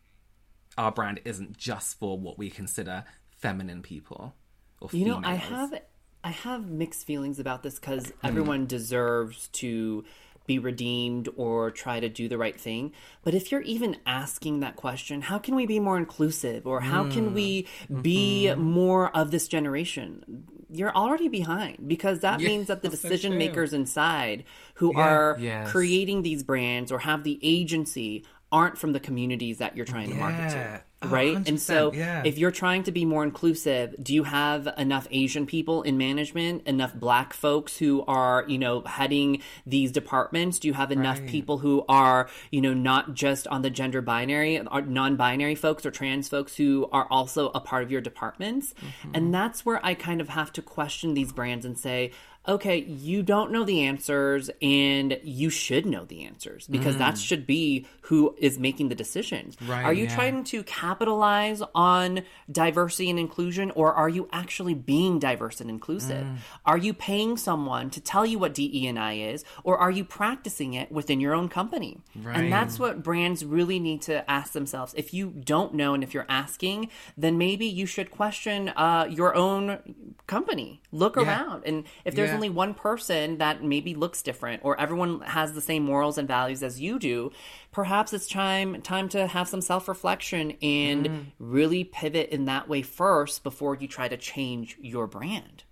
our 0.79 0.93
brand 0.93 1.21
isn't 1.25 1.57
just 1.57 1.99
for 1.99 2.19
what 2.19 2.39
we 2.39 2.51
consider 2.51 3.05
feminine 3.31 3.83
people 3.83 4.35
or 4.81 4.89
You 4.93 5.05
know, 5.07 5.21
I 5.23 5.35
have 5.35 5.75
I 6.23 6.31
have 6.31 6.69
mixed 6.69 7.07
feelings 7.07 7.39
about 7.39 7.63
this 7.63 7.79
because 7.79 8.13
Hmm. 8.21 8.29
everyone 8.29 8.67
deserves 8.67 9.49
to 9.55 10.05
be 10.47 10.59
redeemed 10.59 11.29
or 11.37 11.71
try 11.71 12.01
to 12.01 12.09
do 12.09 12.29
the 12.29 12.39
right 12.39 12.61
thing. 12.61 12.93
But 13.23 13.35
if 13.35 13.53
you're 13.53 13.61
even 13.63 13.97
asking 14.07 14.61
that 14.61 14.75
question, 14.77 15.23
how 15.23 15.39
can 15.39 15.55
we 15.55 15.67
be 15.67 15.79
more 15.79 15.97
inclusive 15.97 16.67
or 16.67 16.81
how 16.81 17.05
Hmm. 17.05 17.11
can 17.11 17.35
we 17.35 17.67
be 18.03 18.49
Mm-hmm. 18.51 18.63
more 18.63 19.15
of 19.17 19.31
this 19.31 19.47
generation? 19.49 20.45
You're 20.73 20.95
already 20.95 21.29
behind 21.29 21.87
because 21.89 22.21
that 22.21 22.41
means 22.41 22.69
that 22.69 22.83
the 22.83 22.89
that's 22.89 23.01
so 23.03 23.09
decision 23.09 23.37
makers 23.39 23.73
inside 23.73 24.45
who 24.75 24.93
are 24.95 25.37
Yes. 25.39 25.71
creating 25.71 26.23
these 26.23 26.43
brands 26.43 26.91
or 26.93 26.99
have 27.01 27.23
the 27.25 27.39
agency 27.43 28.25
aren't 28.53 28.79
from 28.79 28.93
the 28.93 29.01
communities 29.01 29.59
that 29.59 29.77
you're 29.77 29.87
trying 29.87 30.09
to 30.11 30.17
market 30.17 30.51
Yeah. 30.51 30.81
Oh, 31.03 31.09
Right? 31.09 31.49
and 31.49 31.59
so 31.59 31.93
yeah. 31.95 32.23
if 32.27 32.37
you're 32.37 32.51
trying 32.51 32.83
to 32.83 32.93
be 32.93 33.07
more 33.07 33.25
inclusive, 33.25 33.95
do 34.03 34.13
you 34.15 34.25
have 34.25 34.69
enough 34.77 35.09
Asian 35.11 35.47
people 35.47 35.81
in 35.83 35.97
management, 35.97 36.67
enough 36.67 36.93
black 36.95 37.33
folks 37.33 37.79
who 37.79 38.05
are, 38.07 38.45
you 38.47 38.59
know, 38.59 38.83
heading 38.83 39.41
these 39.65 39.93
departments? 39.93 40.59
Do 40.59 40.69
you 40.69 40.75
have 40.75 40.93
enough 40.93 41.25
people 41.27 41.57
who 41.59 41.85
are, 41.89 42.29
you 42.51 42.61
know, 42.61 42.75
not 42.75 43.15
just 43.15 43.47
on 43.49 43.63
the 43.63 43.71
gender 43.71 44.03
binary, 44.03 44.59
are 44.59 44.83
non-binary 44.83 45.55
folks 45.55 45.87
or 45.87 45.91
trans 45.91 46.29
folks 46.29 46.55
who 46.55 46.87
are 46.93 47.07
also 47.11 47.49
a 47.55 47.61
part 47.61 47.83
of 47.83 47.91
your 47.91 48.03
departments? 48.03 48.75
And 49.15 49.33
that's 49.33 49.65
where 49.65 49.85
I 49.85 49.95
kind 49.95 50.21
of 50.21 50.29
have 50.29 50.53
to 50.55 50.63
question 50.63 51.15
these 51.15 51.33
brands 51.33 51.65
and 51.65 51.79
say, 51.79 52.13
okay, 52.49 52.79
you 52.79 53.23
don't 53.23 53.53
know 53.53 53.65
the 53.65 53.83
answers 53.83 54.51
and 54.63 55.21
you 55.23 55.51
should 55.51 55.85
know 55.85 56.05
the 56.05 56.25
answers 56.25 56.67
because 56.67 56.97
that 56.97 57.19
should 57.19 57.47
be 57.47 57.87
who 58.03 58.35
is 58.39 58.59
making 58.59 58.89
the 58.89 58.95
decisions. 58.95 59.57
Right, 59.61 59.85
Are 59.85 59.93
you 59.93 60.05
yeah. 60.05 60.15
trying 60.15 60.45
to 60.45 60.63
capitalize 60.65 61.63
on 61.75 62.23
diversity 62.51 63.11
and 63.11 63.19
inclusion, 63.19 63.71
or 63.73 63.93
are 63.93 64.09
you 64.09 64.29
actually 64.33 64.75
being 64.75 65.19
diverse 65.19 65.61
and 65.61 65.69
inclusive? 65.71 66.25
Mm. 66.27 66.37
Are 66.65 66.79
you 66.79 66.95
paying 66.95 67.37
someone 67.37 67.91
to 67.91 68.01
tell 68.01 68.25
you 68.25 68.39
what 68.39 68.55
DE 68.55 68.87
and 68.87 68.99
I 68.99 69.15
is, 69.15 69.45
or 69.63 69.79
are 69.79 69.91
you 69.91 70.03
practicing 70.03 70.75
it 70.75 70.91
within 70.91 71.21
your 71.21 71.35
own 71.35 71.49
company? 71.49 71.99
Right. 72.17 72.37
And 72.37 72.53
that's 72.53 72.79
what 72.79 73.03
brands 73.03 73.45
really 73.45 73.79
need 73.79 74.03
to 74.03 74.29
ask 74.29 74.53
themselves. 74.53 74.95
If 74.97 75.13
you 75.15 75.31
don't 75.31 75.75
know, 75.75 75.95
and 75.95 76.03
if 76.03 76.15
you're 76.15 76.27
asking, 76.29 76.89
then 77.17 77.39
maybe 77.39 77.67
you 77.67 77.87
should 77.87 78.11
question 78.11 78.71
uh, 78.71 79.07
your 79.09 79.35
own 79.37 79.79
company. 80.27 80.81
Look 80.91 81.17
around, 81.17 81.65
and 81.65 81.85
if 82.05 82.15
there's 82.15 82.30
Yeah. 82.30 82.30
Only 82.35 82.49
one 82.51 82.75
person 82.75 83.39
that 83.39 83.63
maybe 83.63 83.95
looks 83.95 84.23
different, 84.23 84.63
or 84.65 84.79
everyone 84.81 85.21
has 85.23 85.53
the 85.53 85.61
same 85.61 85.83
morals 85.85 86.19
and 86.19 86.27
values 86.29 86.63
as 86.63 86.81
you 86.81 86.99
do, 86.99 87.33
perhaps 87.73 88.13
it's 88.13 88.27
time 88.27 88.81
time 88.83 89.09
to 89.11 89.27
have 89.27 89.49
some 89.49 89.61
self 89.61 89.89
reflection 89.89 90.53
and 90.63 91.07
Mm. 91.07 91.25
really 91.39 91.85
pivot 91.85 92.31
in 92.31 92.45
that 92.47 92.69
way 92.69 92.83
first 92.83 93.43
before 93.43 93.75
you 93.77 93.89
try 93.89 94.09
to 94.09 94.17
change 94.17 94.77
your 94.81 95.07
brand. 95.07 95.65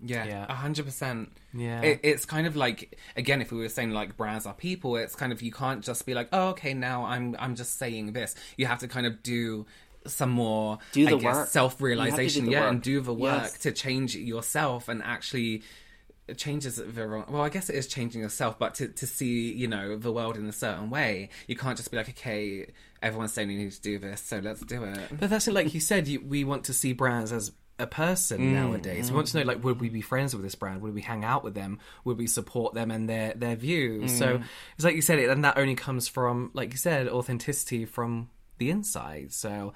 Yeah, 0.00 0.24
Yeah. 0.26 0.46
a 0.48 0.54
hundred 0.54 0.84
percent. 0.84 1.32
Yeah. 1.54 1.80
It, 1.80 2.00
it's 2.02 2.24
kind 2.26 2.46
of 2.46 2.56
like 2.56 2.98
again, 3.16 3.40
if 3.40 3.50
we 3.52 3.58
were 3.58 3.68
saying 3.68 3.90
like 3.92 4.16
brands 4.16 4.44
are 4.46 4.52
people, 4.54 4.96
it's 4.96 5.14
kind 5.14 5.32
of 5.32 5.40
you 5.40 5.52
can't 5.52 5.82
just 5.82 6.04
be 6.04 6.12
like, 6.14 6.28
oh, 6.32 6.48
okay, 6.48 6.74
now 6.74 7.04
I'm 7.04 7.36
I'm 7.38 7.54
just 7.54 7.78
saying 7.78 8.12
this. 8.12 8.34
You 8.56 8.66
have 8.66 8.80
to 8.80 8.88
kind 8.88 9.06
of 9.06 9.22
do 9.22 9.64
some 10.06 10.28
more 10.28 10.76
Do 10.92 11.06
the 11.06 11.16
I 11.16 11.18
guess, 11.18 11.34
work. 11.36 11.48
self 11.48 11.76
You 11.80 11.86
realization, 11.86 12.20
have 12.20 12.28
to 12.32 12.40
do 12.40 12.44
the 12.46 12.52
yeah, 12.52 12.60
work. 12.60 12.70
and 12.72 12.82
do 12.82 13.00
the 13.00 13.14
work 13.14 13.42
Yes. 13.44 13.58
to 13.60 13.72
change 13.72 14.14
yourself 14.14 14.88
and 14.90 15.02
actually 15.02 15.54
it 15.56 15.62
changes 16.36 16.76
the 16.76 17.06
wrong 17.06 17.24
well 17.28 17.42
i 17.42 17.50
guess 17.50 17.68
it 17.68 17.76
is 17.76 17.86
changing 17.86 18.22
yourself 18.22 18.58
but 18.58 18.74
to, 18.74 18.88
to 18.88 19.06
see 19.06 19.52
you 19.52 19.68
know 19.68 19.96
the 19.96 20.10
world 20.10 20.36
in 20.36 20.46
a 20.46 20.52
certain 20.52 20.88
way 20.88 21.28
you 21.46 21.54
can't 21.54 21.76
just 21.76 21.90
be 21.90 21.98
like 21.98 22.08
okay 22.08 22.66
everyone's 23.02 23.32
saying 23.32 23.50
you 23.50 23.58
need 23.58 23.70
to 23.70 23.82
do 23.82 23.98
this 23.98 24.22
so 24.22 24.38
let's 24.38 24.60
do 24.62 24.82
it 24.84 24.98
But 25.18 25.30
that's 25.30 25.48
it. 25.48 25.54
Like 25.54 25.74
you 25.74 25.80
said, 25.80 26.08
you, 26.08 26.20
we 26.20 26.44
want 26.44 26.64
to 26.64 26.72
see 26.72 26.92
brands 26.92 27.32
as 27.32 27.52
a 27.78 27.86
person 27.86 28.40
mm, 28.40 28.52
nowadays. 28.52 29.10
We 29.10 29.16
want 29.16 29.28
to 29.28 29.38
know, 29.38 29.42
mm. 29.42 29.48
like, 29.48 29.64
would 29.64 29.80
we 29.80 29.88
be 29.88 30.00
friends 30.00 30.34
with 30.34 30.44
this 30.44 30.54
brand? 30.54 30.80
Would 30.82 30.94
we 30.94 31.00
hang 31.00 31.24
out 31.24 31.42
with 31.42 31.54
them? 31.54 31.80
Would 32.04 32.18
we 32.18 32.26
support 32.26 32.74
them 32.74 32.90
and 32.90 33.08
their 33.08 33.34
their 33.34 33.56
views? 33.56 34.16
So 34.16 34.38
mm. 34.38 34.44
it's 34.76 34.84
like 34.84 34.94
you 34.94 35.02
said, 35.02 35.18
it, 35.18 35.28
and 35.28 35.44
that 35.44 35.58
only 35.58 35.74
comes 35.74 36.08
from, 36.08 36.50
like 36.54 36.72
you 36.72 36.78
said, 36.78 37.08
authenticity 37.08 37.84
from 37.84 38.30
the 38.58 38.70
inside. 38.70 39.32
So 39.32 39.74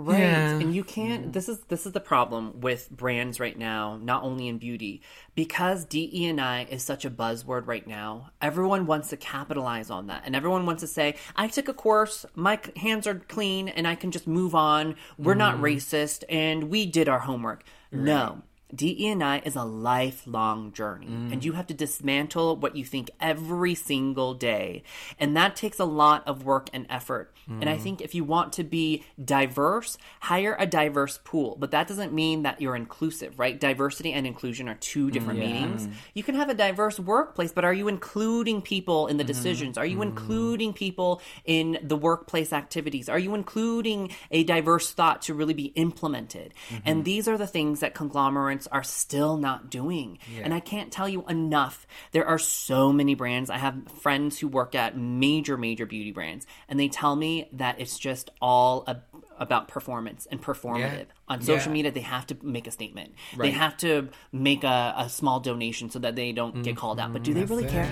Right. 0.00 0.20
Yeah. 0.20 0.50
And 0.60 0.72
you 0.72 0.84
can't 0.84 1.26
mm. 1.26 1.32
this 1.32 1.48
is 1.48 1.58
this 1.66 1.84
is 1.84 1.90
the 1.90 1.98
problem 1.98 2.60
with 2.60 2.88
brands 2.88 3.40
right 3.40 3.58
now, 3.58 3.98
not 4.00 4.22
only 4.22 4.46
in 4.46 4.58
beauty. 4.58 5.02
Because 5.34 5.84
DE 5.84 6.26
and 6.26 6.40
I 6.40 6.68
is 6.70 6.84
such 6.84 7.04
a 7.04 7.10
buzzword 7.10 7.66
right 7.66 7.84
now, 7.84 8.30
everyone 8.40 8.86
wants 8.86 9.08
to 9.08 9.16
capitalize 9.16 9.90
on 9.90 10.06
that. 10.06 10.22
And 10.24 10.36
everyone 10.36 10.66
wants 10.66 10.82
to 10.82 10.86
say, 10.86 11.16
I 11.34 11.48
took 11.48 11.66
a 11.66 11.74
course, 11.74 12.24
my 12.36 12.60
hands 12.76 13.08
are 13.08 13.16
clean 13.16 13.66
and 13.68 13.88
I 13.88 13.96
can 13.96 14.12
just 14.12 14.28
move 14.28 14.54
on. 14.54 14.94
We're 15.18 15.34
not 15.34 15.56
mm. 15.56 15.62
racist 15.62 16.22
and 16.28 16.70
we 16.70 16.86
did 16.86 17.08
our 17.08 17.18
homework. 17.18 17.64
No. 17.90 18.42
DE&I 18.74 19.38
is 19.44 19.56
a 19.56 19.64
lifelong 19.64 20.72
journey, 20.72 21.06
and 21.06 21.40
mm. 21.40 21.44
you 21.44 21.52
have 21.52 21.66
to 21.68 21.74
dismantle 21.74 22.56
what 22.56 22.76
you 22.76 22.84
think 22.84 23.10
every 23.20 23.74
single 23.74 24.34
day. 24.34 24.82
And 25.18 25.36
that 25.36 25.56
takes 25.56 25.78
a 25.78 25.84
lot 25.84 26.26
of 26.26 26.44
work 26.44 26.68
and 26.72 26.86
effort. 26.90 27.32
And 27.48 27.68
I 27.68 27.78
mm. 27.78 27.80
think 27.80 28.02
if 28.02 28.14
you 28.14 28.24
want 28.24 28.52
to 28.54 28.64
be 28.64 29.04
diverse, 29.22 29.96
hire 30.20 30.54
a 30.58 30.66
diverse 30.66 31.18
pool. 31.24 31.56
But 31.58 31.70
that 31.70 31.88
doesn't 31.88 32.12
mean 32.12 32.42
that 32.42 32.60
you're 32.60 32.76
inclusive, 32.76 33.38
right? 33.38 33.58
Diversity 33.58 34.12
and 34.12 34.26
inclusion 34.26 34.68
are 34.68 34.74
two 34.74 35.06
mm, 35.06 35.12
different 35.12 35.40
meanings. 35.40 35.88
You 36.12 36.22
can 36.22 36.34
have 36.34 36.50
a 36.50 36.54
diverse 36.54 37.00
workplace, 37.00 37.50
but 37.52 37.64
are 37.64 37.72
you 37.72 37.88
including 37.88 38.60
people 38.60 39.06
in 39.06 39.16
the 39.16 39.24
mm-hmm. 39.24 39.28
decisions? 39.28 39.78
Are 39.78 39.86
you 39.86 40.02
including 40.02 40.74
people 40.74 41.22
in 41.46 41.78
the 41.82 41.96
workplace 41.96 42.52
activities? 42.52 43.08
Are 43.08 43.18
you 43.18 43.34
including 43.34 44.14
a 44.30 44.44
diverse 44.44 44.92
thought 44.92 45.22
to 45.22 45.32
really 45.32 45.54
be 45.54 45.66
implemented? 45.74 46.52
Mm-hmm. 46.68 46.82
And 46.84 47.04
these 47.06 47.28
are 47.28 47.38
the 47.38 47.46
things 47.46 47.80
that 47.80 47.94
conglomerates 47.94 48.57
are 48.66 48.82
still 48.82 49.36
not 49.36 49.70
doing. 49.70 50.18
And 50.42 50.52
I 50.52 50.60
can't 50.60 50.90
tell 50.92 51.08
you 51.08 51.24
enough. 51.28 51.86
There 52.12 52.26
are 52.26 52.38
so 52.38 52.92
many 52.92 53.14
brands. 53.14 53.50
I 53.50 53.58
have 53.58 53.76
friends 54.00 54.38
who 54.38 54.48
work 54.48 54.74
at 54.74 54.96
major, 54.96 55.56
major 55.56 55.86
beauty 55.86 56.12
brands, 56.12 56.46
and 56.68 56.78
they 56.78 56.88
tell 56.88 57.14
me 57.14 57.48
that 57.52 57.80
it's 57.80 57.98
just 57.98 58.30
all 58.40 58.84
a, 58.86 58.96
about 59.38 59.68
performance 59.68 60.26
and 60.30 60.42
performative. 60.42 61.06
On 61.28 61.40
social 61.40 61.70
Yeah. 61.70 61.74
media, 61.74 61.92
they 61.92 62.00
have 62.00 62.26
to 62.28 62.36
make 62.42 62.66
a 62.66 62.70
statement. 62.70 63.14
They 63.36 63.50
have 63.50 63.76
to 63.78 64.08
make 64.32 64.64
a, 64.64 64.94
a 64.96 65.08
small 65.08 65.40
donation 65.40 65.90
so 65.90 65.98
that 66.00 66.16
they 66.16 66.32
don't 66.32 66.62
get 66.62 66.70
mm-hmm. 66.70 66.80
called 66.80 67.00
out. 67.00 67.12
But 67.12 67.22
do 67.22 67.34
they 67.34 67.44
really 67.44 67.66
care? 67.66 67.88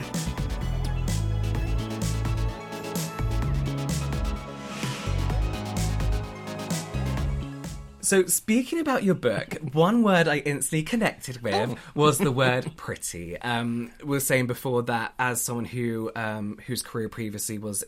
So, 8.06 8.24
speaking 8.26 8.78
about 8.78 9.02
your 9.02 9.16
book, 9.16 9.56
one 9.72 10.04
word 10.04 10.28
I 10.28 10.36
instantly 10.36 10.84
connected 10.84 11.42
with 11.42 11.76
was 11.96 12.18
the 12.18 12.30
word 12.30 12.70
"pretty." 12.76 13.36
Um, 13.40 13.90
we 14.00 14.10
were 14.10 14.20
saying 14.20 14.46
before 14.46 14.84
that 14.84 15.12
as 15.18 15.42
someone 15.42 15.64
who 15.64 16.12
um, 16.14 16.56
whose 16.68 16.82
career 16.82 17.08
previously 17.08 17.58
was 17.58 17.82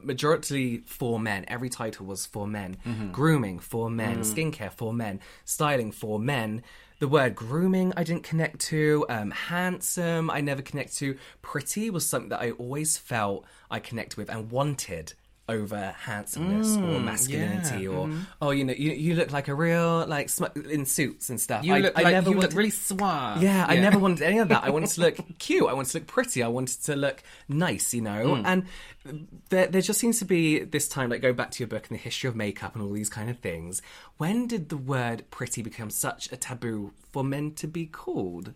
majority 0.00 0.84
for 0.86 1.18
men, 1.18 1.44
every 1.48 1.70
title 1.70 2.06
was 2.06 2.24
for 2.24 2.46
men. 2.46 2.76
Grooming 3.10 3.58
for 3.58 3.90
men, 3.90 4.20
skincare 4.20 4.70
for 4.70 4.92
men, 4.92 5.18
styling 5.44 5.90
for 5.90 6.20
men. 6.20 6.62
The 7.00 7.08
word 7.08 7.34
grooming 7.34 7.92
I 7.96 8.04
didn't 8.04 8.22
connect 8.22 8.60
to. 8.66 9.06
Um, 9.08 9.32
handsome 9.32 10.30
I 10.30 10.40
never 10.40 10.62
connect 10.62 10.96
to. 10.98 11.16
Pretty 11.42 11.90
was 11.90 12.06
something 12.06 12.28
that 12.28 12.40
I 12.40 12.52
always 12.52 12.96
felt 12.96 13.44
I 13.72 13.80
connected 13.80 14.18
with 14.18 14.30
and 14.30 14.52
wanted 14.52 15.14
over 15.48 15.94
handsomeness 16.00 16.76
or 16.76 16.80
mm, 16.80 17.04
masculinity 17.04 17.88
or 17.88 18.06
mm-hmm. 18.06 18.20
oh 18.42 18.50
you 18.50 18.64
know 18.64 18.72
you, 18.72 18.92
you 18.92 19.14
look 19.14 19.32
like 19.32 19.48
a 19.48 19.54
real 19.54 20.06
like 20.06 20.28
sm- 20.28 20.44
in 20.70 20.84
suits 20.84 21.30
and 21.30 21.40
stuff 21.40 21.64
you 21.64 21.74
I, 21.74 21.78
look 21.78 21.98
I 21.98 22.02
like 22.02 22.12
never 22.12 22.30
you 22.30 22.38
look 22.38 22.52
really 22.52 22.70
suave 22.70 23.38
yeah, 23.40 23.66
I 23.68 23.76
never 23.76 23.98
wanted 23.98 24.22
any 24.22 24.38
of 24.38 24.48
that. 24.48 24.64
I 24.64 24.70
wanted 24.70 24.90
to 24.90 25.00
look 25.00 25.16
cute. 25.38 25.68
I 25.68 25.72
wanted 25.72 25.92
to 25.92 25.98
look 25.98 26.06
pretty. 26.06 26.42
I 26.42 26.48
wanted 26.48 26.82
to 26.84 26.96
look 26.96 27.22
nice, 27.48 27.94
you 27.94 28.02
know. 28.02 28.36
Hmm. 28.36 28.46
And 28.46 29.28
there, 29.48 29.66
there 29.66 29.82
just 29.82 29.98
seems 29.98 30.18
to 30.18 30.24
be 30.24 30.60
this 30.60 30.88
time, 30.88 31.10
like 31.10 31.22
going 31.22 31.36
back 31.36 31.50
to 31.52 31.60
your 31.60 31.68
book 31.68 31.88
and 31.88 31.98
the 31.98 32.02
history 32.02 32.28
of 32.28 32.36
makeup 32.36 32.74
and 32.74 32.82
all 32.82 32.90
these 32.90 33.08
kind 33.08 33.30
of 33.30 33.38
things. 33.38 33.82
When 34.16 34.46
did 34.46 34.68
the 34.68 34.76
word 34.76 35.24
pretty 35.30 35.62
become 35.62 35.90
such 35.90 36.30
a 36.32 36.36
taboo 36.36 36.92
for 37.10 37.24
men 37.24 37.52
to 37.54 37.66
be 37.66 37.86
called 37.86 38.52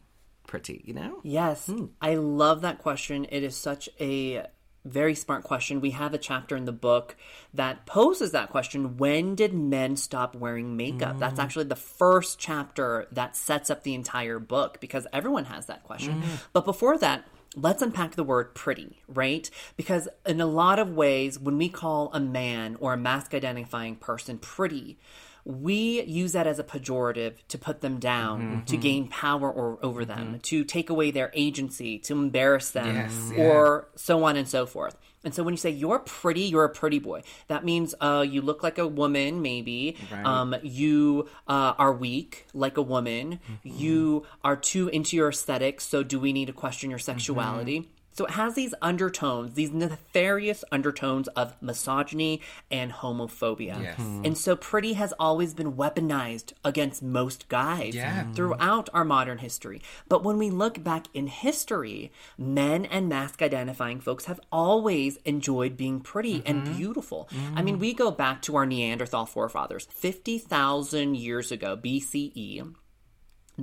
pretty? 0.47 0.83
You 0.85 0.95
know? 0.95 1.21
Yes, 1.23 1.67
hmm. 1.67 1.87
I 2.01 2.17
love 2.17 2.63
that 2.63 2.79
question. 2.79 3.27
It 3.31 3.43
is 3.43 3.57
such 3.57 3.89
a 4.01 4.47
very 4.85 5.15
smart 5.15 5.45
question. 5.45 5.81
We 5.81 5.91
have 5.91 6.13
a 6.13 6.19
chapter 6.19 6.57
in 6.57 6.65
the 6.65 6.73
book 6.73 7.17
that 7.55 7.87
poses 7.87 8.33
that 8.33 8.51
question 8.51 8.97
when 8.97 9.35
did 9.35 9.55
men 9.55 9.97
stop 9.97 10.35
wearing 10.35 10.77
makeup? 10.77 11.19
That's 11.19 11.39
mm. 11.39 11.43
actually 11.43 11.65
the 11.65 11.77
first 11.77 12.39
chapter 12.39 13.07
that 13.13 13.37
sets 13.37 13.71
up 13.71 13.85
the 13.85 13.95
entire 13.95 14.39
book 14.39 14.81
because 14.81 15.07
everyone 15.13 15.45
has 15.47 15.67
that 15.67 15.85
question. 15.85 16.23
Mm-hmm. 16.23 16.35
But 16.53 16.65
before 16.65 16.99
that, 16.99 17.25
let's 17.55 17.83
unpack 17.83 18.17
the 18.17 18.25
word 18.25 18.55
pretty, 18.55 19.03
right? 19.09 19.49
Because 19.77 20.09
in 20.27 20.41
a 20.41 20.47
lot 20.47 20.79
of 20.79 20.95
ways, 20.95 21.39
when 21.39 21.59
we 21.59 21.69
call 21.69 22.11
a 22.13 22.21
man 22.21 22.77
or 22.81 22.95
a 22.95 22.99
masc 22.99 23.35
identifying 23.35 23.97
person 23.97 24.39
pretty, 24.39 24.99
we 25.45 26.03
use 26.03 26.33
that 26.33 26.47
as 26.47 26.59
a 26.59 26.65
pejorative 26.65 27.35
to 27.49 27.59
put 27.59 27.81
them 27.81 27.99
down, 27.99 28.63
to 28.67 28.77
gain 28.77 29.09
power 29.09 29.51
or, 29.51 29.79
over 29.83 30.05
them, 30.05 30.39
to 30.45 30.65
take 30.65 30.91
away 30.91 31.11
their 31.11 31.31
agency, 31.35 31.99
to 32.01 32.13
embarrass 32.13 32.71
them, 32.71 32.95
Yes, 32.95 33.33
or 33.37 33.89
so 33.97 34.25
on 34.25 34.37
and 34.37 34.49
so 34.49 34.67
forth. 34.67 34.97
And 35.25 35.33
so 35.33 35.45
when 35.45 35.55
you 35.55 35.59
say 35.59 35.71
you're 35.71 36.01
pretty, 36.01 36.43
you're 36.43 36.65
a 36.65 36.69
pretty 36.69 36.99
boy. 36.99 37.23
That 37.47 37.65
means 37.65 37.95
uh, 38.01 38.25
you 38.29 38.43
look 38.43 38.63
like 38.65 38.79
a 38.79 38.87
woman, 38.89 39.41
maybe. 39.41 39.97
Um, 40.25 40.57
you 40.63 41.29
uh, 41.47 41.75
are 41.79 41.93
weak, 41.93 42.47
like 42.55 42.77
a 42.77 42.83
woman. 42.83 43.39
You 43.63 44.27
are 44.43 44.57
too 44.57 44.89
into 44.89 45.17
your 45.17 45.29
aesthetics. 45.29 45.85
So 45.87 46.03
do 46.03 46.19
we 46.19 46.33
need 46.33 46.47
to 46.47 46.53
question 46.53 46.91
your 46.91 46.99
sexuality? 46.99 47.89
So 48.13 48.27
it 48.27 48.33
has 48.33 48.55
these 48.55 48.75
undertones, 48.83 49.55
these 49.55 49.73
nefarious 49.73 50.65
undertones 50.71 51.29
of 51.29 51.55
misogyny 51.61 52.41
and 52.71 52.93
homophobia. 52.93 53.83
Yes. 53.83 53.97
Hmm. 53.97 54.23
And 54.25 54.39
so 54.39 54.57
pretty 54.57 54.95
has 54.95 55.13
always 55.19 55.55
been 55.55 55.73
weaponized 55.73 56.53
against 56.65 57.03
most 57.03 57.49
guys 57.49 57.95
Yeah. 57.95 58.25
Hmm. 58.25 58.33
throughout 58.33 58.89
our 58.93 59.05
modern 59.05 59.39
history. 59.39 59.83
But 60.09 60.23
when 60.23 60.39
we 60.39 60.51
look 60.51 60.83
back 60.83 61.07
in 61.15 61.27
history, 61.27 62.13
men 62.37 62.85
and 62.85 63.09
masc 63.09 63.41
identifying 63.43 64.01
folks 64.01 64.27
have 64.27 64.41
always 64.51 65.17
enjoyed 65.25 65.77
being 65.77 66.01
pretty 66.01 66.43
and 66.45 66.63
mm-hmm. 66.63 66.77
beautiful. 66.77 67.29
I 67.31 67.35
mm-hmm. 67.35 67.65
mean, 67.65 67.79
we 67.79 67.95
go 67.95 68.11
back 68.11 68.43
to 68.43 68.57
our 68.57 68.67
Neanderthal 68.67 69.27
forefathers 69.27 69.87
50,000 69.91 71.17
years 71.17 71.51
ago, 71.51 71.77
BCE 71.77 72.75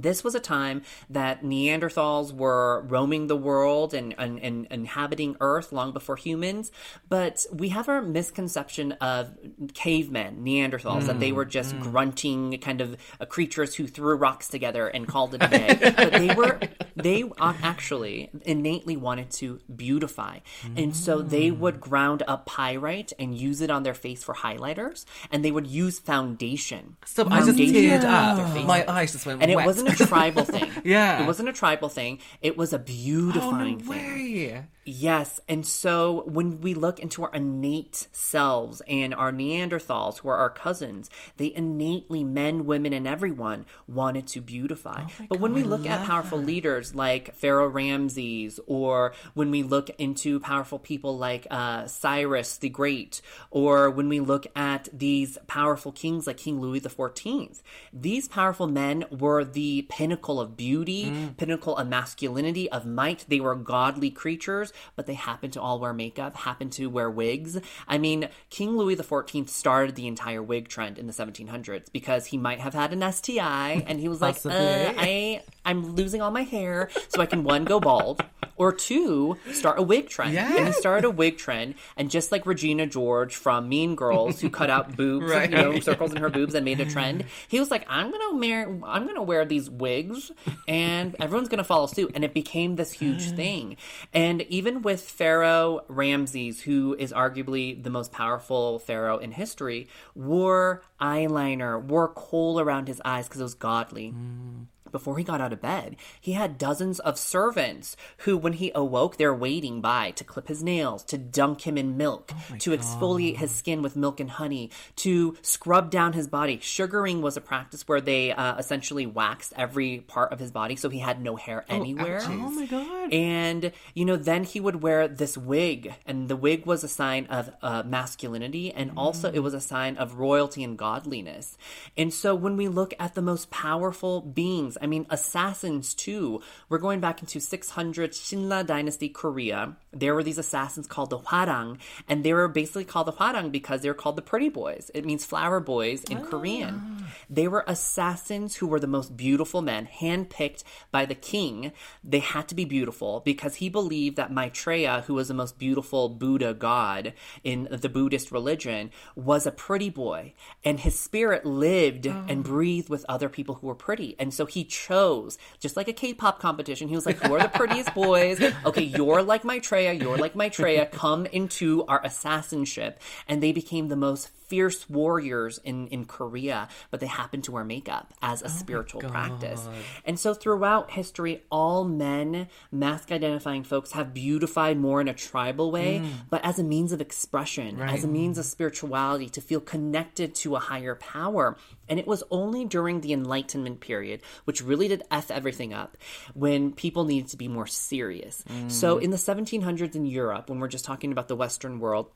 This 0.02 0.24
was 0.24 0.36
a 0.36 0.40
time 0.40 0.84
that 1.10 1.44
Neanderthals 1.44 2.34
were 2.34 2.82
roaming 2.88 3.28
the 3.28 3.36
world 3.36 3.94
and, 3.94 4.16
and, 4.18 4.40
and, 4.40 4.68
inhabiting 4.70 5.36
Earth 5.40 5.72
long 5.72 5.92
before 5.92 6.16
humans. 6.16 6.72
But 7.08 7.46
we 7.52 7.70
have 7.70 7.90
our 7.90 8.02
misconception 8.02 8.94
of 8.94 9.38
cavemen, 9.74 10.44
Neanderthals, 10.44 11.04
mm, 11.04 11.08
that 11.08 11.20
they 11.20 11.32
were 11.32 11.46
just 11.46 11.76
mm. 11.76 11.82
grunting 11.82 12.58
kind 12.60 12.82
of 12.82 12.98
creatures 13.30 13.76
who 13.76 13.88
threw 13.88 14.16
rocks 14.16 14.48
together 14.48 14.88
and 14.88 15.08
called 15.08 15.36
it 15.36 15.44
a 15.44 15.48
day. 15.48 15.94
but 15.96 16.14
they 16.14 16.34
were, 16.34 16.60
they 16.96 17.30
actually 17.40 18.30
innately 18.46 18.98
wanted 18.98 19.32
to 19.32 19.60
beautify. 19.74 20.40
Mm. 20.64 20.84
And 20.84 20.96
so 20.96 21.22
they 21.22 21.52
would 21.52 21.80
ground 21.80 22.24
up 22.28 22.46
pyrite 22.46 23.14
and 23.20 23.36
use 23.36 23.62
it 23.62 23.70
on 23.70 23.84
their 23.84 23.94
face 23.94 24.24
for 24.24 24.34
highlighters. 24.36 25.06
And 25.32 25.44
they 25.44 25.52
would 25.52 25.68
use 25.68 26.00
foundation. 26.00 26.98
So 27.06 27.28
I 27.30 27.46
just 27.46 27.58
teared 27.58 28.04
up. 28.04 28.66
My 28.66 28.86
eyes 28.88 29.12
just 29.12 29.26
went 29.26 29.42
And 29.42 29.54
wet. 29.54 29.64
it 29.64 29.66
wasn't 29.66 29.90
a 30.00 30.06
tribal 30.08 30.44
thing. 30.46 30.72
yeah. 30.84 31.24
It 31.24 31.28
wasn't 31.28 31.50
a 31.50 31.54
tribal 31.54 31.90
thing. 31.90 32.20
It 32.42 32.58
was 32.58 32.74
a 32.74 32.80
beautifying 32.80 33.82
oh, 33.82 33.86
no 33.86 33.94
thing. 33.94 34.16
Way. 34.54 34.66
Yes. 34.92 35.40
And 35.48 35.68
so 35.68 36.24
when 36.26 36.62
we 36.62 36.74
look 36.74 37.00
into 37.00 37.24
our 37.24 37.32
innate 37.32 38.08
selves 38.12 38.82
and 38.88 39.14
our 39.14 39.32
Neanderthals, 39.32 40.18
who 40.18 40.30
are 40.30 40.38
our 40.38 40.50
cousins, 40.50 41.12
they 41.38 41.54
innately, 41.54 42.24
men, 42.24 42.66
women, 42.66 42.92
and 42.94 43.08
everyone, 43.08 43.68
wanted 43.88 44.26
to 44.30 44.42
beautify. 44.42 45.04
Oh 45.06 45.26
but 45.30 45.36
God, 45.36 45.42
when 45.42 45.54
we 45.54 45.62
look 45.62 45.86
at 45.86 46.08
powerful 46.08 46.40
that. 46.40 46.48
leaders 46.48 46.96
like 46.96 47.36
Pharaoh 47.36 47.68
Ramses, 47.68 48.60
or 48.66 49.14
when 49.36 49.52
we 49.52 49.62
look 49.62 49.92
into 50.00 50.40
powerful 50.40 50.80
people 50.80 51.20
like 51.20 51.46
uh, 51.52 51.86
Cyrus 51.86 52.58
the 52.58 52.70
Great, 52.70 53.22
or 53.52 53.92
when 53.92 54.10
we 54.10 54.20
look 54.20 54.48
at 54.56 54.90
these 54.92 55.38
powerful 55.46 55.92
kings 55.92 56.26
like 56.26 56.38
King 56.38 56.60
Louis 56.60 56.82
XIV, 56.82 57.62
these 57.94 58.28
powerful 58.28 58.66
men 58.66 59.06
were 59.12 59.44
the 59.44 59.84
pinnacle 59.84 60.42
of 60.42 60.58
beauty, 60.58 61.12
mm. 61.12 61.38
pinnacle 61.38 61.78
of 61.78 61.88
masculinity, 61.88 62.72
of 62.72 62.88
might. 62.88 63.26
They 63.28 63.40
were 63.40 63.54
godly 63.54 64.10
creatures 64.10 64.74
but 64.96 65.06
they 65.06 65.14
happen 65.14 65.52
to 65.52 65.62
all 65.62 65.80
wear 65.80 65.94
makeup, 65.94 66.36
happen 66.36 66.70
to 66.72 66.88
wear 66.88 67.10
wigs. 67.10 67.60
I 67.88 67.98
mean, 67.98 68.30
King 68.50 68.78
Louis 68.78 68.96
XIV 68.96 69.50
started 69.50 69.96
the 69.96 70.08
entire 70.08 70.44
wig 70.44 70.68
trend 70.68 70.98
in 70.98 71.08
the 71.08 71.14
1700s 71.14 71.92
because 71.92 72.28
he 72.28 72.38
might 72.38 72.60
have 72.60 72.74
had 72.74 72.94
an 72.94 73.12
STI 73.12 73.84
and 73.88 74.00
he 74.00 74.08
was 74.08 74.22
like, 74.22 74.38
uh, 74.46 74.50
I, 74.98 75.42
I'm 75.66 75.96
losing 75.96 76.22
all 76.22 76.32
my 76.32 76.44
hair 76.44 76.90
so 77.10 77.22
I 77.22 77.26
can 77.26 77.44
one, 77.44 77.66
go 77.66 77.80
bald, 77.80 78.24
or 78.60 78.74
two, 78.74 79.38
start 79.54 79.80
a 79.80 79.82
wig 79.82 80.10
trend. 80.10 80.34
Yeah. 80.34 80.54
And 80.54 80.68
he 80.68 80.74
started 80.74 81.06
a 81.06 81.10
wig 81.10 81.38
trend, 81.38 81.76
and 81.96 82.12
just 82.12 82.30
like 82.30 82.46
Regina 82.46 82.86
George 82.86 83.38
from 83.38 83.70
Mean 83.70 83.96
Girls, 83.96 84.42
who 84.42 84.50
cut 84.50 84.70
out 84.70 84.98
boobs, 84.98 85.32
right. 85.32 85.50
you 85.50 85.56
know, 85.56 85.80
circles 85.80 86.12
in 86.12 86.18
her 86.18 86.30
boobs 86.30 86.54
and 86.54 86.66
made 86.66 86.82
a 86.82 86.86
trend, 86.86 87.24
he 87.48 87.58
was 87.58 87.72
like, 87.72 87.86
I'm 87.88 88.12
gonna 88.12 88.38
wear, 88.38 88.68
I'm 88.84 89.08
gonna 89.08 89.24
wear 89.24 89.46
these 89.46 89.70
wigs, 89.70 90.32
and 90.68 91.16
everyone's 91.22 91.48
gonna 91.48 91.64
follow 91.64 91.88
suit, 91.88 92.12
and 92.16 92.26
it 92.26 92.34
became 92.34 92.76
this 92.76 92.92
huge 92.92 93.32
thing. 93.32 93.78
And 94.14 94.42
even 94.44 94.69
with 94.78 95.02
Pharaoh 95.02 95.82
Ramses, 95.88 96.62
who 96.62 96.96
is 96.98 97.12
arguably 97.12 97.82
the 97.82 97.90
most 97.90 98.12
powerful 98.12 98.80
pharaoh 98.80 99.18
in 99.18 99.32
history, 99.32 99.88
wore 100.16 100.82
eyeliner, 101.00 101.82
wore 101.82 102.08
kohl 102.08 102.60
around 102.60 102.88
his 102.88 103.02
eyes 103.04 103.28
because 103.28 103.42
it 103.42 103.44
was 103.44 103.54
godly. 103.54 104.12
Mm 104.12 104.68
before 104.92 105.18
he 105.18 105.24
got 105.24 105.42
out 105.42 105.54
of 105.54 105.62
bed, 105.62 105.96
he 106.20 106.34
had 106.34 106.58
dozens 106.58 107.00
of 107.00 107.18
servants 107.18 107.96
who, 108.20 108.38
when 108.38 108.54
he 108.54 108.72
awoke, 108.74 109.18
they're 109.18 109.34
waiting 109.34 109.82
by 109.82 110.12
to 110.12 110.24
clip 110.24 110.48
his 110.48 110.64
nails, 110.64 111.04
to 111.06 111.18
dunk 111.18 111.62
him 111.68 111.78
in 111.78 111.98
milk, 111.98 112.32
oh 112.34 112.56
to 112.58 112.72
God. 112.72 112.80
exfoliate 112.80 113.38
his 113.38 113.52
skin 113.54 113.82
with 113.82 113.96
milk 113.96 114.20
and 114.20 114.32
honey, 114.32 114.72
to 114.98 115.38
scrub 115.42 115.92
down 115.92 116.14
his 116.14 116.28
body. 116.28 116.60
Sugaring 116.62 117.22
was 117.22 117.38
a 117.38 117.42
practice 117.42 117.88
where 117.88 118.02
they 118.02 118.32
uh, 118.32 118.58
essentially 118.58 119.06
waxed 119.06 119.54
every 119.56 120.00
part 120.00 120.32
of 120.32 120.40
his 120.40 120.52
body 120.52 120.76
so 120.76 120.90
he 120.90 121.00
had 121.00 121.22
no 121.22 121.36
hair 121.36 121.66
oh, 121.70 121.76
anywhere. 121.76 122.22
Oh 122.24 122.50
my 122.52 122.66
God. 122.66 123.14
And, 123.14 123.72
you 123.94 124.06
know, 124.06 124.16
then 124.16 124.44
he 124.44 124.60
would 124.60 124.82
wear 124.82 125.08
this 125.08 125.38
wig, 125.38 125.94
and 126.06 126.28
the 126.28 126.36
wig 126.36 126.66
was 126.66 126.84
a 126.84 126.88
sign 126.88 127.26
of 127.28 127.52
uh, 127.62 127.84
masculinity, 127.86 128.72
and 128.72 128.92
mm. 128.92 128.98
also 128.98 129.32
it 129.32 129.40
was 129.40 129.54
a 129.54 129.62
sign 129.62 129.98
of 129.98 130.16
royalty 130.16 130.64
and 130.64 130.78
godliness. 130.78 131.58
And 131.98 132.14
so 132.14 132.36
when 132.36 132.58
we 132.58 132.68
look 132.68 132.94
at 133.00 133.16
the 133.16 133.22
most 133.22 133.50
powerful 133.50 134.22
beings, 134.22 134.78
I 134.82 134.88
mean, 134.88 135.06
assassins 135.10 135.94
too. 135.94 136.42
We're 136.70 136.78
going 136.78 137.00
back 137.00 137.22
into 137.22 137.40
600 137.40 138.14
Silla 138.14 138.64
dynasty 138.64 139.10
Korea. 139.10 139.76
There 139.92 140.14
were 140.14 140.24
these 140.24 140.38
assassins 140.38 140.88
called 140.88 141.10
the 141.10 141.20
Hwarang, 141.20 141.80
and 142.08 142.24
they 142.24 142.34
were 142.34 142.48
basically 142.48 142.86
called 142.86 143.08
the 143.08 143.14
Hwarang 143.14 143.52
because 143.52 143.82
they 143.82 143.90
were 143.90 143.96
called 143.96 144.16
the 144.16 144.22
pretty 144.22 144.50
boys. 144.50 144.92
It 144.94 145.06
means 145.06 145.26
flower 145.26 145.60
boys 145.60 146.04
in 146.06 146.20
oh. 146.20 146.26
Korean. 146.26 146.82
Ah. 146.82 147.14
They 147.30 147.48
were 147.48 147.64
assassins 147.68 148.58
who 148.58 148.68
were 148.68 148.80
the 148.80 148.88
most 148.88 149.18
beautiful 149.18 149.62
men, 149.62 149.88
handpicked 149.88 150.64
by 150.92 151.06
the 151.06 151.16
king. 151.16 151.72
They 152.04 152.20
had 152.20 152.48
to 152.50 152.56
be 152.56 152.66
beautiful 152.66 153.22
because 153.26 153.56
he 153.56 153.70
believed 153.70 154.16
that 154.18 154.32
Maitreya, 154.32 155.04
who 155.08 155.16
was 155.16 155.28
the 155.28 155.34
most 155.34 155.58
beautiful 155.58 156.10
Buddha 156.10 156.54
god 156.54 157.14
in 157.44 157.68
the 157.72 157.90
Buddhist 157.90 158.32
religion, 158.32 158.92
was 159.16 159.46
a 159.46 159.52
pretty 159.52 159.90
boy, 159.90 160.34
and 160.64 160.80
his 160.80 160.98
spirit 160.98 161.46
lived 161.46 162.08
oh. 162.08 162.26
and 162.28 162.44
breathed 162.44 162.90
with 162.90 163.06
other 163.10 163.30
people 163.30 163.56
who 163.56 163.68
were 163.68 163.76
pretty. 163.76 164.16
And 164.20 164.34
so 164.34 164.46
he 164.46 164.64
chose, 164.70 165.38
just 165.60 165.76
like 165.76 165.88
a 165.88 165.94
K-pop 165.94 166.40
competition. 166.40 166.88
He 166.88 166.96
was 166.96 167.06
like, 167.06 167.18
"Who 167.18 167.34
are 167.34 167.42
the 167.42 167.50
prettiest 167.50 167.94
boys? 167.94 168.42
Okay, 168.66 168.84
you're 168.84 169.22
like 169.22 169.44
Maitreya. 169.44 169.94
You're 169.94 170.18
like 170.18 170.36
Maitreya. 170.36 170.86
Come 170.88 171.26
into 171.26 171.86
our 171.86 172.02
assassinship." 172.04 172.96
And 173.28 173.44
they 173.44 173.52
became 173.52 173.88
the 173.88 173.96
most 173.96 174.30
fierce 174.50 174.90
warriors 174.90 175.60
in, 175.64 175.88
in 175.88 176.06
Korea, 176.06 176.68
but 176.90 177.00
they 177.00 177.06
happen 177.06 177.42
to 177.44 177.52
wear 177.52 177.64
makeup 177.64 178.14
as 178.22 178.42
a 178.42 178.46
oh 178.46 178.50
spiritual 178.50 179.02
practice. 179.02 179.68
And 180.06 180.20
so 180.20 180.34
throughout 180.34 180.92
history, 180.92 181.44
all 181.52 181.86
men, 181.86 182.48
masc 182.72 183.12
identifying 183.12 183.64
folks, 183.64 183.92
have 183.92 184.14
beautified 184.14 184.78
more 184.78 185.02
in 185.02 185.08
a 185.08 185.14
tribal 185.14 185.72
way, 185.72 186.00
mm. 186.00 186.12
but 186.30 186.44
as 186.44 186.58
a 186.58 186.64
means 186.64 186.92
of 186.92 187.00
expression, 187.00 187.78
right. 187.78 187.94
as 187.94 188.04
a 188.04 188.08
means 188.08 188.40
of 188.40 188.46
spirituality, 188.46 189.30
to 189.30 189.42
feel 189.42 189.62
connected 189.62 190.34
to 190.36 190.56
a 190.56 190.60
higher 190.60 190.96
power. 190.96 191.56
And 191.90 192.00
it 192.00 192.08
was 192.08 192.24
only 192.30 192.66
during 192.66 193.02
the 193.02 193.14
Enlightenment 193.14 193.82
period, 193.82 194.22
which 194.46 194.62
really 194.62 194.88
did 194.88 195.04
F 195.12 195.32
everything 195.32 195.74
up, 195.74 195.98
when 196.34 196.72
people 196.72 197.04
needed 197.04 197.30
to 197.32 197.38
be 197.38 197.48
more 197.48 197.68
serious. 197.68 198.44
Mm. 198.48 198.72
So 198.72 199.00
in 199.00 199.10
the 199.10 199.18
1700s 199.18 199.96
in 199.96 200.06
Europe, 200.06 200.50
when 200.50 200.60
we're 200.60 200.68
just 200.68 200.86
talking 200.86 201.12
about 201.12 201.28
the 201.28 201.36
Western 201.36 201.80
world, 201.80 202.12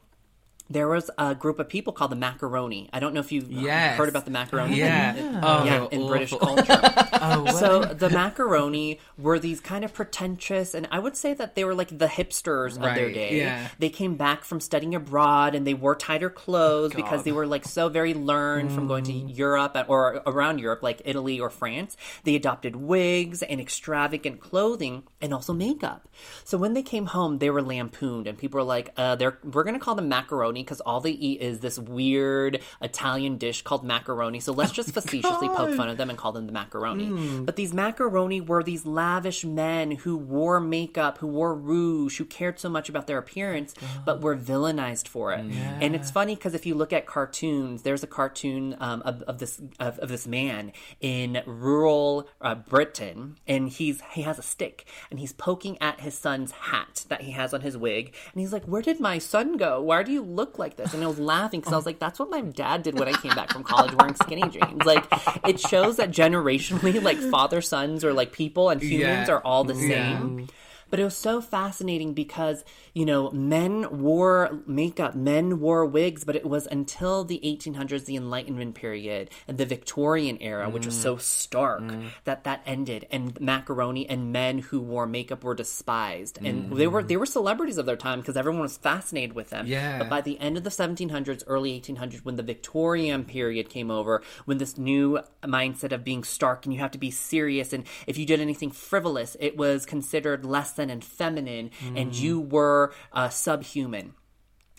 there 0.70 0.88
was 0.88 1.12
a 1.18 1.36
group 1.36 1.60
of 1.60 1.68
people 1.68 1.92
called 1.92 2.12
the 2.12 2.16
macaroni. 2.16 2.90
I 2.94 3.00
don't 3.00 3.14
know 3.14 3.20
if 3.20 3.32
you've 3.32 3.52
yes. 3.52 3.98
heard 3.98 4.08
about 4.08 4.26
the 4.26 4.32
macaroni. 4.32 4.78
Yeah, 4.78 5.16
in, 5.16 5.40
oh, 5.44 5.64
yeah, 5.66 5.88
in 5.92 6.08
British 6.08 6.32
culture. 6.32 6.64
oh, 7.22 7.46
so 7.60 7.84
the 7.84 8.10
macaroni 8.10 9.00
were 9.18 9.40
these 9.40 9.60
kind 9.60 9.84
of 9.84 9.94
pretentious, 9.94 10.74
and 10.74 10.88
I 10.90 11.00
would 11.00 11.18
say 11.18 11.34
that 11.34 11.56
they 11.56 11.66
were 11.66 11.76
like 11.76 11.98
the 11.98 12.08
hipsters 12.08 12.80
right, 12.80 12.90
of 12.90 12.96
their 12.96 13.12
day. 13.12 13.38
Yeah. 13.38 13.68
They 13.78 13.90
came 13.90 14.16
back 14.16 14.46
from 14.46 14.62
studying 14.62 14.96
abroad, 14.96 15.54
and 15.54 15.68
they 15.68 15.74
wore 15.74 15.96
tighter 15.96 16.30
clothes 16.30 16.94
oh, 16.94 16.96
because 16.96 17.24
they 17.24 17.34
were 17.34 17.46
like 17.46 17.66
so 17.66 17.90
very 17.90 18.14
learned 18.14 18.70
mm. 18.70 18.76
from 18.76 18.88
going 18.88 19.04
to 19.06 19.14
mm. 19.14 19.38
Europe 19.38 19.76
or 19.90 20.24
around 20.26 20.60
Europe, 20.60 20.82
like 20.82 21.02
Italy 21.04 21.42
or 21.42 21.50
France. 21.50 21.98
They 22.24 22.36
adopted 22.36 22.78
wigs 22.78 23.44
and 23.44 23.60
extravagant 23.60 24.40
clothing, 24.40 25.04
and 25.22 25.34
also 25.34 25.52
makeup. 25.52 26.08
So 26.46 26.58
when 26.58 26.74
they 26.74 26.84
came 26.84 27.08
home, 27.08 27.40
they 27.40 27.50
were 27.50 27.62
lampooned, 27.62 28.28
and 28.28 28.38
people 28.38 28.60
were 28.60 28.64
like, 28.64 28.92
uh, 28.96 29.16
"They're 29.18 29.38
we're 29.44 29.64
going 29.64 29.76
to 29.76 29.80
call 29.80 29.96
them 29.96 30.08
macaroni." 30.08 30.53
Macaroni 30.54 30.64
because 30.64 30.82
all 30.82 31.02
they 31.02 31.12
eat 31.12 31.42
is 31.42 31.60
this 31.60 31.80
weird 31.80 32.62
Italian 32.82 33.38
dish 33.38 33.62
called 33.62 33.84
macaroni. 33.84 34.40
So 34.40 34.54
let's 34.54 34.72
just 34.72 34.90
oh 34.90 35.02
facetiously 35.02 35.48
God. 35.48 35.58
poke 35.58 35.76
fun 35.76 35.90
at 35.90 35.98
them 35.98 36.10
and 36.10 36.18
call 36.18 36.32
them 36.32 36.46
the 36.46 36.54
macaroni. 36.54 37.08
Mm. 37.08 37.46
But 37.46 37.56
these 37.56 37.74
macaroni 37.74 38.42
were 38.42 38.64
these 38.64 38.86
lavish 38.86 39.44
men 39.44 39.92
who 39.92 40.18
wore 40.18 40.60
makeup, 40.60 41.18
who 41.18 41.28
wore 41.28 41.56
rouge, 41.56 42.18
who 42.18 42.26
cared 42.26 42.60
so 42.60 42.70
much 42.70 42.90
about 42.90 43.08
their 43.08 43.18
appearance, 43.18 43.74
but 44.06 44.22
were 44.22 44.36
villainized 44.36 45.08
for 45.08 45.34
it. 45.34 45.46
Yeah. 45.46 45.80
And 45.82 45.96
it's 45.96 46.12
funny 46.12 46.36
because 46.36 46.54
if 46.54 46.66
you 46.66 46.76
look 46.76 46.94
at 46.94 47.06
cartoons, 47.06 47.82
there's 47.82 48.04
a 48.04 48.08
cartoon 48.08 48.76
um, 48.80 49.02
of, 49.04 49.22
of, 49.24 49.40
this 49.40 49.62
of, 49.80 50.00
of, 50.00 50.10
this 50.10 50.28
man 50.28 50.72
in 51.02 51.42
rural 51.46 52.28
uh, 52.42 52.56
Britain, 52.56 53.38
and 53.48 53.70
he's 53.70 54.02
he 54.14 54.22
has 54.22 54.38
a 54.38 54.44
stick 54.44 54.86
and 55.10 55.20
he's 55.20 55.34
poking 55.34 55.78
at 55.82 56.00
his 56.00 56.18
son's 56.18 56.52
hat 56.52 57.06
that 57.10 57.22
he 57.22 57.32
has 57.32 57.54
on 57.54 57.62
his 57.62 57.76
wig, 57.76 58.14
and 58.34 58.42
he's 58.42 58.54
like, 58.54 58.66
"Where 58.66 58.82
did 58.82 59.00
my 59.00 59.18
son 59.18 59.58
go? 59.58 59.82
Why 59.82 60.04
do 60.04 60.12
you 60.12 60.22
look?" 60.22 60.43
Look 60.44 60.60
like 60.60 60.76
this. 60.76 60.94
And 60.94 61.02
I 61.04 61.08
was 61.08 61.20
laughing 61.20 61.62
because 61.62 61.74
I 61.74 61.78
was 61.78 61.86
oh. 61.86 61.90
like, 61.90 62.00
that's 62.00 62.20
what 62.20 62.30
my 62.30 62.42
dad 62.42 62.84
did 62.84 63.00
when 63.00 63.08
I 63.08 63.14
came 63.14 63.34
back 63.34 63.52
from 63.52 63.64
college 63.64 63.94
wearing 63.96 64.16
skinny 64.16 64.48
jeans. 64.50 64.84
Like, 64.86 65.06
it 65.48 65.60
shows 65.60 65.98
that 65.98 66.12
generationally, 66.12 67.02
like, 67.02 67.18
father 67.18 67.62
sons 67.62 68.04
or 68.04 68.14
like 68.14 68.34
people 68.34 68.70
and 68.70 68.82
humans 68.82 69.28
yeah. 69.30 69.36
are 69.36 69.42
all 69.46 69.64
the 69.64 69.76
same. 69.76 70.48
But 70.94 71.00
it 71.00 71.06
was 71.06 71.18
so 71.18 71.42
fascinating 71.42 72.14
because, 72.14 72.64
you 72.94 73.04
know, 73.04 73.32
men 73.32 74.04
wore 74.04 74.60
makeup, 74.68 75.16
men 75.16 75.60
wore 75.60 75.88
wigs, 75.88 76.24
but 76.24 76.36
it 76.36 76.46
was 76.46 76.68
until 76.68 77.24
the 77.24 77.42
1800s, 77.44 78.06
the 78.06 78.16
Enlightenment 78.16 78.76
period, 78.76 79.32
and 79.48 79.58
the 79.58 79.66
Victorian 79.66 80.38
era, 80.40 80.70
which 80.70 80.86
was 80.86 80.96
so 80.96 81.16
mm. 81.16 81.22
stark, 81.22 81.82
mm. 81.82 82.10
that 82.26 82.44
that 82.44 82.62
ended. 82.68 83.08
And 83.10 83.42
macaroni 83.42 84.08
and 84.08 84.32
men 84.32 84.60
who 84.60 84.82
wore 84.82 85.08
makeup 85.08 85.44
were 85.44 85.56
despised. 85.56 86.38
And 86.46 86.70
mm. 86.70 86.78
they 86.78 86.86
were 86.86 87.02
they 87.02 87.18
were 87.18 87.26
celebrities 87.26 87.80
of 87.80 87.88
their 87.88 87.98
time 87.98 88.20
because 88.20 88.38
everyone 88.38 88.62
was 88.62 88.78
fascinated 88.78 89.34
with 89.34 89.50
them. 89.50 89.66
Yeah. 89.66 89.98
But 89.98 90.10
by 90.10 90.22
the 90.22 90.40
end 90.40 90.58
of 90.58 90.64
the 90.64 90.70
1700s, 90.70 91.42
early 91.48 91.82
1800s, 91.82 92.24
when 92.24 92.36
the 92.36 92.44
Victorian 92.44 93.26
period 93.26 93.68
came 93.68 93.90
over, 93.90 94.22
when 94.46 94.60
this 94.60 94.78
new 94.78 95.22
mindset 95.42 95.92
of 95.92 96.04
being 96.04 96.24
stark 96.24 96.68
and 96.68 96.74
you 96.76 96.82
have 96.82 96.92
to 96.92 97.00
be 97.00 97.10
serious, 97.10 97.74
and 97.74 97.84
if 98.06 98.20
you 98.20 98.28
did 98.28 98.40
anything 98.40 98.70
frivolous, 98.70 99.36
it 99.40 99.58
was 99.58 99.88
considered 99.88 100.46
less 100.46 100.74
than 100.74 100.83
and 100.90 101.04
feminine, 101.04 101.72
and 101.96 102.16
you 102.16 102.40
were 102.40 102.94
uh, 103.12 103.30
subhuman. 103.30 104.14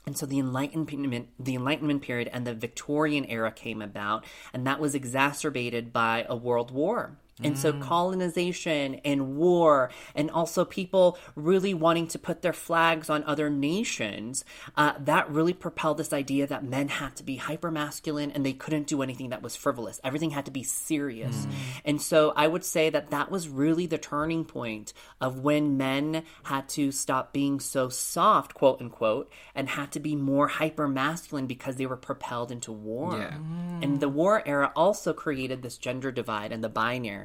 And 0.07 0.19
so 0.19 0.27
the 0.27 0.39
Enlightenment, 0.39 1.29
the 1.39 1.55
Enlightenment 1.55 2.03
period 2.03 2.29
and 2.33 2.47
the 2.47 2.55
Victorian 2.55 3.25
era 3.25 3.51
came 3.51 3.81
about, 3.81 4.25
and 4.53 4.67
that 4.67 4.81
was 4.81 4.95
exacerbated 4.95 5.93
by 5.93 6.27
a 6.29 6.37
world 6.37 6.71
war. 6.71 7.19
And 7.43 7.59
so 7.59 7.73
colonization 7.73 9.01
and 9.05 9.37
war, 9.37 9.91
and 10.15 10.31
also 10.31 10.65
people 10.65 11.19
really 11.35 11.75
wanting 11.75 12.07
to 12.09 12.19
put 12.19 12.43
their 12.43 12.53
flags 12.53 13.11
on 13.11 13.25
other 13.25 13.51
nations, 13.51 14.45
uh, 14.77 14.93
that 15.01 15.29
really 15.31 15.53
propelled 15.53 15.99
this 15.99 16.13
idea 16.13 16.47
that 16.47 16.65
men 16.65 16.89
had 16.89 17.17
to 17.17 17.25
be 17.25 17.37
hyper 17.37 17.73
masculine 17.73 18.31
and 18.31 18.47
they 18.47 18.53
couldn't 18.53 18.87
do 18.87 19.03
anything 19.03 19.31
that 19.31 19.43
was 19.43 19.57
frivolous. 19.57 20.01
Everything 20.05 20.31
had 20.31 20.45
to 20.45 20.53
be 20.53 20.63
serious. 20.63 21.47
And 21.85 22.01
so 22.01 22.33
I 22.37 22.47
would 22.47 22.65
say 22.65 22.89
that 22.91 23.11
that 23.11 23.31
was 23.31 23.49
really 23.49 23.87
the 23.87 23.99
turning 23.99 24.45
point 24.45 24.93
of 25.21 25.41
when 25.41 25.77
men 25.77 26.23
had 26.45 26.69
to 26.71 26.93
stop 26.93 27.33
being 27.33 27.59
so 27.59 27.89
soft, 27.89 28.55
quote 28.55 28.81
unquote, 28.81 29.31
and 29.55 29.69
had 29.69 29.91
to 29.93 30.01
be 30.01 30.15
more 30.15 30.47
hyper 30.47 30.87
masculine 30.87 31.47
because 31.47 31.77
they 31.77 31.87
were 31.87 31.97
propelled 31.97 32.53
into 32.53 32.71
war. 32.71 33.19
Yeah. 33.19 33.37
And 33.83 33.99
the 33.99 34.09
war 34.09 34.43
era 34.47 34.73
also 34.77 35.13
created 35.13 35.63
this 35.63 35.79
gender 35.79 36.13
divide 36.13 36.53
and 36.53 36.63
the 36.63 36.69
binary. 36.69 37.24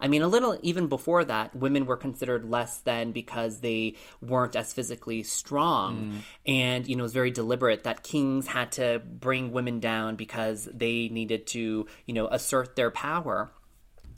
I 0.00 0.08
mean, 0.08 0.22
a 0.22 0.28
little 0.28 0.58
even 0.62 0.86
before 0.86 1.24
that, 1.24 1.54
women 1.54 1.86
were 1.86 1.96
considered 1.96 2.48
less 2.48 2.78
than 2.78 3.12
because 3.12 3.60
they 3.60 3.94
weren't 4.20 4.56
as 4.56 4.72
physically 4.72 5.22
strong. 5.22 6.22
Mm. 6.46 6.52
And, 6.52 6.88
you 6.88 6.96
know, 6.96 7.02
it 7.02 7.04
was 7.04 7.12
very 7.12 7.30
deliberate 7.30 7.84
that 7.84 8.02
kings 8.02 8.46
had 8.46 8.72
to 8.72 9.00
bring 9.04 9.52
women 9.52 9.80
down 9.80 10.16
because 10.16 10.68
they 10.72 11.08
needed 11.08 11.46
to, 11.48 11.86
you 12.06 12.14
know, 12.14 12.28
assert 12.28 12.76
their 12.76 12.90
power. 12.90 13.50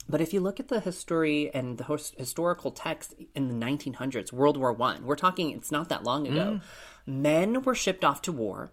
But 0.09 0.21
if 0.21 0.33
you 0.33 0.41
look 0.41 0.59
at 0.59 0.67
the 0.67 0.79
history 0.79 1.49
and 1.53 1.77
the 1.77 1.85
his- 1.85 2.13
historical 2.17 2.71
text 2.71 3.13
in 3.35 3.47
the 3.47 3.65
1900s, 3.65 4.33
World 4.33 4.57
War 4.57 4.73
One, 4.73 5.05
we're 5.05 5.15
talking 5.15 5.51
it's 5.51 5.71
not 5.71 5.89
that 5.89 6.03
long 6.03 6.27
ago. 6.27 6.59
Mm. 6.59 6.61
Men 7.05 7.61
were 7.63 7.75
shipped 7.75 8.03
off 8.03 8.21
to 8.23 8.31
war, 8.31 8.71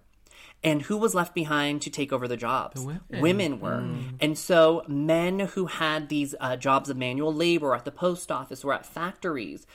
and 0.63 0.83
who 0.83 0.97
was 0.97 1.15
left 1.15 1.35
behind 1.35 1.83
to 1.83 1.91
take 1.91 2.13
over 2.13 2.29
the 2.29 2.37
jobs? 2.37 2.81
women. 3.21 3.61
were, 3.61 3.85
and 4.21 4.39
so 4.39 4.83
men 4.87 5.41
who 5.41 5.67
had 5.67 6.09
these 6.09 6.35
uh, 6.41 6.57
jobs 6.57 6.91
of 6.91 6.97
manual 6.97 7.33
labor 7.33 7.75
at 7.75 7.85
the 7.85 7.93
post 7.93 8.31
office 8.31 8.65
or 8.65 8.73
at 8.73 8.87
factories. 8.87 9.67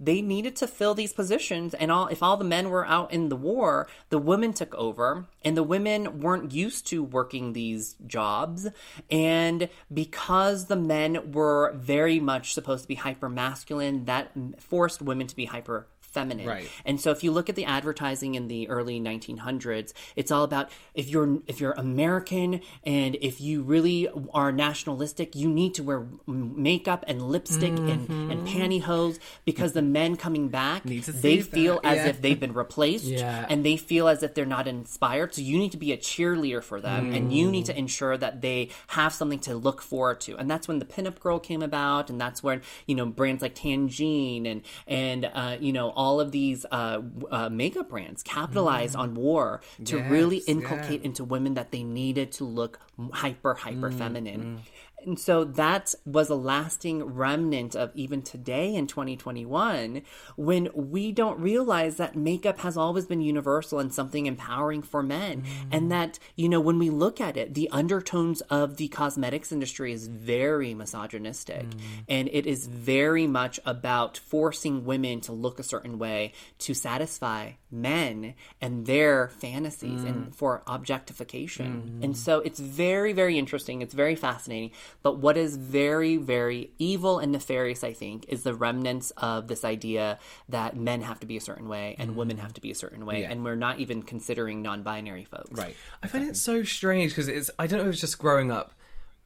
They 0.00 0.20
needed 0.22 0.56
to 0.56 0.66
fill 0.66 0.94
these 0.94 1.12
positions, 1.12 1.72
and 1.72 1.90
all 1.92 2.08
if 2.08 2.20
all 2.20 2.36
the 2.36 2.44
men 2.44 2.68
were 2.68 2.84
out 2.84 3.12
in 3.12 3.28
the 3.28 3.36
war, 3.36 3.86
the 4.10 4.18
women 4.18 4.52
took 4.52 4.74
over, 4.74 5.26
and 5.42 5.56
the 5.56 5.62
women 5.62 6.20
weren't 6.20 6.52
used 6.52 6.88
to 6.88 7.02
working 7.02 7.52
these 7.52 7.94
jobs. 8.04 8.68
And 9.08 9.68
because 9.92 10.66
the 10.66 10.76
men 10.76 11.30
were 11.30 11.72
very 11.76 12.18
much 12.18 12.54
supposed 12.54 12.82
to 12.82 12.88
be 12.88 12.96
hyper 12.96 13.28
masculine, 13.28 14.04
that 14.06 14.32
forced 14.58 15.00
women 15.00 15.28
to 15.28 15.36
be 15.36 15.44
hyper 15.44 15.86
feminine. 16.14 16.46
Right. 16.46 16.70
And 16.84 17.00
so 17.00 17.10
if 17.10 17.22
you 17.24 17.32
look 17.32 17.48
at 17.48 17.56
the 17.56 17.64
advertising 17.64 18.36
in 18.36 18.48
the 18.48 18.68
early 18.68 19.00
1900s, 19.00 19.92
it's 20.16 20.30
all 20.30 20.44
about 20.44 20.70
if 20.94 21.08
you're 21.08 21.40
if 21.46 21.60
you're 21.60 21.72
American 21.72 22.60
and 22.84 23.16
if 23.20 23.40
you 23.40 23.62
really 23.62 24.08
are 24.32 24.52
nationalistic, 24.52 25.34
you 25.34 25.48
need 25.48 25.74
to 25.74 25.82
wear 25.82 26.06
makeup 26.26 27.04
and 27.08 27.20
lipstick 27.20 27.76
and, 27.76 28.08
and 28.08 28.46
pantyhose 28.46 29.18
because 29.44 29.72
the 29.72 29.82
men 29.82 30.16
coming 30.16 30.48
back, 30.48 30.84
they 30.84 31.40
feel 31.40 31.80
that, 31.82 31.86
as 31.92 31.96
yeah. 31.96 32.06
if 32.06 32.22
they've 32.22 32.40
been 32.40 32.54
replaced 32.54 33.04
Yeah. 33.14 33.46
and 33.48 33.64
they 33.64 33.76
feel 33.76 34.08
as 34.08 34.22
if 34.22 34.34
they're 34.34 34.46
not 34.46 34.68
inspired. 34.68 35.34
So 35.34 35.42
you 35.42 35.58
need 35.58 35.72
to 35.72 35.76
be 35.78 35.92
a 35.92 35.96
cheerleader 35.96 36.62
for 36.62 36.80
them 36.80 37.12
and 37.12 37.32
you 37.32 37.50
need 37.50 37.66
to 37.66 37.76
ensure 37.76 38.16
that 38.16 38.40
they 38.40 38.70
have 38.88 39.12
something 39.12 39.40
to 39.40 39.54
look 39.54 39.82
forward 39.82 40.20
to. 40.22 40.36
And 40.36 40.50
that's 40.50 40.68
when 40.68 40.78
the 40.78 40.84
pinup 40.84 41.18
girl 41.18 41.38
came 41.38 41.62
about 41.62 42.10
and 42.10 42.20
that's 42.20 42.42
when, 42.42 42.62
you 42.86 42.94
know, 42.94 43.06
brands 43.06 43.42
like 43.42 43.54
Tangine 43.54 44.46
and 44.50 44.62
and 44.86 45.24
uh, 45.32 45.56
you 45.58 45.72
know, 45.72 45.90
all 45.90 46.03
of 46.20 46.32
these 46.32 46.64
uh, 46.70 47.00
uh, 47.30 47.48
makeup 47.48 47.88
brands 47.88 48.22
capitalized 48.22 48.96
on 48.96 49.14
war 49.14 49.60
to 49.84 49.98
really 50.02 50.38
inculcate 50.38 51.00
yeah. 51.00 51.06
into 51.06 51.24
women 51.24 51.54
that 51.54 51.70
they 51.70 51.82
needed 51.82 52.32
to 52.32 52.44
look 52.44 52.78
hyper 53.12 53.54
hyper 53.54 53.90
feminine. 53.90 54.60
And 55.06 55.18
so 55.18 55.44
that 55.44 55.94
was 56.04 56.30
a 56.30 56.34
lasting 56.34 57.02
remnant 57.04 57.74
of 57.74 57.90
even 57.94 58.22
today 58.22 58.74
in 58.74 58.86
2021 58.86 60.02
when 60.36 60.68
we 60.74 61.12
don't 61.12 61.38
realize 61.38 61.96
that 61.96 62.16
makeup 62.16 62.60
has 62.60 62.76
always 62.76 63.06
been 63.06 63.20
universal 63.20 63.78
and 63.78 63.92
something 63.92 64.26
empowering 64.26 64.82
for 64.82 65.02
men. 65.02 65.42
Mm. 65.42 65.46
And 65.72 65.92
that, 65.92 66.18
you 66.36 66.48
know, 66.48 66.60
when 66.60 66.78
we 66.78 66.90
look 66.90 67.20
at 67.20 67.36
it, 67.36 67.54
the 67.54 67.68
undertones 67.70 68.40
of 68.42 68.76
the 68.76 68.88
cosmetics 68.88 69.52
industry 69.52 69.92
is 69.92 70.08
very 70.08 70.74
misogynistic. 70.74 71.68
Mm. 71.68 71.80
And 72.08 72.28
it 72.32 72.46
is 72.46 72.66
very 72.66 73.26
much 73.26 73.60
about 73.64 74.16
forcing 74.16 74.84
women 74.84 75.20
to 75.22 75.32
look 75.32 75.58
a 75.58 75.62
certain 75.62 75.98
way 75.98 76.32
to 76.58 76.74
satisfy 76.74 77.52
men 77.74 78.34
and 78.60 78.86
their 78.86 79.28
fantasies 79.28 80.04
and 80.04 80.26
mm. 80.26 80.34
for 80.34 80.62
objectification. 80.66 81.98
Mm. 82.00 82.04
And 82.04 82.16
so 82.16 82.40
it's 82.40 82.60
very, 82.60 83.12
very 83.12 83.38
interesting. 83.38 83.82
It's 83.82 83.94
very 83.94 84.14
fascinating. 84.14 84.70
But 85.02 85.18
what 85.18 85.36
is 85.36 85.56
very, 85.56 86.16
very 86.16 86.70
evil 86.78 87.18
and 87.18 87.32
nefarious, 87.32 87.84
I 87.84 87.92
think, 87.92 88.26
is 88.28 88.44
the 88.44 88.54
remnants 88.54 89.10
of 89.16 89.48
this 89.48 89.64
idea 89.64 90.18
that 90.48 90.76
men 90.76 91.02
have 91.02 91.20
to 91.20 91.26
be 91.26 91.36
a 91.36 91.40
certain 91.40 91.68
way 91.68 91.96
and 91.98 92.12
mm. 92.12 92.14
women 92.14 92.38
have 92.38 92.54
to 92.54 92.60
be 92.60 92.70
a 92.70 92.74
certain 92.74 93.04
way. 93.04 93.22
Yeah. 93.22 93.30
And 93.30 93.44
we're 93.44 93.56
not 93.56 93.78
even 93.80 94.02
considering 94.02 94.62
non 94.62 94.82
binary 94.82 95.24
folks. 95.24 95.58
Right. 95.58 95.76
I 96.02 96.06
find 96.06 96.28
it 96.28 96.36
so 96.36 96.62
strange 96.62 97.12
because 97.12 97.28
it's 97.28 97.50
I 97.58 97.66
don't 97.66 97.80
know 97.80 97.86
if 97.86 97.92
it's 97.92 98.00
just 98.00 98.18
growing 98.18 98.50
up 98.50 98.74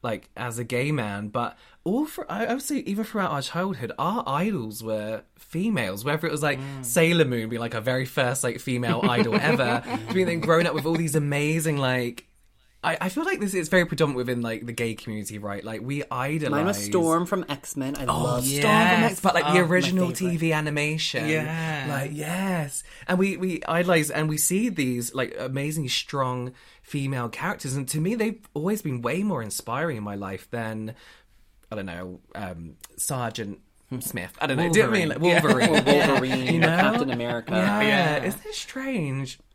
like 0.01 0.29
as 0.35 0.59
a 0.59 0.63
gay 0.63 0.91
man, 0.91 1.27
but 1.27 1.57
all 1.83 2.05
for 2.05 2.29
I 2.31 2.53
would 2.53 2.61
say 2.61 2.77
even 2.77 3.03
throughout 3.03 3.31
our 3.31 3.41
childhood, 3.41 3.91
our 3.99 4.23
idols 4.25 4.83
were 4.83 5.23
females. 5.37 6.05
Whether 6.05 6.27
it 6.27 6.31
was 6.31 6.43
like 6.43 6.59
mm. 6.59 6.85
Sailor 6.85 7.25
Moon 7.25 7.49
being 7.49 7.59
like 7.59 7.75
our 7.75 7.81
very 7.81 8.05
first 8.05 8.43
like 8.43 8.59
female 8.59 9.01
idol 9.03 9.35
ever, 9.35 9.83
to 9.85 10.13
being 10.13 10.27
then 10.27 10.39
grown 10.39 10.65
up 10.67 10.73
with 10.73 10.85
all 10.85 10.95
these 10.95 11.15
amazing 11.15 11.77
like. 11.77 12.25
I, 12.81 12.97
I 13.01 13.09
feel 13.09 13.25
like 13.25 13.41
this 13.41 13.53
is 13.53 13.67
very 13.67 13.85
predominant 13.85 14.15
within 14.17 14.41
like 14.41 14.65
the 14.65 14.71
gay 14.71 14.93
community, 14.93 15.37
right? 15.37 15.63
Like 15.63 15.81
we 15.81 16.03
idolize. 16.09 16.51
Mine 16.51 16.65
was 16.65 16.77
Storm 16.77 17.25
from 17.25 17.45
X 17.49 17.75
Men. 17.75 17.95
I 17.97 18.05
love 18.05 18.45
Storm 18.45 18.61
from 18.61 18.71
Yes, 18.71 19.11
X 19.11 19.19
but 19.21 19.33
like 19.35 19.43
Oh, 19.47 19.53
the 19.53 19.59
original. 19.59 20.09
TV 20.11 20.53
animation. 20.53 21.27
Yeah. 21.27 21.87
Like 21.89 22.11
yes. 22.13 22.83
And 23.07 23.19
we 23.19 23.35
we 23.35 23.61
idolize 23.67 24.09
and 24.09 24.29
we 24.29 24.37
see 24.37 24.69
these 24.69 25.13
like 25.13 25.35
amazingly 25.37 25.89
strong 25.89 26.53
female 26.81 27.27
characters 27.27 27.75
and 27.75 27.87
to 27.89 27.99
me 27.99 28.15
they've 28.15 28.39
always 28.53 28.81
been 28.81 29.01
way 29.01 29.23
more 29.23 29.43
inspiring 29.43 29.97
in 29.97 30.03
my 30.03 30.15
life 30.15 30.49
than 30.49 30.95
I 31.71 31.75
don't 31.75 31.85
know, 31.85 32.21
um 32.33 32.77
Sergeant 32.95 33.59
Smith. 33.99 34.37
I 34.39 34.47
don't 34.47 34.55
know. 34.57 34.69
Do 34.71 34.79
you 34.79 34.85
know 34.85 34.91
I 34.91 34.93
mean? 34.93 35.09
Like 35.09 35.19
Wolverine. 35.19 35.69
Or 35.69 35.81
Wolverine, 35.81 36.45
You 36.53 36.59
know? 36.59 36.67
Captain 36.67 37.09
America. 37.09 37.51
Yeah. 37.53 37.81
Yeah. 37.81 38.23
Isn't 38.23 38.53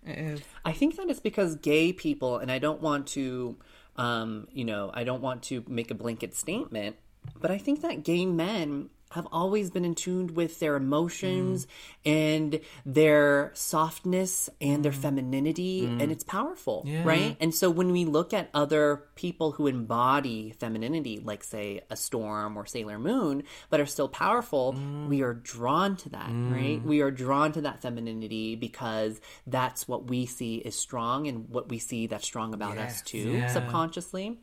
I 0.06 0.72
think 0.72 0.96
that 0.96 1.08
it's 1.08 1.20
because 1.20 1.56
gay 1.56 1.92
people, 1.92 2.38
and 2.38 2.50
I 2.50 2.58
don't 2.58 2.80
want 2.80 3.06
to, 3.08 3.56
um, 3.96 4.48
you 4.52 4.64
know, 4.64 4.90
I 4.92 5.04
don't 5.04 5.22
want 5.22 5.42
to 5.44 5.64
make 5.66 5.90
a 5.90 5.94
blanket 5.94 6.34
statement, 6.34 6.96
but 7.40 7.50
I 7.50 7.58
think 7.58 7.80
that 7.82 8.04
gay 8.04 8.26
men 8.26 8.90
have 9.14 9.26
always 9.32 9.70
been 9.70 9.84
in 9.84 9.94
tune 9.94 10.34
with 10.34 10.60
their 10.60 10.76
emotions 10.76 11.66
and 12.04 12.60
their 12.86 13.50
softness 13.54 14.48
and 14.60 14.84
their 14.84 14.92
mm. 14.92 14.96
femininity, 14.96 15.82
mm. 15.82 16.02
and 16.02 16.12
it's 16.12 16.24
powerful, 16.24 16.86
right? 17.04 17.36
And 17.40 17.54
so 17.54 17.70
when 17.70 17.92
we 17.92 18.04
look 18.04 18.32
at 18.32 18.50
other 18.54 19.04
people 19.14 19.52
who 19.52 19.66
embody 19.66 20.52
femininity, 20.58 21.20
like 21.24 21.44
say 21.44 21.82
a 21.90 21.96
Storm 21.96 22.56
or 22.56 22.66
Sailor 22.66 22.98
Moon, 22.98 23.42
but 23.70 23.80
are 23.80 23.86
still 23.86 24.08
powerful, 24.08 24.74
mm. 24.74 25.08
we 25.08 25.22
are 25.22 25.34
drawn 25.34 25.96
to 25.96 26.08
that, 26.10 26.30
right? 26.30 26.80
We 26.84 27.00
are 27.00 27.10
drawn 27.10 27.52
to 27.52 27.62
that 27.62 27.82
femininity 27.82 28.56
because 28.56 29.20
that's 29.46 29.88
what 29.88 30.08
we 30.08 30.26
see 30.26 30.56
is 30.56 30.74
strong 30.74 31.26
and 31.26 31.48
what 31.48 31.68
we 31.68 31.78
see 31.78 32.06
that's 32.06 32.24
strong 32.24 32.54
about 32.54 32.78
us 32.78 32.84
Yes, 32.84 33.02
too, 33.02 33.48
subconsciously. 33.48 34.38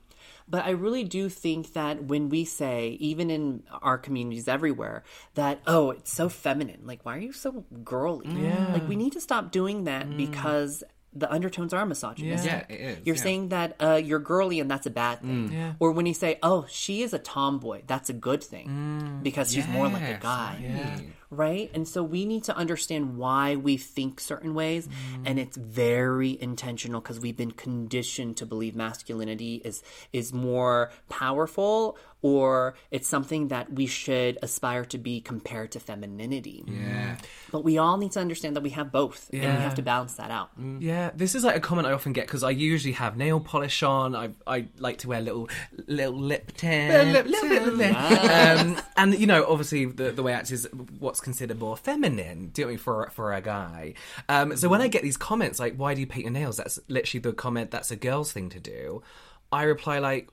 But 0.51 0.65
I 0.65 0.71
really 0.71 1.05
do 1.05 1.29
think 1.29 1.73
that 1.73 2.03
when 2.03 2.27
we 2.27 2.43
say, 2.45 2.97
even 2.99 3.31
in 3.31 3.63
our 3.81 3.97
communities 3.97 4.47
everywhere, 4.49 5.03
that, 5.35 5.61
oh, 5.65 5.91
it's 5.91 6.11
so 6.11 6.27
feminine, 6.27 6.81
like, 6.83 7.05
why 7.05 7.15
are 7.15 7.19
you 7.19 7.31
so 7.31 7.63
girly? 7.83 8.27
Like, 8.73 8.87
we 8.87 8.97
need 8.97 9.13
to 9.13 9.21
stop 9.21 9.51
doing 9.51 9.85
that 9.85 10.07
mm. 10.07 10.17
because 10.17 10.83
the 11.13 11.31
undertones 11.31 11.73
are 11.73 11.85
misogynistic. 11.85 12.51
Yeah, 12.51 12.75
it 12.75 12.79
is, 12.81 12.97
You're 13.05 13.15
yeah. 13.15 13.21
saying 13.21 13.49
that 13.49 13.75
uh, 13.81 13.95
you're 13.95 14.19
girly 14.19 14.59
and 14.59 14.69
that's 14.69 14.85
a 14.85 14.89
bad 14.91 15.21
thing. 15.21 15.49
Mm. 15.49 15.53
Yeah. 15.53 15.73
Or 15.79 15.91
when 15.91 16.05
you 16.05 16.13
say, 16.13 16.37
oh, 16.43 16.65
she 16.69 17.01
is 17.01 17.13
a 17.13 17.19
tomboy, 17.19 17.81
that's 17.87 18.09
a 18.09 18.13
good 18.13 18.43
thing 18.43 18.67
mm. 18.67 19.23
because 19.23 19.51
she's 19.53 19.67
more 19.67 19.87
like 19.87 20.03
a 20.03 20.11
Yes, 20.11 20.21
guy. 20.21 21.05
Right? 21.31 21.71
And 21.73 21.87
so 21.87 22.03
we 22.03 22.25
need 22.25 22.43
to 22.43 22.55
understand 22.55 23.17
why 23.17 23.55
we 23.55 23.77
think 23.77 24.19
certain 24.19 24.53
ways. 24.53 24.87
And 25.25 25.39
it's 25.39 25.57
very 25.57 26.37
intentional 26.39 27.01
because 27.01 27.19
we've 27.19 27.37
been 27.37 27.51
conditioned 27.51 28.37
to 28.37 28.45
believe 28.45 28.75
masculinity 28.75 29.61
is 29.63 29.81
is 30.11 30.33
more 30.33 30.91
powerful 31.09 31.97
or 32.21 32.75
it's 32.91 33.07
something 33.07 33.47
that 33.47 33.73
we 33.73 33.87
should 33.87 34.37
aspire 34.41 34.85
to 34.85 34.97
be 34.97 35.21
compared 35.21 35.71
to 35.71 35.79
femininity. 35.79 36.63
Yeah. 36.67 37.17
But 37.51 37.63
we 37.63 37.77
all 37.77 37.97
need 37.97 38.11
to 38.11 38.19
understand 38.19 38.55
that 38.55 38.61
we 38.61 38.69
have 38.71 38.91
both 38.91 39.29
and 39.33 39.41
we 39.41 39.47
have 39.47 39.75
to 39.75 39.81
balance 39.81 40.13
that 40.15 40.29
out. 40.29 40.51
Yeah, 40.79 41.11
this 41.15 41.33
is 41.33 41.43
like 41.43 41.55
a 41.55 41.59
comment 41.59 41.87
I 41.87 41.93
often 41.93 42.13
get 42.13 42.27
because 42.27 42.43
I 42.43 42.51
usually 42.51 42.93
have 42.93 43.17
nail 43.17 43.39
polish 43.39 43.81
on. 43.83 44.15
I 44.15 44.31
I 44.45 44.67
like 44.77 44.99
to 44.99 45.07
wear 45.07 45.21
little 45.21 45.49
little 45.87 46.13
lip 46.13 46.51
tint, 46.55 47.11
lip 47.11 47.25
little 47.25 47.49
bit 47.49 47.67
of 47.67 47.73
lip. 47.73 47.95
Um, 47.95 48.77
and 48.97 49.17
you 49.17 49.27
know, 49.27 49.45
obviously 49.47 49.85
the 49.85 50.11
the 50.11 50.23
way 50.23 50.33
out 50.33 50.51
is 50.51 50.67
what's 50.99 51.20
considered 51.21 51.59
more 51.59 51.77
feminine. 51.77 52.49
Do 52.49 52.61
you 52.61 52.65
know 52.65 52.69
I 52.69 52.71
mean 52.71 52.79
for 52.79 53.09
for 53.11 53.33
a 53.33 53.41
guy? 53.41 53.93
Um, 54.27 54.57
so 54.57 54.67
when 54.69 54.81
I 54.81 54.85
mm-hmm. 54.85 54.91
get 54.91 55.03
these 55.03 55.17
comments 55.17 55.59
like, 55.59 55.75
"Why 55.75 55.93
do 55.93 56.01
you 56.01 56.07
paint 56.07 56.25
your 56.25 56.33
nails?" 56.33 56.57
That's 56.57 56.79
literally 56.87 57.21
the 57.21 57.33
comment. 57.33 57.71
That's 57.71 57.91
a 57.91 57.95
girl's 57.95 58.31
thing 58.31 58.49
to 58.49 58.59
do. 58.59 59.03
I 59.51 59.63
reply 59.63 59.99
like. 59.99 60.29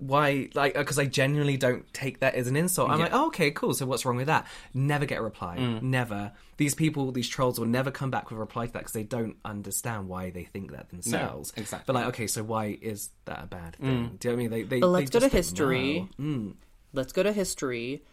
Why, 0.00 0.48
like, 0.54 0.76
uh, 0.76 0.82
because 0.82 0.96
I 0.96 1.06
genuinely 1.06 1.56
don't 1.56 1.92
take 1.92 2.20
that 2.20 2.36
as 2.36 2.46
an 2.46 2.54
insult. 2.54 2.88
I'm 2.88 3.00
like, 3.00 3.12
oh, 3.12 3.26
okay, 3.26 3.50
cool. 3.50 3.74
So 3.74 3.84
what's 3.84 4.06
wrong 4.06 4.14
with 4.14 4.28
that? 4.28 4.46
Never 4.72 5.06
get 5.06 5.18
a 5.18 5.22
reply. 5.22 5.56
Mm. 5.58 5.82
Never. 5.82 6.30
These 6.56 6.76
people, 6.76 7.10
these 7.10 7.28
trolls 7.28 7.58
will 7.58 7.66
never 7.66 7.90
come 7.90 8.08
back 8.08 8.30
with 8.30 8.36
a 8.36 8.40
reply 8.40 8.66
to 8.66 8.72
that 8.74 8.78
because 8.78 8.92
they 8.92 9.02
don't 9.02 9.38
understand 9.44 10.06
why 10.06 10.30
they 10.30 10.44
think 10.44 10.70
that 10.70 10.90
themselves. 10.90 11.52
exactly. 11.56 11.82
But 11.84 11.94
like, 11.96 12.06
okay, 12.10 12.28
so 12.28 12.44
why 12.44 12.78
is 12.80 13.10
that 13.24 13.42
a 13.42 13.46
bad 13.48 13.72
mm. 13.72 13.86
thing? 13.86 14.16
Do 14.20 14.28
you 14.28 14.30
know 14.30 14.30
what 14.30 14.32
I 14.32 14.36
mean? 14.36 14.50
They, 14.50 14.62
they, 14.62 14.78
But 14.78 14.86
let's 14.86 15.10
go 15.10 15.18
to 15.18 15.28
history. 15.28 16.08
know. 16.16 16.24
Mm. 16.24 16.54
Let's 16.92 17.12
go 17.12 17.24
to 17.24 17.32
history. 17.32 18.04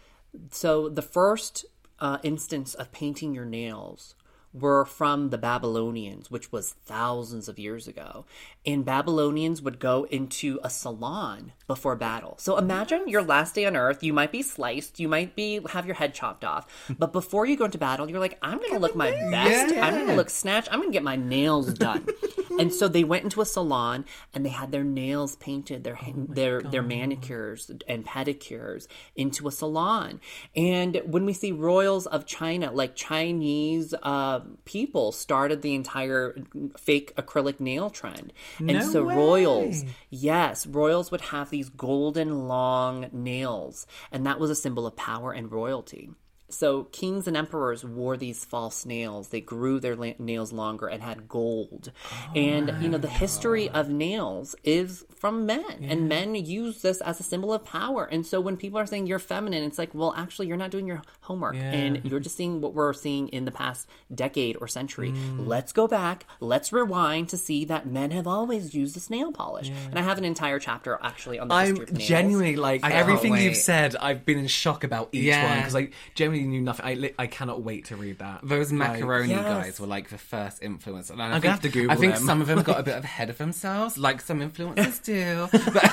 So 0.50 0.90
the 0.90 1.04
first 1.04 1.66
uh, 2.00 2.18
instance 2.24 2.74
of 2.74 2.92
painting 2.92 3.34
your 3.34 3.46
nails 3.46 4.16
were 4.54 4.86
from 4.86 5.30
the 5.30 5.38
Babylonians, 5.38 6.32
which 6.32 6.52
was 6.52 6.76
thousands 6.86 7.50
of 7.50 7.60
years 7.60 7.88
ago. 7.88 8.26
And 8.66 8.86
Babylonians 8.86 9.62
would 9.62 9.80
go 9.80 10.06
into 10.06 10.60
a 10.64 10.70
salon 10.70 11.54
before 11.68 11.96
battle. 11.96 12.36
So 12.40 12.58
imagine 12.58 13.08
your 13.08 13.24
last 13.24 13.56
day 13.56 13.66
on 13.66 13.76
Earth. 13.76 14.04
You 14.04 14.14
might 14.14 14.32
be 14.32 14.42
sliced. 14.42 15.00
You 15.00 15.08
might 15.08 15.36
be 15.36 15.60
have 15.70 15.86
your 15.86 15.96
head 15.96 16.14
chopped 16.14 16.44
off. 16.44 16.68
But 16.98 17.14
before 17.14 17.46
you 17.46 17.58
go 17.58 17.66
into 17.66 17.78
battle, 17.78 18.10
you're 18.10 18.20
like, 18.20 18.38
I'm 18.42 18.58
going 18.60 18.74
to 18.74 18.80
look 18.80 18.96
my 18.96 19.12
best. 19.12 19.76
I'm 19.76 19.94
going 19.94 20.08
to 20.08 20.16
look 20.16 20.30
snatched. 20.30 20.68
I'm 20.72 20.80
going 20.80 20.90
to 20.90 20.94
get 20.94 21.04
my 21.04 21.16
nails 21.16 21.74
done. 21.74 22.08
and 22.60 22.74
so 22.74 22.88
they 22.88 23.04
went 23.04 23.24
into 23.24 23.42
a 23.42 23.46
salon 23.46 24.06
and 24.34 24.46
they 24.46 24.50
had 24.50 24.72
their 24.72 24.84
nails 24.84 25.36
painted, 25.38 25.84
their 25.84 25.98
their 26.16 26.62
their 26.62 26.82
manicures 26.82 27.72
and 27.88 28.06
pedicures 28.06 28.88
into 29.16 29.48
a 29.48 29.52
salon. 29.52 30.20
And 30.56 31.02
when 31.06 31.26
we 31.26 31.34
see 31.34 31.52
royals 31.52 32.06
of 32.08 32.26
China, 32.26 32.72
like 32.72 32.96
Chinese 32.96 33.94
uh, 34.04 34.42
people, 34.66 35.12
started 35.12 35.62
the 35.62 35.74
entire 35.76 36.36
fake 36.78 37.16
acrylic 37.16 37.60
nail 37.60 37.90
trend, 37.90 38.34
and 38.60 38.68
No 38.68 38.82
so 38.82 39.04
way. 39.04 39.16
royals, 39.16 39.84
yes, 40.10 40.66
royals 40.66 41.12
would 41.12 41.22
have 41.22 41.50
these 41.50 41.70
golden 41.70 42.48
long 42.48 43.08
nails, 43.12 43.86
and 44.12 44.26
that 44.26 44.40
was 44.40 44.50
a 44.50 44.56
symbol 44.56 44.86
of 44.88 44.96
power 44.96 45.32
and 45.32 45.52
royalty. 45.52 46.10
So 46.48 46.84
kings 46.86 47.28
and 47.28 47.36
emperors 47.36 47.84
wore 47.84 48.18
these 48.18 48.46
false 48.46 48.86
nails. 48.86 49.30
They 49.30 49.42
grew 49.42 49.80
their 49.80 49.96
la- 49.96 50.14
nails 50.20 50.54
longer 50.54 50.88
and 50.88 51.02
had 51.02 51.28
gold. 51.28 51.92
Oh 52.12 52.32
and 52.36 52.72
you 52.82 52.88
know 52.90 52.98
the 53.00 53.08
history 53.08 53.68
of 53.70 53.90
nails 53.90 54.56
is 54.64 55.06
from 55.16 55.46
men, 55.48 55.64
and 55.82 56.08
men 56.08 56.36
use 56.36 56.82
this 56.84 57.02
as 57.02 57.20
a 57.20 57.24
symbol 57.24 57.52
of 57.52 57.66
power. 57.66 58.06
And 58.06 58.26
so 58.26 58.40
when 58.40 58.58
people 58.58 58.78
are 58.78 58.86
saying 58.86 59.08
you're 59.08 59.18
feminine, 59.18 59.64
it's 59.64 59.80
like, 59.80 59.96
well, 59.96 60.14
actually, 60.16 60.48
you're 60.48 60.56
not 60.58 60.70
doing 60.70 60.86
your 60.86 61.02
homework, 61.22 61.56
and 61.56 62.06
you're 62.06 62.20
just 62.20 62.38
seeing 62.38 62.62
what 62.62 62.76
we're 62.76 62.94
seeing 62.94 63.30
in 63.30 63.46
the 63.46 63.52
past 63.52 63.88
decade 64.14 64.56
or 64.62 64.68
century. 64.68 65.12
Mm. 65.14 65.48
Let's 65.48 65.72
go 65.74 65.88
back. 65.88 66.26
Let's 66.40 66.72
rewind 66.72 67.30
to 67.30 67.38
see 67.38 67.66
that 67.66 67.88
men 67.88 68.12
have 68.12 68.28
always 68.28 68.76
used 68.76 68.96
this 68.96 69.10
nail 69.10 69.32
polish. 69.32 69.70
And 69.90 69.98
I 69.98 70.04
have 70.04 70.18
an 70.20 70.26
entire 70.26 70.60
chapter 70.60 71.00
actually 71.02 71.40
on 71.40 71.48
the 71.48 71.56
I'm 71.56 71.68
history 71.70 71.84
of 71.86 71.94
nails. 71.94 72.08
genuinely 72.08 72.56
like 72.56 72.84
I 72.84 72.92
everything 72.92 73.36
you've 73.36 73.56
said. 73.58 73.96
I've 73.96 74.26
been 74.26 74.38
in 74.38 74.48
shock 74.48 74.84
about 74.84 75.10
each 75.12 75.24
Yeah. 75.24 75.48
one 75.50 75.58
because 75.60 75.76
I 75.76 75.90
genuinely 76.14 76.35
knew 76.44 76.62
nothing. 76.62 76.86
I 76.86 76.94
li- 76.96 77.14
I 77.18 77.28
cannot 77.28 77.62
wait 77.64 77.86
to 77.86 77.96
read 77.96 78.20
that. 78.20 78.42
Those 78.44 78.72
macaroni 78.72 79.30
Yes. 79.30 79.44
guys 79.44 79.80
were 79.80 79.88
like 79.88 80.10
the 80.10 80.18
first 80.18 80.62
influence. 80.62 81.10
And 81.10 81.22
I 81.22 81.26
I'm 81.26 81.32
think, 81.34 81.44
gonna 81.44 81.52
have 81.54 81.62
to 81.62 81.70
Google 81.70 81.92
I 81.92 81.96
think 81.96 82.16
them. 82.16 82.26
some 82.26 82.42
of 82.42 82.48
them 82.48 82.62
got 82.64 82.80
a 82.80 82.84
bit 82.84 82.96
ahead 83.04 83.30
of 83.30 83.38
themselves, 83.38 83.98
like 83.98 84.22
some 84.22 84.40
influencers 84.42 85.04
do. 85.04 85.48
But 85.74 85.92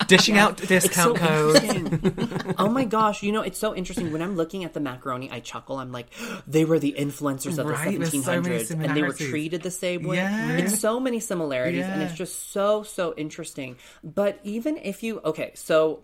Dishing 0.08 0.38
out 0.38 0.60
It's 0.60 0.68
so 0.92 1.14
discount 1.14 1.16
codes. 1.18 2.54
oh 2.58 2.68
my 2.68 2.84
gosh, 2.84 3.22
you 3.22 3.30
know, 3.32 3.42
it's 3.42 3.58
so 3.58 3.74
interesting. 3.76 4.12
When 4.12 4.22
I'm 4.22 4.36
looking 4.36 4.64
at 4.64 4.72
the 4.74 4.80
macaroni, 4.80 5.30
I 5.30 5.40
chuckle. 5.40 5.76
I'm 5.76 5.92
like, 5.92 6.08
they 6.46 6.64
were 6.64 6.78
the 6.78 6.94
influencers 6.98 7.58
of 7.58 7.66
Right, 7.66 7.92
the 7.92 7.98
there's 7.98 8.24
so 8.24 8.42
1700s, 8.42 8.70
and 8.70 8.96
they 8.96 9.02
were 9.02 9.12
treated 9.12 9.62
the 9.62 9.70
same 9.70 10.02
way. 10.02 10.16
Yeah. 10.16 10.56
It's 10.58 10.78
so 10.80 10.98
many 10.98 11.20
similarities, 11.20 11.84
and 11.84 12.02
it's 12.02 12.14
just 12.14 12.50
so, 12.52 12.82
so 12.82 13.14
interesting. 13.16 13.76
But 14.02 14.40
even 14.42 14.78
if 14.78 15.02
you, 15.02 15.20
okay, 15.24 15.52
so 15.54 16.00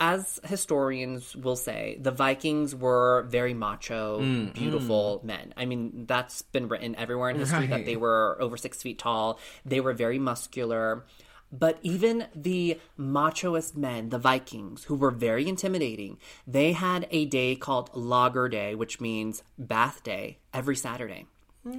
as 0.00 0.40
historians 0.44 1.36
will 1.36 1.56
say, 1.56 1.98
the 2.00 2.10
Vikings 2.10 2.74
were 2.74 3.26
very 3.28 3.52
macho, 3.52 4.20
Mm, 4.20 4.54
beautiful 4.54 5.20
men. 5.22 5.52
I 5.56 5.66
mean, 5.66 6.06
that's 6.06 6.40
been 6.42 6.68
written 6.68 6.96
everywhere 6.96 7.28
in 7.30 7.38
history 7.38 7.66
that 7.66 7.84
they 7.84 7.96
were 7.96 8.38
over 8.40 8.56
six 8.56 8.82
feet 8.82 8.98
tall. 8.98 9.38
They 9.64 9.80
were 9.80 9.92
very 9.92 10.18
muscular. 10.18 11.04
But 11.52 11.78
even 11.82 12.26
the 12.34 12.78
machoist 12.98 13.76
men, 13.76 14.08
the 14.10 14.18
Vikings, 14.18 14.84
who 14.84 14.94
were 14.94 15.10
very 15.10 15.48
intimidating, 15.48 16.18
they 16.46 16.72
had 16.72 17.06
a 17.10 17.26
day 17.26 17.56
called 17.56 17.90
Lager 17.92 18.48
Day, 18.48 18.74
which 18.76 19.00
means 19.00 19.42
bath 19.58 20.02
day, 20.04 20.38
every 20.54 20.76
Saturday. 20.76 21.26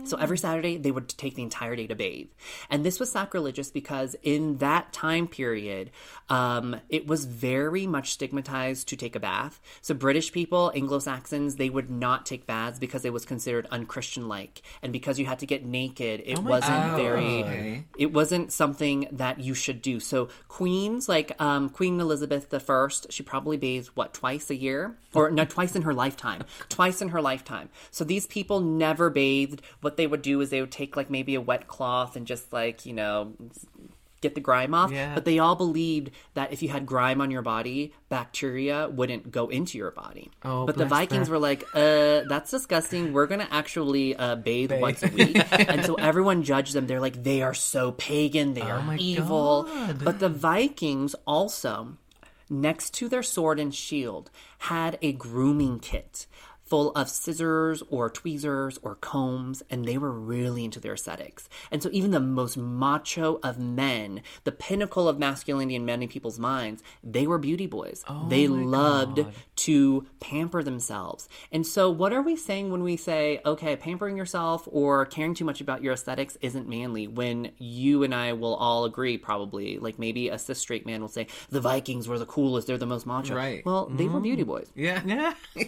So 0.04 0.16
every 0.18 0.38
Saturday, 0.38 0.78
they 0.78 0.92
would 0.92 1.10
take 1.10 1.34
the 1.34 1.42
entire 1.42 1.76
day 1.76 1.88
to 1.88 1.96
bathe. 1.96 2.28
And 2.70 2.86
this 2.86 3.00
was 3.00 3.12
sacrilegious 3.12 3.72
because 3.72 4.16
in 4.22 4.58
that 4.58 4.94
time 4.94 5.28
period, 5.28 5.90
um, 6.30 6.76
it 6.90 7.08
was 7.08 7.26
very 7.26 7.88
much 7.88 8.12
stigmatized 8.12 8.88
to 8.90 8.96
take 8.96 9.16
a 9.16 9.20
bath. 9.20 9.60
So 9.82 9.96
British 9.96 10.32
people, 10.32 10.72
Anglo 10.76 11.00
Saxons, 11.00 11.56
they 11.56 11.70
would 11.70 11.90
not 11.90 12.28
take 12.28 12.46
baths 12.46 12.78
because 12.78 13.06
it 13.06 13.14
was 13.14 13.26
considered 13.26 13.66
unchristian 13.72 14.28
like. 14.28 14.62
And 14.84 14.94
because 14.94 15.18
you 15.18 15.26
had 15.26 15.40
to 15.40 15.48
get 15.48 15.66
naked, 15.66 16.22
it 16.26 16.38
wasn't 16.38 16.74
God. 16.74 16.98
very, 16.98 17.86
it 17.98 18.14
wasn't 18.14 18.52
something 18.52 19.08
that 19.12 19.40
you 19.40 19.56
should 19.56 19.82
do. 19.82 20.00
So 20.00 20.30
queens 20.48 21.10
like 21.10 21.32
um, 21.42 21.70
Queen 21.70 22.00
Elizabeth 22.00 22.54
I, 22.54 22.88
she 23.10 23.24
probably 23.24 23.58
bathed 23.58 23.90
what 23.96 24.14
twice 24.14 24.52
a 24.52 24.56
year, 24.56 24.96
or 25.14 25.32
no, 25.32 25.44
twice 25.44 25.76
in 25.76 25.82
her 25.82 25.94
lifetime, 25.94 26.44
twice 26.70 27.02
in 27.02 27.10
her 27.10 27.22
lifetime. 27.22 27.70
So 27.90 28.04
these 28.04 28.28
people 28.28 28.60
never 28.60 29.10
bathed. 29.10 29.62
What 29.80 29.98
they 29.98 30.08
would 30.08 30.22
do 30.22 30.42
is 30.42 30.50
they 30.50 30.62
would 30.62 30.72
take 30.72 30.98
like 30.98 31.10
maybe 31.10 31.36
a 31.36 31.42
wet 31.42 31.68
cloth 31.68 32.16
and 32.16 32.28
just 32.28 32.52
like 32.52 32.86
you 32.86 32.94
know 32.94 33.34
get 34.22 34.36
the 34.36 34.42
grime 34.42 34.74
off. 34.74 34.92
Yeah. 34.92 35.14
But 35.16 35.26
they 35.26 35.40
all 35.40 35.56
believed 35.56 36.12
that 36.36 36.54
if 36.54 36.62
you 36.62 36.70
had 36.70 36.86
grime 36.86 37.22
on 37.22 37.32
your 37.32 37.42
body, 37.42 37.94
bacteria 38.10 38.88
wouldn't 38.88 39.32
go 39.32 39.50
into 39.50 39.78
your 39.78 39.92
body. 39.92 40.32
Oh, 40.46 40.66
but 40.66 40.78
the 40.78 40.86
Vikings 40.86 41.28
them. 41.28 41.34
were 41.34 41.40
like, 41.40 41.64
uh, 41.74 42.22
that's 42.30 42.52
disgusting. 42.52 43.14
We're 43.14 43.28
gonna 43.28 43.48
actually 43.52 44.16
uh, 44.16 44.36
bathe 44.36 44.72
once 44.74 45.04
a 45.04 45.08
week. 45.08 45.42
and 45.52 45.84
so 45.84 45.96
everyone 45.96 46.44
judged 46.44 46.74
them. 46.74 46.88
They're 46.88 47.02
like, 47.02 47.24
they 47.24 47.42
are 47.42 47.54
so 47.56 47.92
pagan. 47.92 48.54
They 48.54 48.62
are 48.62 48.80
Oh 48.80 48.84
my 48.84 48.98
evil. 48.98 49.64
God. 49.64 50.06
But 50.06 50.20
the 50.20 50.30
Vikings 50.30 51.16
also, 51.26 51.98
next 52.50 52.94
to 52.96 53.10
their 53.10 53.24
sword 53.24 53.60
and 53.60 53.74
shield, 53.74 54.30
had 54.60 54.98
a 55.02 55.14
grooming 55.14 55.80
kit 55.80 56.28
full 56.72 56.92
of 56.92 57.10
scissors 57.10 57.84
or 57.90 58.10
tweezers 58.10 58.80
or 58.82 58.96
combs, 58.96 59.62
and 59.70 59.84
they 59.84 59.98
were 59.98 60.10
really 60.10 60.64
into 60.64 60.80
their 60.80 60.94
aesthetics. 60.94 61.50
And 61.70 61.84
so, 61.84 61.90
even 61.92 62.12
the 62.12 62.22
most 62.22 62.56
macho 62.56 63.42
of 63.44 63.60
men, 63.60 64.22
the 64.46 64.54
pinnacle 64.54 65.10
of 65.10 65.20
masculinity 65.20 65.76
in 65.76 65.86
many 65.86 66.08
people's 66.08 66.40
minds, 66.40 66.82
they 67.04 67.28
were 67.28 67.38
beauty 67.38 67.68
boys. 67.68 68.06
Oh 68.08 68.26
they 68.30 68.48
loved 68.48 69.26
to 69.58 70.08
pamper 70.22 70.64
themselves. 70.64 71.28
And 71.52 71.68
so, 71.68 71.90
what 71.90 72.14
are 72.14 72.22
we 72.22 72.38
saying 72.38 72.72
when 72.72 72.84
we 72.84 72.96
say, 72.96 73.42
okay, 73.46 73.76
pampering 73.76 74.16
yourself 74.16 74.66
or 74.72 75.06
caring 75.06 75.34
too 75.34 75.44
much 75.44 75.60
about 75.60 75.84
your 75.84 75.92
aesthetics 75.92 76.38
isn't 76.40 76.70
manly? 76.70 77.06
When 77.06 77.52
you 77.58 78.04
and 78.04 78.16
I 78.16 78.32
will 78.32 78.56
all 78.56 78.86
agree, 78.86 79.18
probably, 79.18 79.78
like 79.78 80.00
maybe 80.00 80.30
a 80.30 80.40
cis 80.40 80.60
straight 80.60 80.86
man 80.86 81.02
will 81.02 81.10
say, 81.10 81.28
the 81.50 81.60
Vikings 81.60 82.08
were 82.08 82.18
the 82.18 82.26
coolest, 82.26 82.68
they're 82.68 82.78
the 82.78 82.86
most 82.86 83.06
macho. 83.06 83.36
Right. 83.36 83.62
Well, 83.66 83.88
they 83.88 84.08
were 84.08 84.22
beauty 84.22 84.46
mm. 84.46 84.48
boys. 84.48 84.72
yeah. 84.74 85.02
Yeah. 85.06 85.34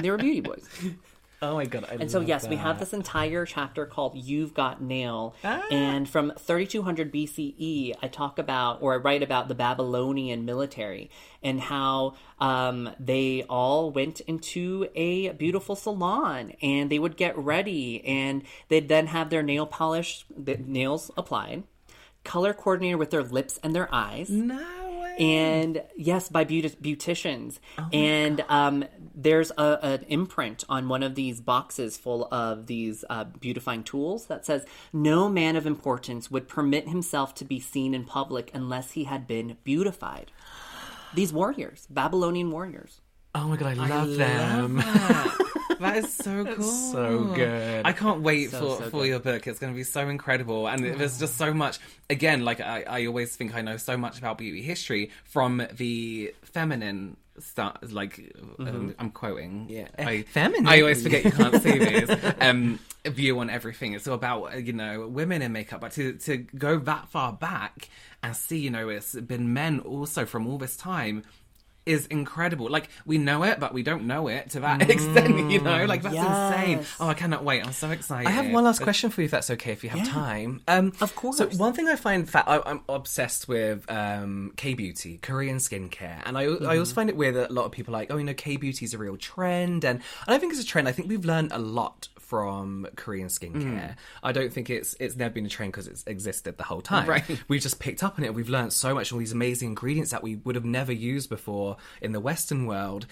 They 0.00 0.10
were 0.10 0.16
beauty 0.16 0.39
boys. 0.42 0.68
Oh 1.42 1.54
my 1.54 1.64
god. 1.64 1.86
I 1.90 1.94
And 1.94 2.10
so, 2.10 2.20
yes, 2.20 2.46
we 2.46 2.56
have 2.56 2.78
this 2.78 2.92
entire 2.92 3.46
chapter 3.46 3.86
called 3.86 4.14
You've 4.14 4.52
Got 4.52 4.82
Nail. 4.82 5.34
Ah. 5.42 5.62
And 5.70 6.06
from 6.08 6.32
3200 6.38 7.10
BCE, 7.10 7.94
I 8.02 8.08
talk 8.08 8.38
about, 8.38 8.82
or 8.82 8.92
I 8.92 8.96
write 8.96 9.22
about 9.22 9.48
the 9.48 9.54
Babylonian 9.54 10.44
military 10.44 11.10
and 11.42 11.58
how 11.60 12.14
um, 12.40 12.90
they 13.00 13.44
all 13.48 13.90
went 13.90 14.20
into 14.20 14.88
a 14.94 15.30
beautiful 15.30 15.76
salon 15.76 16.52
and 16.60 16.90
they 16.90 16.98
would 16.98 17.16
get 17.16 17.36
ready 17.38 18.04
and 18.04 18.42
they'd 18.68 18.88
then 18.88 19.06
have 19.06 19.30
their 19.30 19.42
nail 19.42 19.64
polish, 19.64 20.26
the 20.36 20.58
nails 20.58 21.10
applied, 21.16 21.62
color 22.22 22.52
coordinated 22.52 22.98
with 22.98 23.10
their 23.10 23.22
lips 23.22 23.58
and 23.62 23.74
their 23.74 23.88
eyes. 23.94 24.28
Way. 24.28 24.58
And 25.18 25.82
yes, 25.96 26.28
by 26.28 26.44
beauti- 26.44 26.76
beauticians. 26.76 27.58
Oh 27.78 27.88
and 27.92 28.44
um, 28.48 28.84
there's 29.14 29.50
a, 29.58 29.78
an 29.82 30.04
imprint 30.08 30.64
on 30.68 30.88
one 30.88 31.02
of 31.02 31.14
these 31.14 31.40
boxes 31.40 31.96
full 31.96 32.28
of 32.32 32.66
these 32.66 33.04
uh, 33.10 33.24
beautifying 33.24 33.82
tools 33.84 34.26
that 34.26 34.46
says, 34.46 34.64
"No 34.92 35.28
man 35.28 35.56
of 35.56 35.66
importance 35.66 36.30
would 36.30 36.48
permit 36.48 36.88
himself 36.88 37.34
to 37.36 37.44
be 37.44 37.60
seen 37.60 37.94
in 37.94 38.04
public 38.04 38.50
unless 38.54 38.92
he 38.92 39.04
had 39.04 39.26
been 39.26 39.56
beautified." 39.64 40.32
These 41.14 41.32
warriors, 41.32 41.86
Babylonian 41.90 42.50
warriors. 42.50 43.00
Oh 43.34 43.48
my 43.48 43.56
god, 43.56 43.78
I 43.78 43.88
love 43.88 44.16
them. 44.16 44.76
that. 44.76 45.46
that 45.80 45.96
is 45.96 46.14
so 46.14 46.44
cool. 46.54 46.62
so 46.64 47.24
good. 47.34 47.84
I 47.84 47.92
can't 47.92 48.22
wait 48.22 48.50
So, 48.50 48.60
for, 48.60 48.82
so 48.84 48.90
for 48.90 48.98
good. 48.98 49.08
your 49.08 49.18
book. 49.20 49.46
It's 49.46 49.58
going 49.58 49.72
to 49.72 49.76
be 49.76 49.84
so 49.84 50.08
incredible. 50.08 50.68
And 50.68 50.84
there's 50.84 51.18
just 51.18 51.36
so 51.36 51.52
much. 51.52 51.78
Again, 52.08 52.44
like 52.44 52.60
I, 52.60 52.82
I 52.82 53.06
always 53.06 53.34
think 53.34 53.54
I 53.54 53.62
know 53.62 53.76
so 53.76 53.96
much 53.96 54.18
about 54.18 54.38
beauty 54.38 54.62
history 54.62 55.10
from 55.24 55.66
the 55.72 56.34
feminine 56.42 57.16
start. 57.38 57.90
Like 57.90 58.34
um, 58.58 58.94
I'm 58.98 59.10
quoting. 59.10 59.66
Yeah. 59.68 59.88
I, 59.98 60.22
Feminine. 60.22 60.66
I 60.66 60.80
always 60.80 61.02
forget 61.02 61.24
you 61.24 61.32
can't 61.32 61.62
see 61.62 61.78
this. 61.78 62.34
Um, 62.40 62.78
view 63.06 63.38
on 63.38 63.48
everything. 63.48 63.94
It's 63.94 64.06
all 64.06 64.14
about 64.14 64.62
you 64.62 64.72
know 64.74 65.06
women 65.08 65.40
in 65.42 65.52
makeup, 65.52 65.80
but 65.80 65.92
to 65.92 66.14
to 66.14 66.36
go 66.36 66.78
that 66.80 67.08
far 67.08 67.32
back 67.32 67.88
and 68.22 68.36
see 68.36 68.58
you 68.58 68.70
know 68.70 68.88
it's 68.90 69.14
been 69.14 69.54
men 69.54 69.80
also 69.80 70.26
from 70.26 70.46
all 70.46 70.58
this 70.58 70.76
time 70.76 71.22
is 71.86 72.06
incredible. 72.06 72.68
Like 72.70 72.88
we 73.06 73.18
know 73.18 73.42
it, 73.42 73.58
but 73.58 73.72
we 73.72 73.82
don't 73.82 74.04
know 74.06 74.28
it 74.28 74.50
to 74.50 74.60
that 74.60 74.82
extent. 74.90 75.50
You 75.50 75.60
know, 75.60 75.84
like 75.86 76.02
that's 76.02 76.14
insane. 76.14 76.86
Oh, 77.00 77.08
I 77.08 77.14
cannot 77.14 77.44
wait! 77.44 77.64
I'm 77.64 77.72
so 77.72 77.90
excited. 77.90 78.28
I 78.28 78.30
have 78.30 78.50
one 78.52 78.64
last 78.64 78.80
question 78.82 79.10
for 79.10 79.20
you, 79.22 79.26
if 79.26 79.30
that's 79.30 79.50
okay, 79.50 79.72
if 79.72 79.82
you 79.84 79.90
have 79.90 80.06
time. 80.08 80.62
Um, 80.68 80.92
Of 81.00 81.14
course. 81.16 81.38
So 81.38 81.46
one 81.48 81.72
thing 81.72 81.88
I 81.88 81.96
find 81.96 82.28
fa- 82.28 82.44
I, 82.48 82.60
I'm 82.70 82.82
obsessed 82.88 83.48
with 83.48 83.90
um, 83.90 84.52
K 84.56 84.74
beauty, 84.74 85.18
Korean 85.22 85.56
skincare, 85.56 86.20
and 86.26 86.36
I, 86.36 86.42
I 86.44 86.78
also 86.78 86.94
find 86.94 87.08
it 87.08 87.16
weird 87.16 87.34
that 87.36 87.50
a 87.50 87.52
lot 87.52 87.64
of 87.64 87.72
people 87.72 87.94
are 87.94 87.98
like, 87.98 88.10
oh, 88.12 88.16
you 88.16 88.24
know, 88.24 88.34
K 88.34 88.56
beauty 88.56 88.84
is 88.84 88.94
a 88.94 88.98
real 88.98 89.16
trend, 89.16 89.84
and 89.84 90.00
I 90.26 90.30
don't 90.30 90.40
think 90.40 90.52
it's 90.52 90.62
a 90.62 90.66
trend. 90.66 90.88
I 90.88 90.92
think 90.92 91.08
we've 91.08 91.24
learned 91.24 91.52
a 91.52 91.58
lot 91.58 92.08
from 92.30 92.86
Korean 92.94 93.26
skincare. 93.26 93.90
Mm. 93.90 93.96
I 94.22 94.30
don't 94.30 94.52
think 94.52 94.70
it's 94.70 94.94
it's 95.00 95.16
never 95.16 95.34
been 95.34 95.46
a 95.46 95.48
trend 95.48 95.72
because 95.72 95.88
it's 95.88 96.04
existed 96.06 96.58
the 96.58 96.62
whole 96.62 96.80
time. 96.80 97.08
Right. 97.08 97.24
We've 97.48 97.60
just 97.60 97.80
picked 97.80 98.04
up 98.04 98.20
on 98.20 98.24
it. 98.24 98.32
We've 98.32 98.48
learned 98.48 98.72
so 98.72 98.94
much, 98.94 99.12
all 99.12 99.18
these 99.18 99.32
amazing 99.32 99.70
ingredients 99.70 100.12
that 100.12 100.22
we 100.22 100.36
would 100.36 100.54
have 100.54 100.64
never 100.64 100.92
used 100.92 101.28
before 101.28 101.76
in 102.00 102.12
the 102.12 102.20
Western 102.20 102.66
world. 102.66 103.06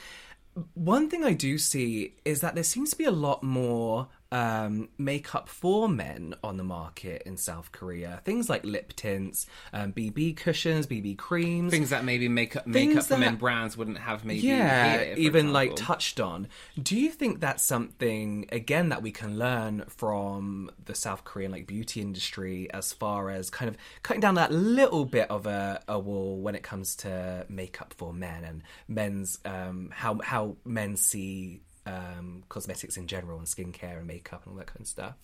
One 0.75 1.11
thing 1.11 1.25
I 1.25 1.33
do 1.33 1.59
see 1.59 2.15
is 2.25 2.43
that 2.43 2.55
there 2.55 2.63
seems 2.63 2.91
to 2.91 2.97
be 2.97 3.05
a 3.05 3.11
lot 3.11 3.43
more 3.43 4.07
um, 4.31 4.89
makeup 4.99 5.49
for 5.49 5.89
men 5.89 6.35
on 6.45 6.57
the 6.57 6.65
market 6.65 7.23
in 7.25 7.37
South 7.37 7.73
Korea. 7.73 8.21
Things 8.25 8.49
like 8.49 8.65
lip 8.65 8.93
tints, 8.95 9.47
um, 9.73 9.93
BB 9.93 10.37
cushions, 10.37 10.87
BB 10.87 11.17
creams. 11.17 11.71
things 11.71 11.91
that 11.91 12.05
maybe 12.05 12.29
makeup 12.29 12.67
makeup 12.67 13.05
for 13.05 13.17
men 13.17 13.37
brands 13.37 13.77
wouldn't 13.77 13.99
have 13.99 14.25
maybe 14.25 14.41
yeah, 14.41 14.99
here, 14.99 15.15
even 15.17 15.53
like 15.53 15.77
touched 15.77 16.21
on. 16.21 16.49
Do 16.81 16.99
you 16.99 17.11
think 17.11 17.41
that's 17.41 17.65
something 17.65 18.47
again 18.53 18.91
that 18.91 19.03
we 19.03 19.13
can 19.13 19.39
learn 19.39 19.85
from 19.89 20.71
the 20.85 20.95
South 20.95 21.25
Korean 21.25 21.53
like 21.53 21.67
beauty 21.67 22.01
industry 22.01 22.71
as 22.73 22.93
far 22.93 23.31
as 23.31 23.51
kind 23.51 23.69
of 23.69 23.77
cutting 24.03 24.21
down 24.21 24.35
that 24.35 24.53
little 24.53 25.05
bit 25.05 25.31
of 25.31 25.47
a, 25.47 25.83
a 25.89 25.99
wall 25.99 26.41
when 26.41 26.55
it 26.55 26.63
comes 26.63 26.97
to 26.97 27.47
makeup 27.49 27.95
for 27.97 28.13
men 28.13 28.45
and 28.45 28.63
men's 28.89 29.39
um, 29.45 29.91
how 29.93 30.19
how 30.23 30.57
men 30.65 30.97
see 30.97 31.63
um, 31.89 32.45
cosmetics 32.49 32.97
in 32.97 33.07
general 33.07 33.39
and 33.39 33.47
skincare 33.47 33.99
and 33.99 34.07
makeup 34.07 34.45
and 34.45 34.53
all 34.53 34.59
that 34.59 34.67
kind 34.67 34.81
of 34.81 34.87
stuff? 34.87 35.15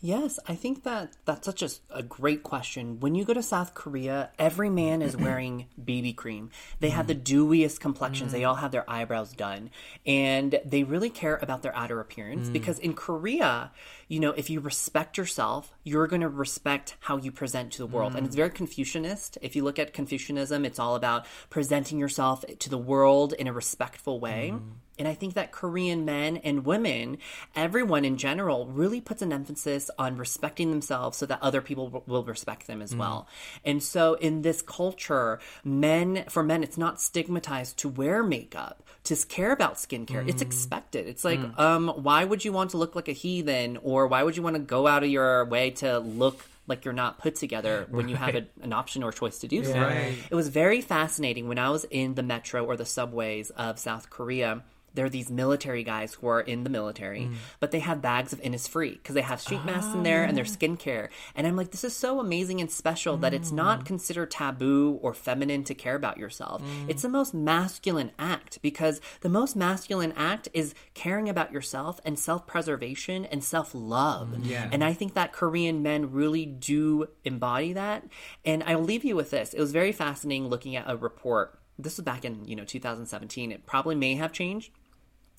Yes, 0.00 0.38
I 0.46 0.54
think 0.54 0.84
that 0.84 1.16
that's 1.24 1.44
such 1.44 1.60
a, 1.60 1.70
a 1.90 2.04
great 2.04 2.44
question. 2.44 3.00
When 3.00 3.16
you 3.16 3.24
go 3.24 3.34
to 3.34 3.42
South 3.42 3.74
Korea, 3.74 4.30
every 4.38 4.70
man 4.70 5.02
is 5.02 5.16
wearing 5.16 5.66
BB 5.84 6.14
cream. 6.14 6.50
They 6.78 6.90
have 6.90 7.06
mm. 7.06 7.08
the 7.08 7.14
dewiest 7.14 7.80
complexions. 7.80 8.30
They 8.30 8.42
mm. 8.42 8.48
all 8.48 8.54
have 8.54 8.70
their 8.70 8.88
eyebrows 8.88 9.32
done. 9.32 9.70
And 10.06 10.60
they 10.64 10.84
really 10.84 11.10
care 11.10 11.36
about 11.42 11.62
their 11.62 11.74
outer 11.74 11.98
appearance 11.98 12.48
mm. 12.48 12.52
because 12.52 12.78
in 12.78 12.94
Korea, 12.94 13.72
you 14.06 14.20
know, 14.20 14.30
if 14.30 14.50
you 14.50 14.60
respect 14.60 15.18
yourself, 15.18 15.74
you're 15.82 16.06
going 16.06 16.22
to 16.22 16.28
respect 16.28 16.96
how 17.00 17.16
you 17.16 17.32
present 17.32 17.72
to 17.72 17.78
the 17.78 17.86
world. 17.86 18.14
And 18.14 18.24
it's 18.24 18.36
very 18.36 18.50
Confucianist. 18.50 19.36
If 19.42 19.56
you 19.56 19.64
look 19.64 19.80
at 19.80 19.92
Confucianism, 19.92 20.64
it's 20.64 20.78
all 20.78 20.94
about 20.94 21.26
presenting 21.50 21.98
yourself 21.98 22.44
to 22.60 22.70
the 22.70 22.78
world 22.78 23.32
in 23.32 23.48
a 23.48 23.52
respectful 23.52 24.20
way. 24.20 24.54
And 24.98 25.08
I 25.08 25.14
think 25.14 25.34
that 25.34 25.52
Korean 25.52 26.04
men 26.04 26.38
and 26.38 26.64
women, 26.64 27.18
everyone 27.54 28.04
in 28.04 28.16
general, 28.16 28.66
really 28.66 29.00
puts 29.00 29.22
an 29.22 29.32
emphasis 29.32 29.90
on 29.98 30.16
respecting 30.16 30.70
themselves 30.70 31.18
so 31.18 31.26
that 31.26 31.40
other 31.42 31.60
people 31.60 31.86
w- 31.86 32.04
will 32.06 32.24
respect 32.24 32.66
them 32.66 32.82
as 32.82 32.90
mm-hmm. 32.90 33.00
well. 33.00 33.28
And 33.64 33.82
so 33.82 34.14
in 34.14 34.42
this 34.42 34.62
culture, 34.62 35.38
men, 35.64 36.24
for 36.28 36.42
men, 36.42 36.62
it's 36.62 36.78
not 36.78 37.00
stigmatized 37.00 37.78
to 37.78 37.88
wear 37.88 38.22
makeup, 38.22 38.82
to 39.04 39.16
care 39.26 39.52
about 39.52 39.74
skincare. 39.74 40.26
It's 40.28 40.42
mm-hmm. 40.42 40.48
expected. 40.48 41.06
It's 41.06 41.24
like, 41.24 41.40
mm. 41.40 41.58
um, 41.58 41.88
why 41.88 42.24
would 42.24 42.44
you 42.44 42.52
want 42.52 42.70
to 42.70 42.76
look 42.76 42.94
like 42.94 43.08
a 43.08 43.12
heathen 43.12 43.78
or 43.82 44.06
why 44.06 44.22
would 44.22 44.36
you 44.36 44.42
want 44.42 44.56
to 44.56 44.62
go 44.62 44.86
out 44.86 45.02
of 45.02 45.08
your 45.08 45.44
way 45.44 45.70
to 45.70 45.98
look 45.98 46.44
like 46.66 46.84
you're 46.84 46.94
not 46.94 47.18
put 47.18 47.34
together 47.34 47.86
when 47.90 48.08
you 48.08 48.16
have 48.16 48.34
a, 48.34 48.46
an 48.62 48.72
option 48.72 49.02
or 49.02 49.10
choice 49.10 49.38
to 49.40 49.48
do 49.48 49.64
so? 49.64 49.80
Right. 49.80 50.16
It 50.30 50.34
was 50.34 50.48
very 50.48 50.80
fascinating 50.80 51.48
when 51.48 51.58
I 51.58 51.70
was 51.70 51.84
in 51.84 52.14
the 52.14 52.22
metro 52.22 52.64
or 52.64 52.76
the 52.76 52.86
subways 52.86 53.50
of 53.50 53.78
South 53.78 54.10
Korea. 54.10 54.62
There 54.94 55.06
are 55.06 55.10
these 55.10 55.30
military 55.30 55.82
guys 55.84 56.14
who 56.14 56.26
are 56.28 56.40
in 56.40 56.64
the 56.64 56.70
military, 56.70 57.22
mm. 57.22 57.34
but 57.60 57.70
they 57.70 57.80
have 57.80 58.02
bags 58.02 58.32
of 58.32 58.40
Innisfree 58.42 58.94
because 58.94 59.14
they 59.14 59.22
have 59.22 59.40
street 59.40 59.64
masks 59.64 59.94
in 59.94 60.02
there 60.02 60.24
and 60.24 60.36
their 60.36 60.44
ah. 60.44 60.48
skincare. 60.48 61.08
And 61.34 61.46
I'm 61.46 61.56
like, 61.56 61.70
this 61.70 61.84
is 61.84 61.94
so 61.94 62.20
amazing 62.20 62.60
and 62.60 62.70
special 62.70 63.16
that 63.18 63.34
it's 63.34 63.52
not 63.52 63.80
mm. 63.80 63.86
considered 63.86 64.30
taboo 64.30 64.98
or 65.02 65.14
feminine 65.14 65.64
to 65.64 65.74
care 65.74 65.94
about 65.94 66.18
yourself. 66.18 66.62
Mm. 66.62 66.90
It's 66.90 67.02
the 67.02 67.08
most 67.08 67.34
masculine 67.34 68.12
act 68.18 68.60
because 68.62 69.00
the 69.20 69.28
most 69.28 69.56
masculine 69.56 70.12
act 70.16 70.48
is 70.52 70.74
caring 70.94 71.28
about 71.28 71.52
yourself 71.52 72.00
and 72.04 72.18
self 72.18 72.46
preservation 72.46 73.24
and 73.26 73.42
self 73.42 73.74
love. 73.74 74.44
Yeah. 74.44 74.68
And 74.72 74.82
I 74.82 74.92
think 74.92 75.14
that 75.14 75.32
Korean 75.32 75.82
men 75.82 76.12
really 76.12 76.46
do 76.46 77.08
embody 77.24 77.72
that. 77.74 78.04
And 78.44 78.62
I'll 78.64 78.82
leave 78.82 79.04
you 79.04 79.16
with 79.16 79.30
this. 79.30 79.54
It 79.54 79.60
was 79.60 79.72
very 79.72 79.92
fascinating 79.92 80.48
looking 80.48 80.76
at 80.76 80.84
a 80.88 80.96
report. 80.96 81.58
This 81.78 81.96
was 81.96 82.04
back 82.04 82.24
in, 82.24 82.44
you 82.46 82.56
know, 82.56 82.64
2017. 82.64 83.52
It 83.52 83.66
probably 83.66 83.94
may 83.94 84.14
have 84.16 84.32
changed. 84.32 84.72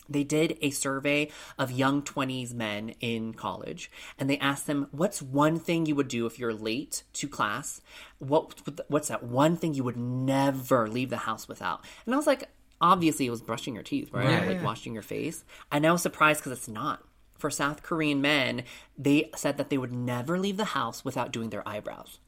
They 0.10 0.24
did 0.24 0.58
a 0.62 0.72
survey 0.72 1.30
of 1.58 1.72
young 1.72 2.02
20s 2.02 2.54
men 2.54 2.96
in 3.00 3.34
college 3.34 3.92
and 4.18 4.30
they 4.30 4.40
asked 4.40 4.66
them, 4.66 4.88
What's 4.92 5.22
one 5.22 5.60
thing 5.60 5.86
you 5.86 5.96
would 5.96 6.08
do 6.08 6.26
if 6.26 6.40
you're 6.40 6.54
late 6.54 7.04
to 7.14 7.28
class? 7.28 7.82
What, 8.18 8.60
what's 8.88 9.10
that 9.10 9.24
one 9.24 9.56
thing 9.56 9.76
you 9.76 9.84
would 9.84 9.98
never 9.98 10.90
leave 10.90 11.12
the 11.12 11.18
house 11.18 11.48
without? 11.48 11.86
And 12.06 12.14
I 12.14 12.18
was 12.18 12.28
like, 12.28 12.50
Obviously, 12.82 13.28
it 13.28 13.32
was 13.32 13.42
brushing 13.42 13.74
your 13.74 13.84
teeth, 13.84 14.10
right? 14.14 14.26
Right. 14.26 14.48
Like 14.48 14.64
washing 14.64 14.94
your 14.94 15.04
face. 15.04 15.44
And 15.72 15.86
I 15.86 15.92
was 15.92 16.02
surprised 16.02 16.40
because 16.40 16.58
it's 16.58 16.70
not. 16.70 17.04
For 17.38 17.50
South 17.50 17.84
Korean 17.84 18.22
men, 18.22 18.64
they 18.98 19.30
said 19.36 19.58
that 19.58 19.70
they 19.70 19.78
would 19.78 19.94
never 19.94 20.40
leave 20.40 20.58
the 20.58 20.66
house 20.66 21.06
without 21.06 21.32
doing 21.32 21.50
their 21.50 21.68
eyebrows. 21.68 22.20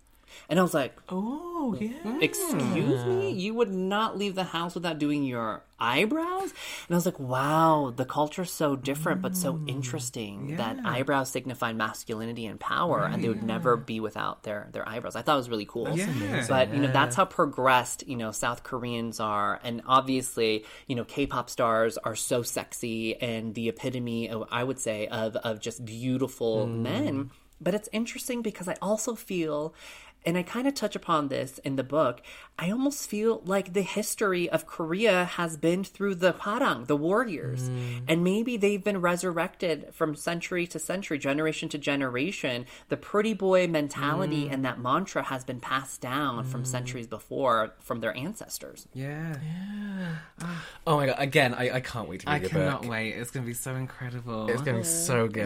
And 0.50 0.60
I 0.60 0.62
was 0.62 0.74
like, 0.74 0.98
Oh 1.10 1.76
yeah. 1.80 2.20
Excuse 2.20 3.06
me? 3.06 3.32
You 3.32 3.54
would 3.54 3.72
not 3.72 4.18
leave 4.18 4.36
the 4.36 4.44
house 4.44 4.76
without 4.76 5.00
doing 5.00 5.24
your 5.24 5.64
eyebrows? 5.82 6.52
And 6.52 6.92
I 6.92 6.96
was 6.96 7.06
like, 7.06 7.20
wow, 7.20 7.92
the 7.96 8.06
culture's 8.06 8.52
so 8.52 8.76
different, 8.76 9.22
but 9.22 9.36
so 9.36 9.54
mm. 9.54 9.70
interesting 9.70 10.56
that 10.58 10.78
eyebrows 10.86 11.30
signified 11.30 11.76
masculinity 11.76 12.46
and 12.46 12.60
power, 12.60 13.04
and 13.06 13.24
they 13.24 13.28
would 13.28 13.44
never 13.44 13.76
be 13.76 14.00
without 14.00 14.44
their, 14.44 14.70
their 14.72 14.88
eyebrows. 14.88 15.16
I 15.16 15.22
thought 15.24 15.34
it 15.34 15.38
was 15.38 15.50
really 15.50 15.66
cool. 15.66 15.98
Yeah. 15.98 16.46
But, 16.48 16.74
you 16.74 16.82
know, 16.82 16.92
that's 16.92 17.16
how 17.16 17.26
progressed, 17.26 18.08
you 18.08 18.16
know, 18.16 18.32
South 18.32 18.64
Koreans 18.64 19.20
are. 19.20 19.60
And 19.64 19.82
obviously, 19.88 20.66
you 20.88 20.96
know, 20.96 21.04
K 21.04 21.26
pop 21.26 21.50
stars 21.50 21.98
are 21.98 22.16
so 22.16 22.44
sexy 22.44 23.20
and 23.20 23.56
the 23.56 23.70
epitome, 23.70 24.30
of, 24.30 24.48
I 24.52 24.64
would 24.64 24.80
say, 24.80 25.08
of, 25.08 25.36
of 25.38 25.60
just 25.60 25.84
beautiful 25.84 26.68
mm. 26.68 26.80
men. 26.80 27.32
But 27.60 27.76
it's 27.76 27.90
interesting 27.92 28.42
because 28.42 28.68
I 28.68 28.76
also 28.82 29.14
feel, 29.14 29.76
and 30.26 30.38
I 30.38 30.44
kind 30.44 30.68
of 30.68 30.74
touch 30.74 30.96
upon 30.96 31.28
this 31.28 31.58
in 31.60 31.76
the 31.76 31.84
book, 31.84 32.22
I 32.62 32.70
almost 32.70 33.10
feel 33.10 33.42
like 33.44 33.74
the 33.74 33.82
history 33.82 34.48
of 34.48 34.68
Korea 34.68 35.26
has 35.26 35.58
been 35.58 35.84
through 35.84 36.14
the 36.16 36.32
Hwarang, 36.32 36.86
the 36.86 36.96
warriors. 36.96 37.68
Mm. 37.68 38.02
And 38.08 38.24
maybe 38.24 38.56
they've 38.56 38.84
been 38.84 39.02
resurrected 39.02 39.88
from 39.94 40.16
century 40.16 40.68
to 40.68 40.78
century, 40.78 41.18
generation 41.18 41.70
to 41.70 41.80
generation. 41.80 42.68
The 42.90 42.98
pretty 42.98 43.34
boy 43.34 43.68
mentality 43.68 44.46
mm. 44.46 44.54
and 44.54 44.64
that 44.64 44.80
mantra 44.80 45.24
has 45.24 45.44
been 45.44 45.60
passed 45.60 46.02
down 46.02 46.44
from 46.44 46.62
mm. 46.62 46.68
centuries 46.68 47.08
before 47.08 47.74
from 47.80 48.00
their 48.00 48.16
ancestors. 48.16 48.88
Yeah. 48.94 49.38
Yeah. 49.44 50.16
Ah. 50.44 50.66
Oh 50.86 50.98
my 50.98 51.08
god! 51.08 51.16
Again, 51.18 51.56
I, 51.56 51.72
I 51.72 51.80
can't 51.80 52.08
wait 52.08 52.20
to 52.22 52.28
read 52.28 52.34
I 52.34 52.38
your 52.42 52.50
cannot 52.50 52.82
book. 52.84 52.92
wait. 52.92 53.14
It's 53.14 53.32
going 53.32 53.44
to 53.44 53.48
be 53.48 53.56
so 53.56 53.74
incredible. 53.74 54.50
It's 54.50 54.62
going 54.62 54.78
to 54.78 54.84
be 54.84 54.88
oh, 54.88 54.92
so 54.92 55.28
good. 55.28 55.44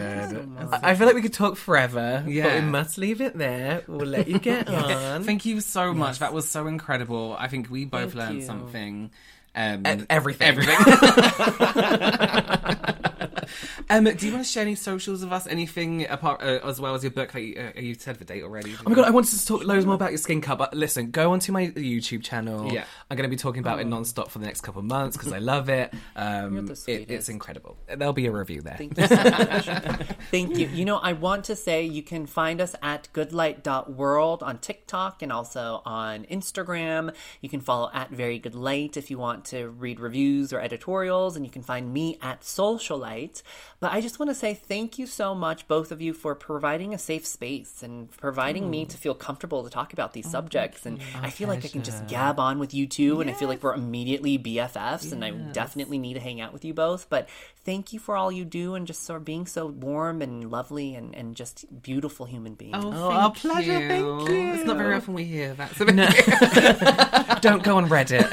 I, 0.72 0.90
I 0.90 0.94
feel 0.94 1.06
like 1.06 1.16
we 1.16 1.22
could 1.22 1.32
talk 1.32 1.56
forever, 1.56 2.20
but 2.24 2.30
Yeah. 2.30 2.60
we 2.60 2.70
must 2.70 2.98
leave 2.98 3.22
it 3.22 3.38
there. 3.38 3.84
We'll 3.86 4.06
let 4.06 4.28
you 4.28 4.38
get 4.38 4.68
on. 4.68 5.24
Thank 5.24 5.46
you 5.46 5.62
so 5.62 5.94
much. 5.94 6.18
That 6.18 6.34
was 6.34 6.46
so 6.46 6.66
incredible. 6.66 7.05
I 7.38 7.48
think 7.48 7.70
we 7.70 7.84
both 7.84 8.12
Thank 8.12 8.14
learned 8.14 8.40
you. 8.40 8.46
something. 8.46 9.10
Um, 9.54 9.86
E- 9.86 10.04
everything. 10.10 10.48
Everything. 10.48 10.76
um, 13.90 14.04
do 14.04 14.26
you 14.26 14.32
want 14.32 14.44
to 14.44 14.50
share 14.50 14.62
any 14.62 14.74
socials 14.74 15.22
of 15.22 15.32
us? 15.32 15.46
Anything 15.46 16.06
apart 16.08 16.42
uh, 16.42 16.60
as 16.64 16.80
well 16.80 16.94
as 16.94 17.02
your 17.02 17.10
book 17.12 17.34
you, 17.34 17.54
uh, 17.76 17.80
you 17.80 17.94
said 17.94 18.16
the 18.18 18.24
date 18.24 18.42
already? 18.42 18.74
Oh 18.84 18.88
my 18.90 18.94
god, 18.96 19.04
I 19.06 19.10
wanted 19.10 19.38
to 19.38 19.46
talk 19.46 19.64
loads 19.64 19.86
more 19.86 19.94
about 19.94 20.10
your 20.10 20.18
skin 20.18 20.40
cut, 20.40 20.58
but 20.58 20.74
listen, 20.74 21.10
go 21.10 21.32
onto 21.32 21.52
my 21.52 21.68
YouTube 21.68 22.22
channel. 22.22 22.72
Yeah. 22.72 22.84
I'm 23.10 23.16
going 23.16 23.28
to 23.28 23.34
be 23.34 23.38
talking 23.40 23.60
about 23.60 23.80
it 23.80 23.86
non-stop 23.86 24.30
for 24.30 24.38
the 24.38 24.46
next 24.46 24.60
couple 24.62 24.80
of 24.80 24.86
months 24.86 25.16
because 25.16 25.32
I 25.32 25.38
love 25.38 25.68
it. 25.68 25.92
Um, 26.16 26.68
it- 26.86 27.10
it's 27.10 27.28
incredible. 27.28 27.76
There'll 27.94 28.12
be 28.12 28.26
a 28.26 28.32
review 28.32 28.62
there. 28.62 28.76
Thank 28.76 28.96
you 28.98 29.06
so 29.06 29.14
much. 29.16 29.66
Thank 30.30 30.56
you. 30.56 30.66
You 30.68 30.84
know, 30.84 30.96
I 30.96 31.12
want 31.12 31.44
to 31.46 31.56
say 31.56 31.84
you 31.84 32.02
can 32.02 32.26
find 32.26 32.60
us 32.60 32.74
at 32.82 33.08
goodlight.world 33.12 34.42
on 34.42 34.58
TikTok 34.58 35.22
and 35.22 35.32
also 35.32 35.82
on 35.84 36.24
Instagram. 36.24 37.14
You 37.40 37.48
can 37.48 37.60
follow 37.60 37.90
at 37.92 38.10
Very 38.10 38.38
Good 38.38 38.54
Light 38.54 38.96
if 38.96 39.10
you 39.10 39.18
want 39.18 39.44
to 39.46 39.68
read 39.68 40.00
reviews 40.00 40.52
or 40.52 40.60
editorials, 40.60 41.36
and 41.36 41.44
you 41.44 41.50
can 41.50 41.62
find 41.62 41.92
me 41.92 42.18
at 42.22 42.40
Socialite. 42.42 43.35
But 43.80 43.92
I 43.92 44.00
just 44.00 44.18
want 44.18 44.30
to 44.30 44.34
say 44.34 44.54
thank 44.54 44.98
you 44.98 45.06
so 45.06 45.34
much, 45.34 45.68
both 45.68 45.92
of 45.92 46.00
you, 46.00 46.12
for 46.12 46.34
providing 46.34 46.94
a 46.94 46.98
safe 46.98 47.26
space 47.26 47.82
and 47.82 48.10
providing 48.10 48.70
me 48.70 48.84
mm. 48.84 48.88
to 48.88 48.96
feel 48.96 49.14
comfortable 49.14 49.64
to 49.64 49.70
talk 49.70 49.92
about 49.92 50.12
these 50.12 50.26
oh, 50.28 50.30
subjects. 50.30 50.86
And 50.86 51.00
I 51.20 51.30
feel 51.30 51.48
like 51.48 51.64
I 51.64 51.68
can 51.68 51.82
just 51.82 52.06
gab 52.06 52.38
on 52.40 52.58
with 52.58 52.72
you 52.72 52.86
two, 52.86 53.20
and 53.20 53.28
I 53.28 53.32
feel 53.32 53.48
like 53.48 53.62
we're 53.62 53.74
immediately 53.74 54.38
BFFs, 54.38 55.12
and 55.12 55.24
I 55.24 55.30
definitely 55.30 55.98
need 55.98 56.14
to 56.14 56.20
hang 56.20 56.40
out 56.40 56.52
with 56.52 56.64
you 56.64 56.74
both. 56.74 57.08
But 57.08 57.28
thank 57.64 57.92
you 57.92 57.98
for 57.98 58.16
all 58.16 58.30
you 58.30 58.44
do 58.44 58.74
and 58.76 58.86
just 58.86 59.02
sort 59.02 59.18
of 59.18 59.24
being 59.24 59.46
so 59.46 59.66
warm 59.66 60.22
and 60.22 60.50
lovely 60.50 60.94
and, 60.94 61.14
and 61.14 61.34
just 61.34 61.66
beautiful 61.82 62.24
human 62.24 62.54
beings. 62.54 62.76
Oh, 62.78 62.92
oh 62.94 63.10
our 63.10 63.32
pleasure, 63.32 63.88
thank 63.88 64.28
you. 64.28 64.52
It's 64.52 64.64
not 64.64 64.76
very 64.76 64.94
often 64.94 65.14
we 65.14 65.24
hear 65.24 65.52
that. 65.54 65.74
So 65.74 65.84
Don't 67.40 67.62
go 67.62 67.76
on 67.76 67.88
Reddit. 67.88 68.26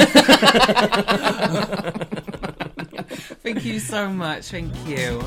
Thank 3.44 3.66
you 3.66 3.80
so 3.80 4.10
much. 4.10 4.46
Thank 4.48 4.74
you. 4.88 5.22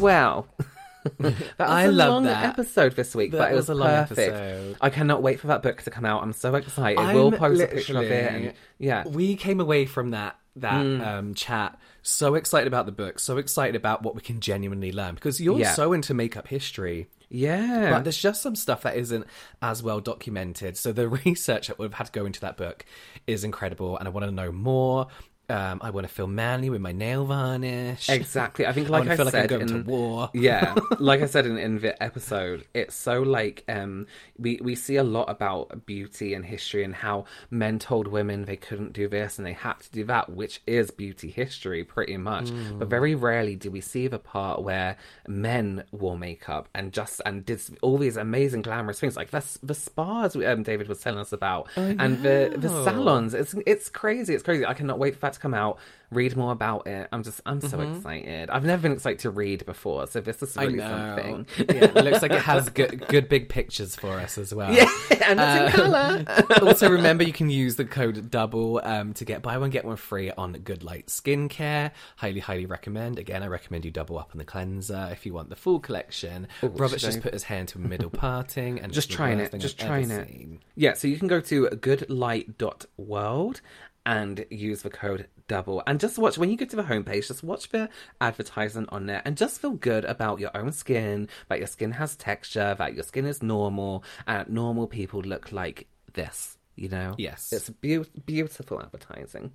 Well, 0.00 0.46
that 1.18 1.34
was 1.58 1.68
I 1.68 1.82
a 1.84 1.90
love 1.92 2.08
long 2.10 2.24
that. 2.24 2.44
episode 2.44 2.94
this 2.94 3.14
week, 3.14 3.32
That 3.32 3.38
but 3.38 3.52
it 3.52 3.54
was 3.54 3.68
was 3.68 3.70
a 3.70 3.74
long 3.74 3.88
perfect. 4.06 4.18
episode. 4.32 4.76
I 4.80 4.90
cannot 4.90 5.22
wait 5.22 5.40
for 5.40 5.48
that 5.48 5.62
book 5.62 5.82
to 5.82 5.90
come 5.90 6.04
out. 6.04 6.22
I'm 6.22 6.32
so 6.32 6.54
excited. 6.54 7.14
we'll 7.14 7.32
post 7.32 7.60
a 7.62 7.66
picture 7.66 7.96
of 7.98 8.04
it, 8.04 8.32
and 8.32 8.52
yeah, 8.78 9.06
we 9.08 9.34
came 9.36 9.60
away 9.60 9.86
from 9.86 10.10
that 10.10 10.36
that 10.56 10.84
Mm. 10.84 11.06
um, 11.06 11.34
chat 11.34 11.78
so 12.02 12.34
excited 12.34 12.66
about 12.66 12.86
the 12.86 12.92
book, 12.92 13.20
so 13.20 13.36
excited 13.38 13.76
about 13.76 14.02
what 14.02 14.16
we 14.16 14.20
can 14.20 14.40
genuinely 14.40 14.90
learn 14.90 15.14
because 15.14 15.40
you're 15.40 15.58
Yeah. 15.60 15.72
so 15.74 15.92
into 15.92 16.14
makeup 16.14 16.48
history. 16.48 17.06
Yeah. 17.30 17.90
But 17.90 18.04
there's 18.04 18.16
just 18.16 18.42
some 18.42 18.56
stuff 18.56 18.82
that 18.82 18.96
isn't 18.96 19.26
as 19.60 19.82
well 19.82 20.00
documented. 20.00 20.76
So 20.76 20.92
the 20.92 21.08
research 21.26 21.68
that 21.68 21.78
would 21.78 21.92
have 21.92 21.94
had 21.94 22.06
to 22.06 22.12
go 22.12 22.26
into 22.26 22.40
that 22.40 22.56
book 22.56 22.84
is 23.26 23.44
incredible, 23.44 23.98
and 23.98 24.08
I 24.08 24.10
want 24.10 24.26
to 24.26 24.32
know 24.32 24.52
more. 24.52 25.08
Um, 25.50 25.80
I 25.82 25.90
want 25.90 26.06
to 26.06 26.12
feel 26.12 26.26
manly 26.26 26.68
with 26.68 26.82
my 26.82 26.92
nail 26.92 27.24
varnish. 27.24 28.10
Exactly. 28.10 28.66
I 28.66 28.72
think, 28.72 28.90
like 28.90 29.00
wanna 29.00 29.12
I, 29.12 29.16
feel 29.16 29.24
like 29.24 29.34
I'm 29.34 29.40
said, 29.40 29.50
going 29.50 29.62
in, 29.62 29.84
to 29.84 29.90
war. 29.90 30.30
yeah, 30.34 30.74
like 30.98 31.22
I 31.22 31.26
said 31.26 31.46
in, 31.46 31.56
in 31.56 31.80
the 31.80 32.00
episode, 32.02 32.66
it's 32.74 32.94
so 32.94 33.22
like 33.22 33.64
um, 33.66 34.06
we 34.38 34.60
we 34.62 34.74
see 34.74 34.96
a 34.96 35.04
lot 35.04 35.30
about 35.30 35.86
beauty 35.86 36.34
and 36.34 36.44
history 36.44 36.84
and 36.84 36.94
how 36.94 37.24
men 37.50 37.78
told 37.78 38.08
women 38.08 38.44
they 38.44 38.56
couldn't 38.56 38.92
do 38.92 39.08
this 39.08 39.38
and 39.38 39.46
they 39.46 39.54
had 39.54 39.80
to 39.80 39.90
do 39.90 40.04
that, 40.04 40.30
which 40.30 40.60
is 40.66 40.90
beauty 40.90 41.30
history 41.30 41.82
pretty 41.82 42.18
much. 42.18 42.50
Mm. 42.50 42.80
But 42.80 42.88
very 42.88 43.14
rarely 43.14 43.56
do 43.56 43.70
we 43.70 43.80
see 43.80 44.06
the 44.06 44.18
part 44.18 44.62
where 44.62 44.96
men 45.26 45.84
wore 45.92 46.18
makeup 46.18 46.68
and 46.74 46.92
just 46.92 47.22
and 47.24 47.46
did 47.46 47.60
all 47.80 47.96
these 47.96 48.18
amazing 48.18 48.62
glamorous 48.62 49.00
things 49.00 49.16
like 49.16 49.30
the 49.30 49.42
the 49.62 49.74
spas 49.74 50.36
um, 50.36 50.62
David 50.62 50.88
was 50.88 51.00
telling 51.00 51.20
us 51.20 51.32
about 51.32 51.68
and 51.76 52.22
the 52.22 52.54
the 52.54 52.68
salons. 52.84 53.32
It's 53.32 53.54
it's 53.66 53.88
crazy. 53.88 54.34
It's 54.34 54.42
crazy. 54.42 54.66
I 54.66 54.74
cannot 54.74 54.98
wait 54.98 55.14
for 55.14 55.20
that 55.20 55.37
to 55.38 55.42
come 55.42 55.54
out. 55.54 55.78
Read 56.10 56.36
more 56.38 56.52
about 56.52 56.86
it. 56.86 57.06
I'm 57.12 57.22
just 57.22 57.42
I'm 57.44 57.60
so 57.60 57.80
excited. 57.82 58.48
I've 58.48 58.64
never 58.64 58.80
been 58.80 58.92
excited 58.92 59.18
to 59.20 59.30
read 59.30 59.66
before, 59.66 60.06
so 60.06 60.22
this 60.22 60.42
is 60.42 60.54
Mm-hmm. 60.56 60.66
Really 60.66 60.78
something. 60.78 61.46
yeah, 61.68 61.84
it 61.84 61.94
looks 61.94 62.22
like 62.22 62.30
it 62.32 62.40
has 62.40 62.70
good, 62.70 63.06
good 63.08 63.28
big 63.28 63.50
pictures 63.50 63.94
for 63.94 64.12
us 64.18 64.38
as 64.38 64.54
well. 64.54 64.72
Yeah, 64.72 64.88
and 65.10 65.20
it's 65.20 65.30
in 65.30 65.38
Uh, 65.38 65.70
colour. 65.70 66.24
also, 66.66 66.88
remember 66.90 67.24
you 67.24 67.32
can 67.34 67.50
use 67.50 67.76
the 67.76 67.84
code 67.84 68.30
double 68.30 68.80
um, 68.84 69.12
to 69.14 69.26
get 69.26 69.42
buy 69.42 69.58
one 69.58 69.68
get 69.68 69.84
one 69.84 69.96
free 69.96 70.30
on 70.30 70.52
Good 70.54 70.82
Light 70.82 71.08
Skincare. 71.08 71.90
Highly, 72.16 72.40
highly 72.40 72.64
recommend. 72.64 73.18
Again, 73.18 73.42
I 73.42 73.46
recommend 73.48 73.84
you 73.84 73.90
double 73.90 74.18
up 74.18 74.30
on 74.32 74.38
the 74.38 74.44
cleanser 74.46 75.10
if 75.12 75.26
you 75.26 75.34
want 75.34 75.50
the 75.50 75.56
full 75.56 75.78
collection. 75.78 76.48
Robert's 76.62 77.02
just 77.02 77.18
I- 77.18 77.20
put 77.20 77.34
his 77.34 77.42
hair 77.42 77.60
into 77.60 77.76
a 77.78 77.82
middle 77.82 78.08
parting 78.08 78.80
and 78.80 78.94
just 78.94 79.10
trying 79.10 79.40
it. 79.40 79.52
Just 79.58 79.78
I've 79.82 79.88
trying 79.88 80.10
it. 80.10 80.26
seen. 80.26 80.60
Yeah, 80.74 80.94
so 80.94 81.06
you 81.06 81.18
can 81.18 81.28
go 81.28 81.40
to 81.42 81.68
goodlight.world 81.68 83.60
and 84.08 84.44
use 84.50 84.80
the 84.82 84.90
code 84.90 85.28
double 85.48 85.82
and 85.86 86.00
just 86.00 86.18
watch 86.18 86.38
when 86.38 86.50
you 86.50 86.56
go 86.56 86.64
to 86.64 86.76
the 86.76 86.82
homepage 86.82 87.28
just 87.28 87.42
watch 87.42 87.68
the 87.68 87.88
advertisement 88.22 88.88
on 88.90 89.06
there 89.06 89.20
and 89.24 89.36
just 89.36 89.60
feel 89.60 89.72
good 89.72 90.04
about 90.06 90.40
your 90.40 90.50
own 90.56 90.72
skin 90.72 91.28
that 91.48 91.58
your 91.58 91.66
skin 91.66 91.92
has 91.92 92.16
texture 92.16 92.74
that 92.78 92.94
your 92.94 93.04
skin 93.04 93.26
is 93.26 93.42
normal 93.42 94.02
and 94.26 94.48
normal 94.48 94.86
people 94.86 95.20
look 95.20 95.52
like 95.52 95.86
this 96.14 96.56
you 96.74 96.88
know 96.88 97.14
Yes. 97.18 97.52
it's 97.52 97.68
beau- 97.70 98.06
beautiful 98.26 98.80
advertising 98.82 99.52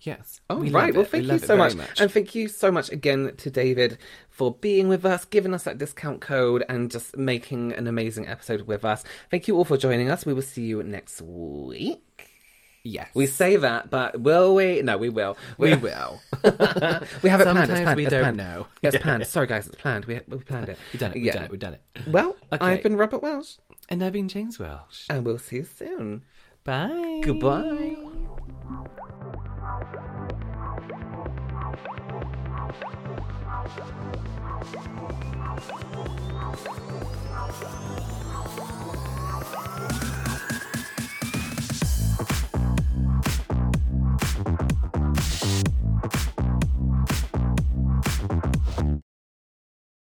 Yes. 0.00 0.42
Oh, 0.50 0.58
We 0.58 0.68
right. 0.68 0.92
Well, 0.92 1.04
it. 1.04 1.12
We 1.12 1.20
thank 1.26 1.32
you 1.32 1.38
so 1.38 1.56
very 1.56 1.74
much. 1.74 1.98
And 1.98 2.12
thank 2.12 2.34
you 2.34 2.46
so 2.48 2.70
much 2.70 2.90
again 2.92 3.32
to 3.38 3.48
David 3.50 3.96
for 4.28 4.52
being 4.52 4.86
with 4.88 5.06
us, 5.06 5.24
giving 5.24 5.54
us 5.54 5.62
that 5.62 5.78
discount 5.78 6.20
code, 6.20 6.62
and 6.68 6.90
just 6.90 7.16
making 7.16 7.72
an 7.72 7.86
amazing 7.86 8.28
episode 8.28 8.62
with 8.66 8.84
us. 8.84 9.02
Thank 9.30 9.48
you 9.48 9.56
all 9.56 9.64
for 9.64 9.78
joining 9.78 10.10
us. 10.10 10.26
We 10.26 10.34
will 10.34 10.42
see 10.42 10.64
you 10.64 10.82
next 10.82 11.22
week. 11.22 12.33
Yes. 12.84 13.08
We 13.14 13.26
say 13.26 13.56
that, 13.56 13.90
but 13.90 14.20
will 14.20 14.54
we? 14.54 14.80
No, 14.82 14.96
we 14.96 15.08
will. 15.08 15.36
we 15.58 15.74
will. 15.74 16.20
We 17.22 17.30
have 17.30 17.40
it 17.40 17.44
planned. 17.44 17.70
It's 17.70 17.80
planned. 17.80 17.96
we 17.96 18.04
It's 18.04 18.10
don't 18.10 18.20
planned. 18.22 18.36
know. 18.36 18.66
It's 18.82 18.96
planned. 18.98 19.26
Sorry, 19.26 19.46
guys. 19.46 19.66
It's 19.66 19.76
planned. 19.76 20.04
We, 20.04 20.20
we 20.28 20.38
planned 20.38 20.68
it. 20.68 20.78
We've 20.92 21.00
done 21.00 21.10
it. 21.10 21.14
We've 21.14 21.24
Yeah. 21.24 21.32
done 21.32 21.44
it. 21.44 21.50
We've 21.50 21.60
done 21.60 21.74
it. 21.74 21.82
Well, 22.06 22.36
Okay. 22.52 22.64
I've 22.64 22.82
been 22.82 22.96
Robert 22.96 23.22
Welsh, 23.22 23.56
And 23.88 24.02
I've 24.04 24.12
been 24.12 24.28
James 24.28 24.58
Welsh. 24.58 25.06
and 25.10 25.24
we'll 25.24 25.38
see 25.38 25.56
you 25.56 25.64
soon. 25.64 26.22
Bye. 26.64 27.20
Goodbye. 27.24 27.96